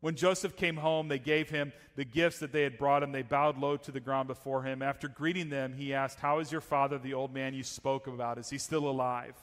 When 0.04 0.16
Joseph 0.16 0.58
came 0.58 0.76
home, 0.76 1.08
they 1.08 1.18
gave 1.18 1.50
him 1.50 1.72
the 1.96 2.04
gifts 2.04 2.40
that 2.40 2.52
they 2.52 2.64
had 2.64 2.78
brought 2.78 3.04
him. 3.04 3.14
They 3.14 3.22
bowed 3.22 3.58
low 3.58 3.78
to 3.78 3.92
the 3.92 4.02
ground 4.02 4.28
before 4.28 4.62
him. 4.62 4.82
After 4.82 5.08
greeting 5.08 5.50
them, 5.50 5.74
he 5.74 5.94
asked, 5.94 6.20
How 6.20 6.40
is 6.40 6.52
your 6.52 6.60
father, 6.60 6.98
the 6.98 7.14
old 7.14 7.34
man 7.34 7.54
you 7.54 7.64
spoke 7.64 8.08
about? 8.08 8.38
Is 8.38 8.50
he 8.50 8.58
still 8.58 8.90
alive? 8.90 9.36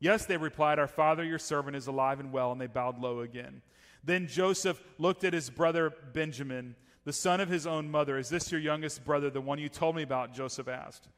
Yes, 0.00 0.26
they 0.26 0.36
replied, 0.36 0.80
Our 0.80 0.88
father, 0.88 1.22
your 1.22 1.38
servant, 1.38 1.76
is 1.76 1.86
alive 1.86 2.18
and 2.18 2.32
well. 2.32 2.50
And 2.50 2.60
they 2.60 2.66
bowed 2.66 3.00
low 3.00 3.20
again. 3.20 3.62
Then 4.04 4.26
Joseph 4.26 4.82
looked 4.98 5.24
at 5.24 5.32
his 5.32 5.50
brother 5.50 5.92
Benjamin, 6.12 6.76
the 7.04 7.12
son 7.12 7.40
of 7.40 7.48
his 7.48 7.66
own 7.66 7.90
mother. 7.90 8.18
Is 8.18 8.28
this 8.28 8.52
your 8.52 8.60
youngest 8.60 9.04
brother, 9.04 9.30
the 9.30 9.40
one 9.40 9.58
you 9.58 9.68
told 9.68 9.96
me 9.96 10.02
about? 10.02 10.34
Joseph 10.34 10.68
asked. 10.68 11.08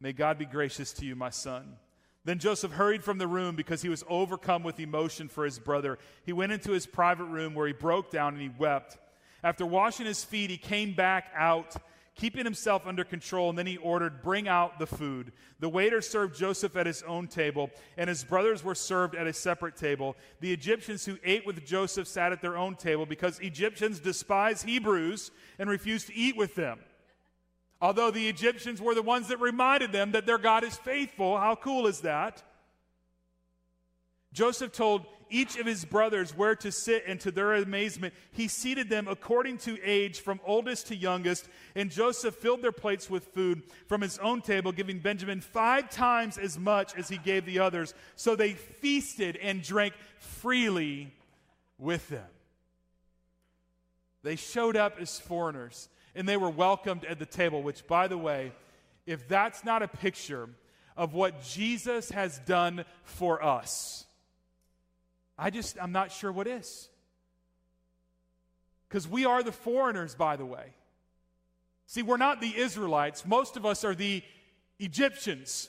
May 0.00 0.12
God 0.12 0.38
be 0.38 0.46
gracious 0.46 0.92
to 0.94 1.06
you, 1.06 1.14
my 1.14 1.30
son. 1.30 1.76
Then 2.24 2.38
Joseph 2.38 2.72
hurried 2.72 3.02
from 3.02 3.18
the 3.18 3.26
room 3.26 3.56
because 3.56 3.82
he 3.82 3.88
was 3.88 4.04
overcome 4.08 4.62
with 4.62 4.78
emotion 4.78 5.28
for 5.28 5.44
his 5.44 5.58
brother. 5.58 5.98
He 6.24 6.32
went 6.32 6.52
into 6.52 6.72
his 6.72 6.86
private 6.86 7.24
room 7.24 7.54
where 7.54 7.66
he 7.66 7.72
broke 7.72 8.10
down 8.10 8.34
and 8.34 8.42
he 8.42 8.50
wept. 8.58 8.98
After 9.42 9.66
washing 9.66 10.06
his 10.06 10.22
feet, 10.22 10.50
he 10.50 10.56
came 10.56 10.94
back 10.94 11.32
out, 11.34 11.74
keeping 12.14 12.44
himself 12.44 12.86
under 12.86 13.04
control, 13.04 13.48
and 13.48 13.58
then 13.58 13.66
he 13.66 13.76
ordered, 13.78 14.22
Bring 14.22 14.48
out 14.48 14.78
the 14.78 14.86
food. 14.86 15.32
The 15.60 15.68
waiter 15.68 16.00
served 16.00 16.36
Joseph 16.36 16.76
at 16.76 16.86
his 16.86 17.02
own 17.02 17.26
table, 17.26 17.70
and 17.96 18.08
his 18.08 18.24
brothers 18.24 18.62
were 18.62 18.74
served 18.74 19.14
at 19.14 19.26
a 19.26 19.32
separate 19.32 19.76
table. 19.76 20.16
The 20.40 20.52
Egyptians 20.52 21.04
who 21.04 21.18
ate 21.24 21.46
with 21.46 21.64
Joseph 21.64 22.06
sat 22.06 22.32
at 22.32 22.42
their 22.42 22.56
own 22.56 22.76
table 22.76 23.06
because 23.06 23.38
Egyptians 23.40 23.98
despise 24.00 24.62
Hebrews 24.62 25.30
and 25.58 25.70
refuse 25.70 26.04
to 26.06 26.14
eat 26.14 26.36
with 26.36 26.54
them. 26.54 26.78
Although 27.80 28.10
the 28.10 28.28
Egyptians 28.28 28.80
were 28.80 28.94
the 28.94 29.02
ones 29.02 29.28
that 29.28 29.40
reminded 29.40 29.90
them 29.90 30.12
that 30.12 30.26
their 30.26 30.38
God 30.38 30.62
is 30.62 30.76
faithful. 30.76 31.36
How 31.36 31.56
cool 31.56 31.86
is 31.86 32.02
that? 32.02 32.42
Joseph 34.32 34.72
told 34.72 35.04
each 35.32 35.58
of 35.58 35.66
his 35.66 35.84
brothers 35.84 36.36
where 36.36 36.54
to 36.56 36.70
sit, 36.70 37.04
and 37.06 37.18
to 37.20 37.30
their 37.30 37.54
amazement, 37.54 38.14
he 38.32 38.46
seated 38.46 38.88
them 38.88 39.08
according 39.08 39.58
to 39.58 39.82
age, 39.82 40.20
from 40.20 40.38
oldest 40.44 40.88
to 40.88 40.96
youngest. 40.96 41.48
And 41.74 41.90
Joseph 41.90 42.36
filled 42.36 42.62
their 42.62 42.72
plates 42.72 43.10
with 43.10 43.24
food 43.28 43.62
from 43.86 44.00
his 44.02 44.18
own 44.18 44.42
table, 44.42 44.70
giving 44.70 44.98
Benjamin 44.98 45.40
five 45.40 45.90
times 45.90 46.38
as 46.38 46.58
much 46.58 46.94
as 46.96 47.08
he 47.08 47.18
gave 47.18 47.46
the 47.46 47.58
others. 47.58 47.94
So 48.14 48.36
they 48.36 48.52
feasted 48.52 49.36
and 49.36 49.62
drank 49.62 49.94
freely 50.18 51.12
with 51.78 52.08
them. 52.08 52.28
They 54.22 54.36
showed 54.36 54.76
up 54.76 55.00
as 55.00 55.18
foreigners 55.18 55.88
and 56.14 56.28
they 56.28 56.36
were 56.36 56.50
welcomed 56.50 57.04
at 57.04 57.18
the 57.18 57.26
table, 57.26 57.62
which, 57.62 57.86
by 57.86 58.08
the 58.08 58.18
way, 58.18 58.52
if 59.06 59.26
that's 59.28 59.64
not 59.64 59.82
a 59.82 59.88
picture 59.88 60.48
of 60.96 61.14
what 61.14 61.42
Jesus 61.42 62.10
has 62.10 62.38
done 62.40 62.84
for 63.04 63.42
us, 63.42 64.04
I 65.42 65.50
just, 65.50 65.76
I'm 65.82 65.90
not 65.90 66.12
sure 66.12 66.30
what 66.30 66.46
is. 66.46 66.88
Because 68.88 69.08
we 69.08 69.24
are 69.24 69.42
the 69.42 69.50
foreigners, 69.50 70.14
by 70.14 70.36
the 70.36 70.46
way. 70.46 70.66
See, 71.88 72.02
we're 72.02 72.16
not 72.16 72.40
the 72.40 72.56
Israelites. 72.56 73.26
Most 73.26 73.56
of 73.56 73.66
us 73.66 73.84
are 73.84 73.94
the 73.96 74.22
Egyptians. 74.78 75.68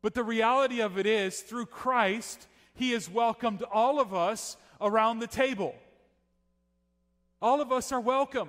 But 0.00 0.14
the 0.14 0.24
reality 0.24 0.80
of 0.80 0.96
it 0.96 1.04
is, 1.04 1.40
through 1.40 1.66
Christ, 1.66 2.48
He 2.74 2.92
has 2.92 3.10
welcomed 3.10 3.62
all 3.70 4.00
of 4.00 4.14
us 4.14 4.56
around 4.80 5.18
the 5.18 5.26
table. 5.26 5.74
All 7.42 7.60
of 7.60 7.70
us 7.70 7.92
are 7.92 8.00
welcome. 8.00 8.48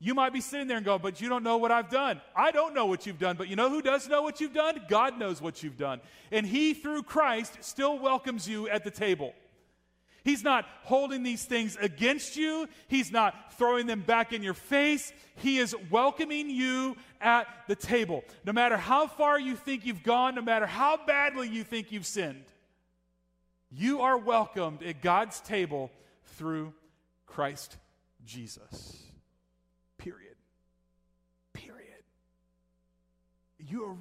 You 0.00 0.14
might 0.14 0.32
be 0.32 0.40
sitting 0.40 0.66
there 0.66 0.76
and 0.76 0.84
going, 0.84 1.00
but 1.00 1.20
you 1.20 1.28
don't 1.28 1.42
know 1.42 1.56
what 1.56 1.70
I've 1.70 1.88
done. 1.88 2.20
I 2.36 2.50
don't 2.50 2.74
know 2.74 2.86
what 2.86 3.06
you've 3.06 3.18
done, 3.18 3.36
but 3.36 3.48
you 3.48 3.56
know 3.56 3.70
who 3.70 3.80
does 3.80 4.08
know 4.08 4.22
what 4.22 4.40
you've 4.40 4.52
done? 4.52 4.80
God 4.88 5.18
knows 5.18 5.40
what 5.40 5.62
you've 5.62 5.78
done. 5.78 6.00
And 6.30 6.46
He, 6.46 6.74
through 6.74 7.04
Christ, 7.04 7.58
still 7.60 7.98
welcomes 7.98 8.48
you 8.48 8.68
at 8.68 8.84
the 8.84 8.90
table. 8.90 9.32
He's 10.24 10.42
not 10.42 10.64
holding 10.84 11.22
these 11.22 11.44
things 11.44 11.76
against 11.78 12.34
you. 12.34 12.66
He's 12.88 13.12
not 13.12 13.54
throwing 13.58 13.86
them 13.86 14.00
back 14.00 14.32
in 14.32 14.42
your 14.42 14.54
face. 14.54 15.12
He 15.36 15.58
is 15.58 15.76
welcoming 15.90 16.48
you 16.48 16.96
at 17.20 17.46
the 17.68 17.76
table. 17.76 18.24
No 18.44 18.52
matter 18.52 18.78
how 18.78 19.06
far 19.06 19.38
you 19.38 19.54
think 19.54 19.84
you've 19.84 20.02
gone, 20.02 20.34
no 20.34 20.42
matter 20.42 20.66
how 20.66 20.98
badly 21.06 21.48
you 21.48 21.62
think 21.62 21.92
you've 21.92 22.06
sinned, 22.06 22.44
you 23.70 24.00
are 24.00 24.16
welcomed 24.16 24.82
at 24.82 25.02
God's 25.02 25.40
table 25.40 25.90
through 26.36 26.72
Christ 27.26 27.76
Jesus. 28.24 29.03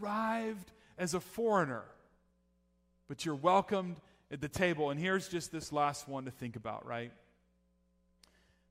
Arrived 0.04 0.72
as 0.98 1.14
a 1.14 1.20
foreigner, 1.20 1.84
but 3.08 3.26
you're 3.26 3.36
welcomed 3.36 3.96
at 4.32 4.42
the 4.42 4.48
table. 4.48 4.90
And 4.90 5.00
here's 5.00 5.28
just 5.28 5.52
this 5.52 5.72
last 5.72 6.08
one 6.08 6.26
to 6.26 6.32
think 6.32 6.56
about, 6.56 6.86
right? 6.86 7.12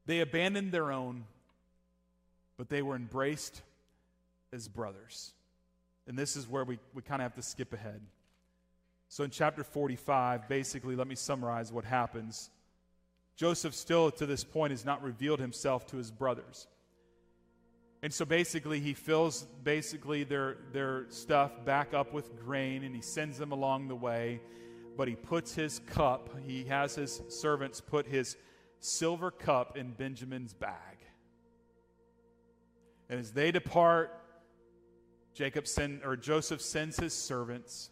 They 0.06 0.20
abandoned 0.20 0.72
their 0.72 0.92
own, 0.92 1.24
but 2.56 2.68
they 2.68 2.82
were 2.82 2.96
embraced 2.96 3.62
as 4.52 4.68
brothers. 4.68 5.32
And 6.06 6.18
this 6.18 6.36
is 6.36 6.48
where 6.48 6.64
we, 6.64 6.78
we 6.94 7.02
kind 7.02 7.22
of 7.22 7.24
have 7.24 7.36
to 7.36 7.42
skip 7.42 7.72
ahead. 7.72 8.00
So 9.08 9.24
in 9.24 9.30
chapter 9.30 9.62
45, 9.62 10.48
basically, 10.48 10.96
let 10.96 11.06
me 11.06 11.14
summarize 11.14 11.72
what 11.72 11.84
happens. 11.84 12.50
Joseph, 13.36 13.74
still 13.74 14.10
to 14.12 14.26
this 14.26 14.42
point, 14.42 14.72
has 14.72 14.84
not 14.84 15.02
revealed 15.02 15.38
himself 15.38 15.86
to 15.88 15.96
his 15.96 16.10
brothers. 16.10 16.66
And 18.02 18.12
so 18.12 18.24
basically, 18.24 18.80
he 18.80 18.94
fills 18.94 19.46
basically 19.62 20.24
their, 20.24 20.56
their 20.72 21.06
stuff 21.08 21.64
back 21.64 21.94
up 21.94 22.12
with 22.12 22.36
grain 22.36 22.82
and 22.82 22.94
he 22.94 23.02
sends 23.02 23.38
them 23.38 23.52
along 23.52 23.88
the 23.88 23.94
way 23.94 24.40
but 24.96 25.08
he 25.08 25.14
puts 25.14 25.54
his 25.54 25.78
cup, 25.80 26.30
he 26.46 26.64
has 26.64 26.94
his 26.94 27.22
servants 27.28 27.80
put 27.80 28.06
his 28.06 28.36
silver 28.80 29.30
cup 29.30 29.76
in 29.76 29.92
Benjamin's 29.92 30.54
bag. 30.54 30.98
And 33.08 33.20
as 33.20 33.32
they 33.32 33.50
depart, 33.50 34.18
Jacob 35.34 35.66
send, 35.66 36.02
or 36.04 36.16
Joseph 36.16 36.60
sends 36.60 36.98
his 36.98 37.14
servants 37.14 37.90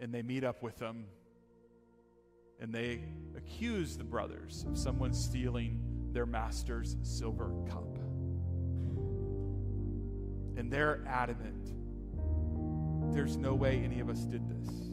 and 0.00 0.12
they 0.12 0.22
meet 0.22 0.44
up 0.44 0.62
with 0.62 0.78
them 0.78 1.06
and 2.60 2.72
they 2.72 3.02
accuse 3.36 3.96
the 3.96 4.04
brothers 4.04 4.64
of 4.68 4.78
someone 4.78 5.12
stealing 5.12 5.80
their 6.12 6.26
master's 6.26 6.96
silver 7.02 7.52
cup. 7.68 7.95
And 10.56 10.70
they're 10.70 11.02
adamant. 11.06 11.72
There's 13.14 13.36
no 13.36 13.54
way 13.54 13.82
any 13.84 14.00
of 14.00 14.08
us 14.08 14.20
did 14.20 14.48
this 14.48 14.86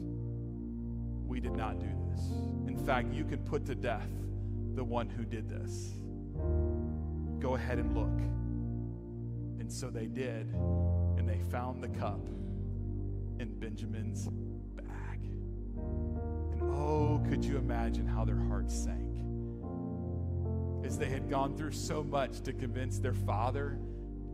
we 1.34 1.40
did 1.40 1.56
not 1.56 1.80
do 1.80 1.88
this. 2.12 2.30
In 2.68 2.80
fact, 2.86 3.12
you 3.12 3.24
can 3.24 3.38
put 3.38 3.66
to 3.66 3.74
death 3.74 4.08
the 4.76 4.84
one 4.84 5.08
who 5.08 5.24
did 5.24 5.48
this. 5.48 5.94
Go 7.40 7.56
ahead 7.56 7.78
and 7.78 7.92
look. 7.92 8.20
And 9.58 9.72
so 9.72 9.90
they 9.90 10.06
did, 10.06 10.54
and 11.16 11.28
they 11.28 11.40
found 11.50 11.82
the 11.82 11.88
cup 11.88 12.24
in 13.40 13.58
Benjamin's 13.58 14.28
bag. 14.76 15.24
And 16.52 16.62
oh, 16.62 17.20
could 17.28 17.44
you 17.44 17.56
imagine 17.56 18.06
how 18.06 18.24
their 18.24 18.38
hearts 18.38 18.72
sank 18.72 19.10
as 20.84 20.98
they 20.98 21.08
had 21.08 21.28
gone 21.28 21.56
through 21.56 21.72
so 21.72 22.04
much 22.04 22.42
to 22.42 22.52
convince 22.52 23.00
their 23.00 23.14
father 23.14 23.80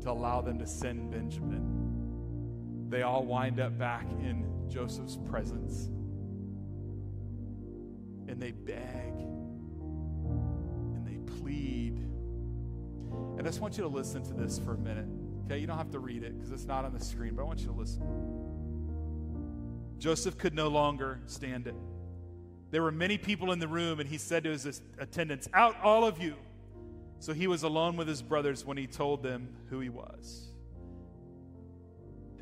to 0.01 0.11
allow 0.11 0.41
them 0.41 0.59
to 0.59 0.67
send 0.67 1.11
Benjamin. 1.11 2.89
They 2.89 3.03
all 3.03 3.25
wind 3.25 3.61
up 3.61 3.79
back 3.79 4.05
in 4.21 4.45
Joseph's 4.69 5.17
presence 5.29 5.91
and 8.31 8.41
they 8.41 8.53
beg 8.53 9.13
and 10.95 11.07
they 11.07 11.19
plead. 11.41 11.95
And 11.95 13.41
I 13.41 13.43
just 13.43 13.61
want 13.61 13.77
you 13.77 13.83
to 13.83 13.89
listen 13.89 14.23
to 14.25 14.35
this 14.35 14.59
for 14.59 14.75
a 14.75 14.79
minute. 14.79 15.07
Okay, 15.47 15.59
you 15.59 15.67
don't 15.67 15.79
have 15.79 15.91
to 15.91 15.99
read 15.99 16.23
it 16.23 16.37
because 16.37 16.53
it's 16.53 16.67
not 16.67 16.85
on 16.85 16.93
the 16.93 17.05
screen, 17.05 17.35
but 17.35 17.43
I 17.43 17.45
want 17.45 17.61
you 17.61 17.67
to 17.67 17.73
listen. 17.73 18.03
Joseph 19.99 20.39
could 20.39 20.55
no 20.55 20.69
longer 20.69 21.21
stand 21.27 21.67
it. 21.67 21.75
There 22.71 22.83
were 22.83 22.93
many 22.93 23.19
people 23.19 23.51
in 23.51 23.59
the 23.59 23.67
room, 23.67 23.99
and 23.99 24.09
he 24.09 24.17
said 24.17 24.45
to 24.45 24.51
his 24.51 24.81
attendants, 24.99 25.49
Out, 25.53 25.75
all 25.83 26.05
of 26.05 26.23
you. 26.23 26.37
So 27.21 27.35
he 27.35 27.47
was 27.47 27.63
alone 27.63 27.97
with 27.97 28.09
his 28.09 28.23
brothers 28.23 28.65
when 28.65 28.77
he 28.77 28.87
told 28.87 29.23
them 29.23 29.55
who 29.69 29.79
he 29.81 29.91
was. 29.91 30.49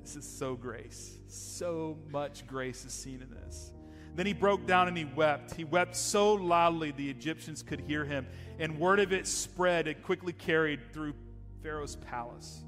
This 0.01 0.16
is 0.16 0.24
so 0.24 0.55
grace. 0.55 1.18
So 1.26 1.99
much 2.11 2.47
grace 2.47 2.85
is 2.85 2.93
seen 2.93 3.20
in 3.20 3.29
this. 3.29 3.72
Then 4.14 4.24
he 4.24 4.33
broke 4.33 4.66
down 4.66 4.89
and 4.89 4.97
he 4.97 5.05
wept. 5.05 5.55
He 5.55 5.64
wept 5.64 5.95
so 5.95 6.33
loudly 6.33 6.93
the 6.93 7.11
Egyptians 7.11 7.62
could 7.62 7.81
hear 7.81 8.05
him, 8.05 8.26
and 8.59 8.79
word 8.79 9.01
of 9.01 9.12
it 9.12 9.26
spread 9.26 9.87
and 9.87 10.03
quickly 10.03 10.33
carried 10.33 10.93
through 10.93 11.14
Pharaoh's 11.62 11.97
palace. 11.97 12.62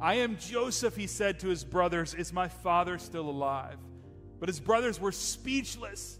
I 0.00 0.14
am 0.14 0.38
Joseph, 0.38 0.96
he 0.96 1.06
said 1.08 1.40
to 1.40 1.48
his 1.48 1.64
brothers. 1.64 2.14
Is 2.14 2.32
my 2.32 2.48
father 2.48 2.98
still 2.98 3.28
alive? 3.28 3.78
But 4.38 4.48
his 4.48 4.60
brothers 4.60 5.00
were 5.00 5.12
speechless. 5.12 6.18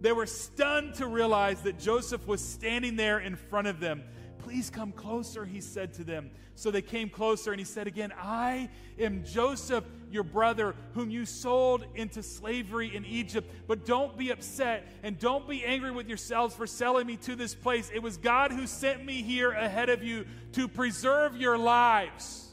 They 0.00 0.12
were 0.12 0.26
stunned 0.26 0.94
to 0.94 1.06
realize 1.06 1.62
that 1.62 1.78
Joseph 1.78 2.26
was 2.26 2.44
standing 2.44 2.96
there 2.96 3.20
in 3.20 3.36
front 3.36 3.68
of 3.68 3.78
them. 3.78 4.02
Please 4.42 4.70
come 4.70 4.92
closer, 4.92 5.44
he 5.44 5.60
said 5.60 5.94
to 5.94 6.04
them. 6.04 6.30
So 6.54 6.70
they 6.70 6.82
came 6.82 7.08
closer, 7.08 7.52
and 7.52 7.60
he 7.60 7.64
said 7.64 7.86
again, 7.86 8.12
I 8.18 8.68
am 8.98 9.24
Joseph, 9.24 9.84
your 10.10 10.24
brother, 10.24 10.74
whom 10.94 11.10
you 11.10 11.24
sold 11.24 11.86
into 11.94 12.22
slavery 12.22 12.94
in 12.94 13.04
Egypt. 13.06 13.50
But 13.66 13.86
don't 13.86 14.18
be 14.18 14.30
upset 14.30 14.86
and 15.02 15.18
don't 15.18 15.48
be 15.48 15.64
angry 15.64 15.90
with 15.90 16.08
yourselves 16.08 16.54
for 16.54 16.66
selling 16.66 17.06
me 17.06 17.16
to 17.18 17.36
this 17.36 17.54
place. 17.54 17.90
It 17.94 18.02
was 18.02 18.16
God 18.16 18.52
who 18.52 18.66
sent 18.66 19.04
me 19.04 19.22
here 19.22 19.52
ahead 19.52 19.88
of 19.88 20.02
you 20.02 20.26
to 20.52 20.68
preserve 20.68 21.36
your 21.36 21.56
lives. 21.56 22.48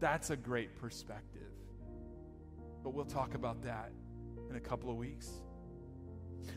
That's 0.00 0.30
a 0.30 0.36
great 0.36 0.76
perspective. 0.76 1.42
But 2.82 2.94
we'll 2.94 3.04
talk 3.04 3.34
about 3.34 3.62
that 3.62 3.90
in 4.48 4.56
a 4.56 4.60
couple 4.60 4.90
of 4.90 4.96
weeks. 4.96 5.30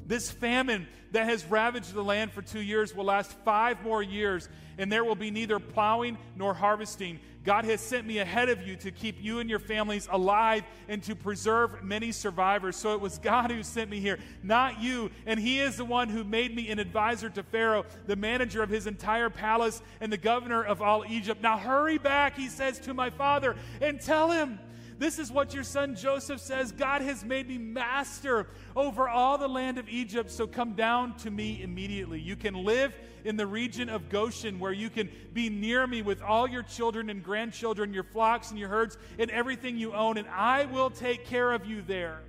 This 0.06 0.32
famine 0.32 0.88
that 1.12 1.26
has 1.26 1.46
ravaged 1.46 1.94
the 1.94 2.04
land 2.04 2.32
for 2.32 2.42
two 2.42 2.62
years 2.62 2.96
will 2.96 3.06
last 3.06 3.32
five 3.44 3.82
more 3.84 4.04
years, 4.04 4.50
and 4.78 4.92
there 4.92 5.04
will 5.04 5.16
be 5.16 5.32
neither 5.32 5.60
plowing 5.60 6.18
nor 6.36 6.54
harvesting. 6.54 7.20
God 7.48 7.64
has 7.64 7.80
sent 7.80 8.06
me 8.06 8.18
ahead 8.18 8.50
of 8.50 8.68
you 8.68 8.76
to 8.76 8.92
keep 8.92 9.24
you 9.24 9.40
and 9.40 9.50
your 9.50 9.60
families 9.60 10.10
alive 10.12 10.64
and 10.90 11.02
to 11.04 11.16
preserve 11.16 11.82
many 11.82 12.12
survivors. 12.12 12.76
So 12.76 12.94
it 12.94 13.00
was 13.00 13.20
God 13.20 13.52
who 13.52 13.64
sent 13.64 13.90
me 13.90 14.02
here, 14.02 14.20
not 14.44 14.82
you. 14.82 15.12
And 15.26 15.40
He 15.40 15.62
is 15.62 15.78
the 15.78 15.86
one 15.86 16.10
who 16.10 16.26
made 16.26 16.54
me 16.54 16.70
an 16.70 16.78
advisor 16.78 17.30
to 17.30 17.44
Pharaoh, 17.44 17.86
the 18.06 18.18
manager 18.18 18.62
of 18.62 18.70
his 18.70 18.86
entire 18.86 19.30
palace, 19.30 19.82
and 20.02 20.12
the 20.12 20.18
governor 20.18 20.62
of 20.62 20.82
all 20.82 21.06
Egypt. 21.08 21.42
Now 21.42 21.58
hurry 21.58 21.98
back, 21.98 22.36
he 22.36 22.50
says 22.50 22.80
to 22.80 22.94
my 22.94 23.10
father, 23.10 23.56
and 23.82 24.02
tell 24.02 24.30
him 24.30 24.60
this 25.00 25.20
is 25.20 25.32
what 25.32 25.54
your 25.54 25.64
son 25.64 25.96
Joseph 25.96 26.40
says 26.40 26.72
God 26.72 27.02
has 27.02 27.24
made 27.24 27.48
me 27.48 27.58
master 27.58 28.48
over 28.76 29.08
all 29.08 29.38
the 29.38 29.48
land 29.48 29.78
of 29.78 29.88
Egypt, 29.90 30.32
so 30.32 30.48
come 30.48 30.74
down 30.74 31.16
to 31.18 31.32
me 31.32 31.62
immediately. 31.62 32.20
You 32.20 32.36
can 32.36 32.66
live 32.66 32.96
in 33.24 33.38
the 33.38 33.46
region 33.46 33.90
of 33.90 34.10
Goshen, 34.10 34.60
where 34.60 34.72
you 34.72 34.90
can 34.90 35.10
be 35.34 35.50
near 35.50 35.86
me 35.86 36.02
with 36.02 36.22
all 36.22 36.48
your 36.48 36.64
children 36.64 37.10
and 37.10 37.24
grandchildren, 37.24 37.94
your 37.94 38.04
flocks 38.04 38.50
and 38.50 38.60
your 38.60 38.70
herds, 38.70 38.98
and 39.20 39.30
everything 39.32 39.78
you 39.78 39.94
own, 39.94 40.18
and 40.18 40.28
I 40.30 40.66
will 40.66 40.90
take 40.90 41.26
care 41.26 41.52
of 41.52 41.66
you 41.66 41.82
there. 41.82 42.22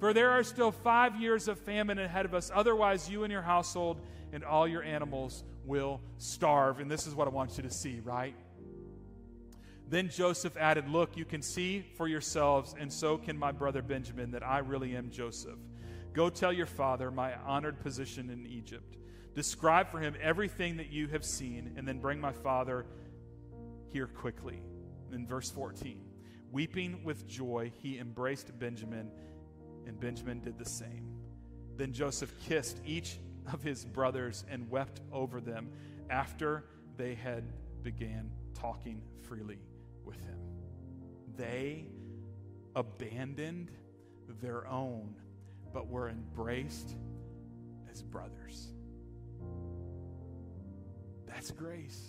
For 0.00 0.14
there 0.14 0.30
are 0.30 0.42
still 0.42 0.72
five 0.72 1.20
years 1.20 1.46
of 1.46 1.58
famine 1.58 1.98
ahead 1.98 2.24
of 2.24 2.34
us. 2.34 2.50
Otherwise, 2.52 3.10
you 3.10 3.22
and 3.22 3.30
your 3.30 3.42
household 3.42 4.00
and 4.32 4.42
all 4.42 4.66
your 4.66 4.82
animals 4.82 5.44
will 5.66 6.00
starve. 6.16 6.80
And 6.80 6.90
this 6.90 7.06
is 7.06 7.14
what 7.14 7.28
I 7.28 7.30
want 7.30 7.58
you 7.58 7.62
to 7.64 7.70
see, 7.70 8.00
right? 8.00 8.34
Then 9.90 10.08
Joseph 10.08 10.56
added, 10.56 10.88
Look, 10.88 11.16
you 11.16 11.24
can 11.24 11.42
see 11.42 11.84
for 11.96 12.06
yourselves, 12.06 12.76
and 12.78 12.92
so 12.92 13.18
can 13.18 13.36
my 13.36 13.50
brother 13.50 13.82
Benjamin, 13.82 14.30
that 14.30 14.46
I 14.46 14.58
really 14.58 14.94
am 14.94 15.10
Joseph. 15.10 15.58
Go 16.12 16.30
tell 16.30 16.52
your 16.52 16.66
father 16.66 17.10
my 17.10 17.34
honored 17.44 17.80
position 17.80 18.30
in 18.30 18.46
Egypt. 18.46 18.96
Describe 19.34 19.90
for 19.90 19.98
him 19.98 20.14
everything 20.22 20.76
that 20.76 20.90
you 20.90 21.08
have 21.08 21.24
seen, 21.24 21.74
and 21.76 21.88
then 21.88 21.98
bring 21.98 22.20
my 22.20 22.30
father 22.32 22.86
here 23.88 24.06
quickly. 24.06 24.62
In 25.12 25.26
verse 25.26 25.50
14, 25.50 26.00
weeping 26.52 27.02
with 27.02 27.26
joy, 27.26 27.72
he 27.82 27.98
embraced 27.98 28.56
Benjamin, 28.60 29.10
and 29.88 29.98
Benjamin 29.98 30.40
did 30.40 30.56
the 30.56 30.64
same. 30.64 31.16
Then 31.76 31.92
Joseph 31.92 32.32
kissed 32.46 32.80
each 32.86 33.18
of 33.52 33.60
his 33.64 33.84
brothers 33.84 34.44
and 34.48 34.70
wept 34.70 35.00
over 35.10 35.40
them 35.40 35.68
after 36.08 36.64
they 36.96 37.16
had 37.16 37.42
began 37.82 38.30
talking 38.54 39.02
freely 39.22 39.58
with 40.10 40.20
him. 40.20 40.38
They 41.36 41.86
abandoned 42.74 43.70
their 44.42 44.66
own, 44.66 45.14
but 45.72 45.86
were 45.86 46.08
embraced 46.08 46.96
as 47.90 48.02
brothers. 48.02 48.72
That's 51.26 51.52
grace. 51.52 52.00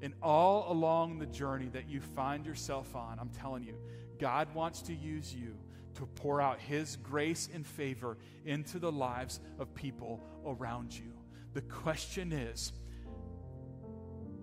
And 0.00 0.14
all 0.22 0.70
along 0.72 1.18
the 1.18 1.26
journey 1.26 1.68
that 1.72 1.88
you 1.88 2.00
find 2.00 2.46
yourself 2.46 2.94
on, 2.94 3.18
I'm 3.18 3.30
telling 3.30 3.64
you, 3.64 3.74
God 4.20 4.54
wants 4.54 4.82
to 4.82 4.94
use 4.94 5.34
you 5.34 5.56
to 5.94 6.06
pour 6.06 6.40
out 6.40 6.60
His 6.60 6.96
grace 6.96 7.48
and 7.52 7.66
favor 7.66 8.16
into 8.44 8.78
the 8.78 8.92
lives 8.92 9.40
of 9.58 9.74
people 9.74 10.20
around 10.46 10.94
you. 10.94 11.12
The 11.54 11.62
question 11.62 12.32
is 12.32 12.72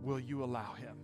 will 0.01 0.19
you 0.19 0.43
allow 0.43 0.73
Him? 0.73 0.97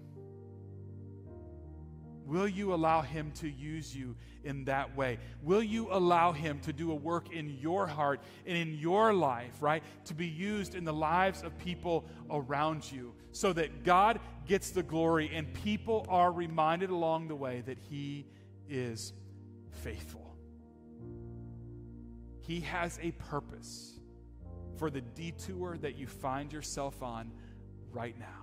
Will 2.26 2.48
you 2.48 2.74
allow 2.74 3.02
Him 3.02 3.32
to 3.36 3.50
use 3.50 3.96
you 3.96 4.16
in 4.44 4.66
that 4.66 4.96
way? 4.96 5.18
Will 5.44 5.64
you 5.64 5.88
allow 5.92 6.32
Him 6.32 6.60
to 6.62 6.74
do 6.74 6.92
a 6.92 6.96
work 6.96 7.32
in 7.32 7.58
your 7.60 7.88
heart 7.88 8.22
and 8.46 8.58
in 8.58 8.74
your 8.76 9.14
life, 9.14 9.62
right? 9.62 9.84
To 10.06 10.14
be 10.14 10.28
used 10.28 10.76
in 10.76 10.86
the 10.86 10.94
lives 10.94 11.44
of 11.44 11.58
people 11.58 12.06
around 12.30 12.90
you 12.92 13.14
so 13.32 13.54
that 13.54 13.84
God 13.84 14.20
gets 14.46 14.72
the 14.72 14.84
glory 14.84 15.32
and 15.34 15.54
people 15.54 16.06
are 16.10 16.32
reminded 16.32 16.90
along 16.90 17.28
the 17.28 17.36
way 17.36 17.64
that 17.66 17.78
He 17.90 18.26
is 18.70 19.14
faithful. 19.70 20.36
He 22.42 22.62
has 22.62 23.00
a 23.02 23.12
purpose 23.12 24.00
for 24.78 24.90
the 24.90 25.02
detour 25.02 25.78
that 25.78 25.96
you 25.96 26.08
find 26.08 26.52
yourself 26.52 27.04
on 27.04 27.32
right 27.92 28.18
now. 28.20 28.41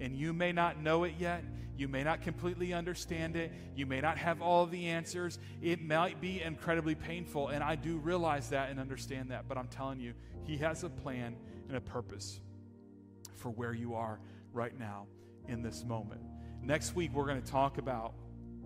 And 0.00 0.16
you 0.16 0.32
may 0.32 0.52
not 0.52 0.80
know 0.80 1.04
it 1.04 1.14
yet. 1.18 1.44
You 1.76 1.88
may 1.88 2.04
not 2.04 2.22
completely 2.22 2.72
understand 2.72 3.36
it. 3.36 3.52
You 3.74 3.86
may 3.86 4.00
not 4.00 4.18
have 4.18 4.42
all 4.42 4.66
the 4.66 4.88
answers. 4.88 5.38
It 5.60 5.82
might 5.82 6.20
be 6.20 6.42
incredibly 6.42 6.94
painful. 6.94 7.48
And 7.48 7.62
I 7.62 7.76
do 7.76 7.96
realize 7.96 8.50
that 8.50 8.70
and 8.70 8.78
understand 8.78 9.30
that. 9.30 9.48
But 9.48 9.58
I'm 9.58 9.68
telling 9.68 10.00
you, 10.00 10.14
He 10.44 10.58
has 10.58 10.84
a 10.84 10.90
plan 10.90 11.36
and 11.68 11.76
a 11.76 11.80
purpose 11.80 12.40
for 13.36 13.50
where 13.50 13.72
you 13.72 13.94
are 13.94 14.20
right 14.52 14.78
now 14.78 15.06
in 15.48 15.62
this 15.62 15.84
moment. 15.84 16.20
Next 16.62 16.94
week, 16.94 17.12
we're 17.12 17.26
going 17.26 17.42
to 17.42 17.50
talk 17.50 17.78
about 17.78 18.14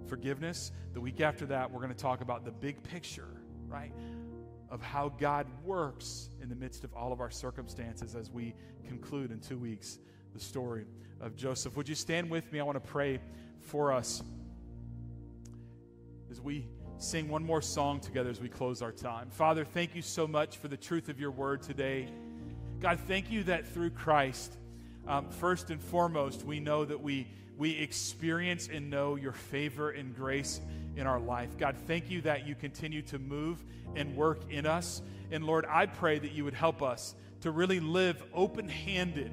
forgiveness. 0.09 0.73
The 0.93 1.01
week 1.01 1.21
after 1.21 1.47
that, 1.47 1.71
we're 1.71 1.81
going 1.81 1.95
to 1.95 1.99
talk 1.99 2.21
about 2.21 2.45
the 2.45 2.51
big 2.51 2.83
picture, 2.83 3.29
right? 3.69 3.93
Of 4.69 4.83
how 4.83 5.09
God 5.09 5.47
works 5.65 6.29
in 6.43 6.49
the 6.49 6.55
midst 6.55 6.85
of 6.85 6.93
all 6.93 7.13
of 7.13 7.21
our 7.21 7.31
circumstances 7.31 8.15
as 8.15 8.31
we 8.31 8.55
conclude 8.87 9.31
in 9.31 9.41
two 9.41 9.59
weeks 9.59 9.99
the 10.37 10.45
story 10.45 10.85
of 11.23 11.35
Joseph. 11.35 11.79
Would 11.79 11.89
you 11.89 11.95
stand 11.95 12.29
with 12.29 12.53
me? 12.53 12.61
I 12.61 12.63
want 12.63 12.77
to 12.77 12.91
pray 12.91 13.21
for 13.61 13.91
us 13.91 14.23
as 16.31 16.43
we 16.43 16.67
sing 16.99 17.31
one 17.31 17.43
more 17.43 17.63
song 17.63 18.01
together 18.01 18.29
as 18.29 18.39
we 18.39 18.51
close 18.51 18.83
our 18.83 18.93
time. 18.93 19.31
Father, 19.31 19.65
thank 19.65 19.95
you 19.95 20.03
so 20.03 20.27
much 20.27 20.59
for 20.59 20.69
the 20.69 20.77
truth 20.77 21.09
of 21.09 21.19
your 21.19 21.31
word 21.31 21.63
today. 21.63 22.11
God, 22.81 23.01
thank 23.09 23.31
you 23.31 23.45
that 23.45 23.67
through 23.67 23.91
Christ, 23.91 24.59
um, 25.09 25.31
first 25.31 25.71
and 25.71 25.81
foremost, 25.81 26.45
we 26.45 26.61
know 26.61 26.85
that 26.85 27.01
we, 27.01 27.29
we 27.57 27.71
experience 27.79 28.69
and 28.71 28.91
know 28.91 29.17
your 29.17 29.33
favor 29.33 29.91
and 29.91 30.15
grace 30.15 30.61
in 30.97 31.07
our 31.07 31.21
life. 31.21 31.57
God, 31.57 31.77
thank 31.87 32.11
you 32.11 32.21
that 32.23 32.47
you 32.47 32.55
continue 32.55 33.01
to 33.03 33.19
move 33.19 33.65
and 33.95 34.15
work 34.15 34.41
in 34.51 34.67
us. 34.67 35.01
And 35.31 35.45
Lord, 35.45 35.65
I 35.67 35.87
pray 35.87 36.19
that 36.19 36.33
you 36.33 36.45
would 36.45 36.53
help 36.53 36.83
us 36.83 37.15
to 37.41 37.51
really 37.51 37.81
live 37.81 38.23
open 38.35 38.69
handed 38.69 39.33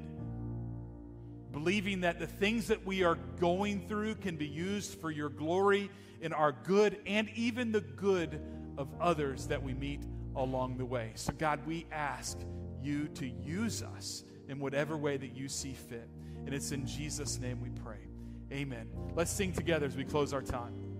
believing 1.54 2.00
that 2.00 2.18
the 2.18 2.26
things 2.26 2.66
that 2.66 2.84
we 2.84 3.04
are 3.04 3.14
going 3.38 3.86
through 3.86 4.16
can 4.16 4.36
be 4.36 4.46
used 4.46 5.00
for 5.00 5.10
your 5.10 5.28
glory 5.28 5.88
and 6.20 6.34
our 6.34 6.52
good 6.52 6.98
and 7.06 7.30
even 7.36 7.70
the 7.70 7.80
good 7.80 8.40
of 8.76 8.88
others 9.00 9.46
that 9.46 9.62
we 9.62 9.72
meet 9.72 10.02
along 10.34 10.76
the 10.76 10.84
way. 10.84 11.12
So, 11.14 11.32
God, 11.32 11.64
we 11.64 11.86
ask 11.92 12.36
you 12.82 13.06
to 13.14 13.26
use 13.26 13.82
us 13.82 14.24
in 14.48 14.58
whatever 14.58 14.96
way 14.96 15.16
that 15.16 15.36
you 15.36 15.48
see 15.48 15.74
fit. 15.74 16.08
And 16.44 16.52
it's 16.52 16.72
in 16.72 16.86
Jesus' 16.86 17.38
name 17.38 17.60
we 17.62 17.70
pray. 17.70 18.08
Amen. 18.52 18.88
Let's 19.14 19.30
sing 19.30 19.52
together 19.52 19.86
as 19.86 19.96
we 19.96 20.04
close 20.04 20.32
our 20.32 20.42
time. 20.42 20.84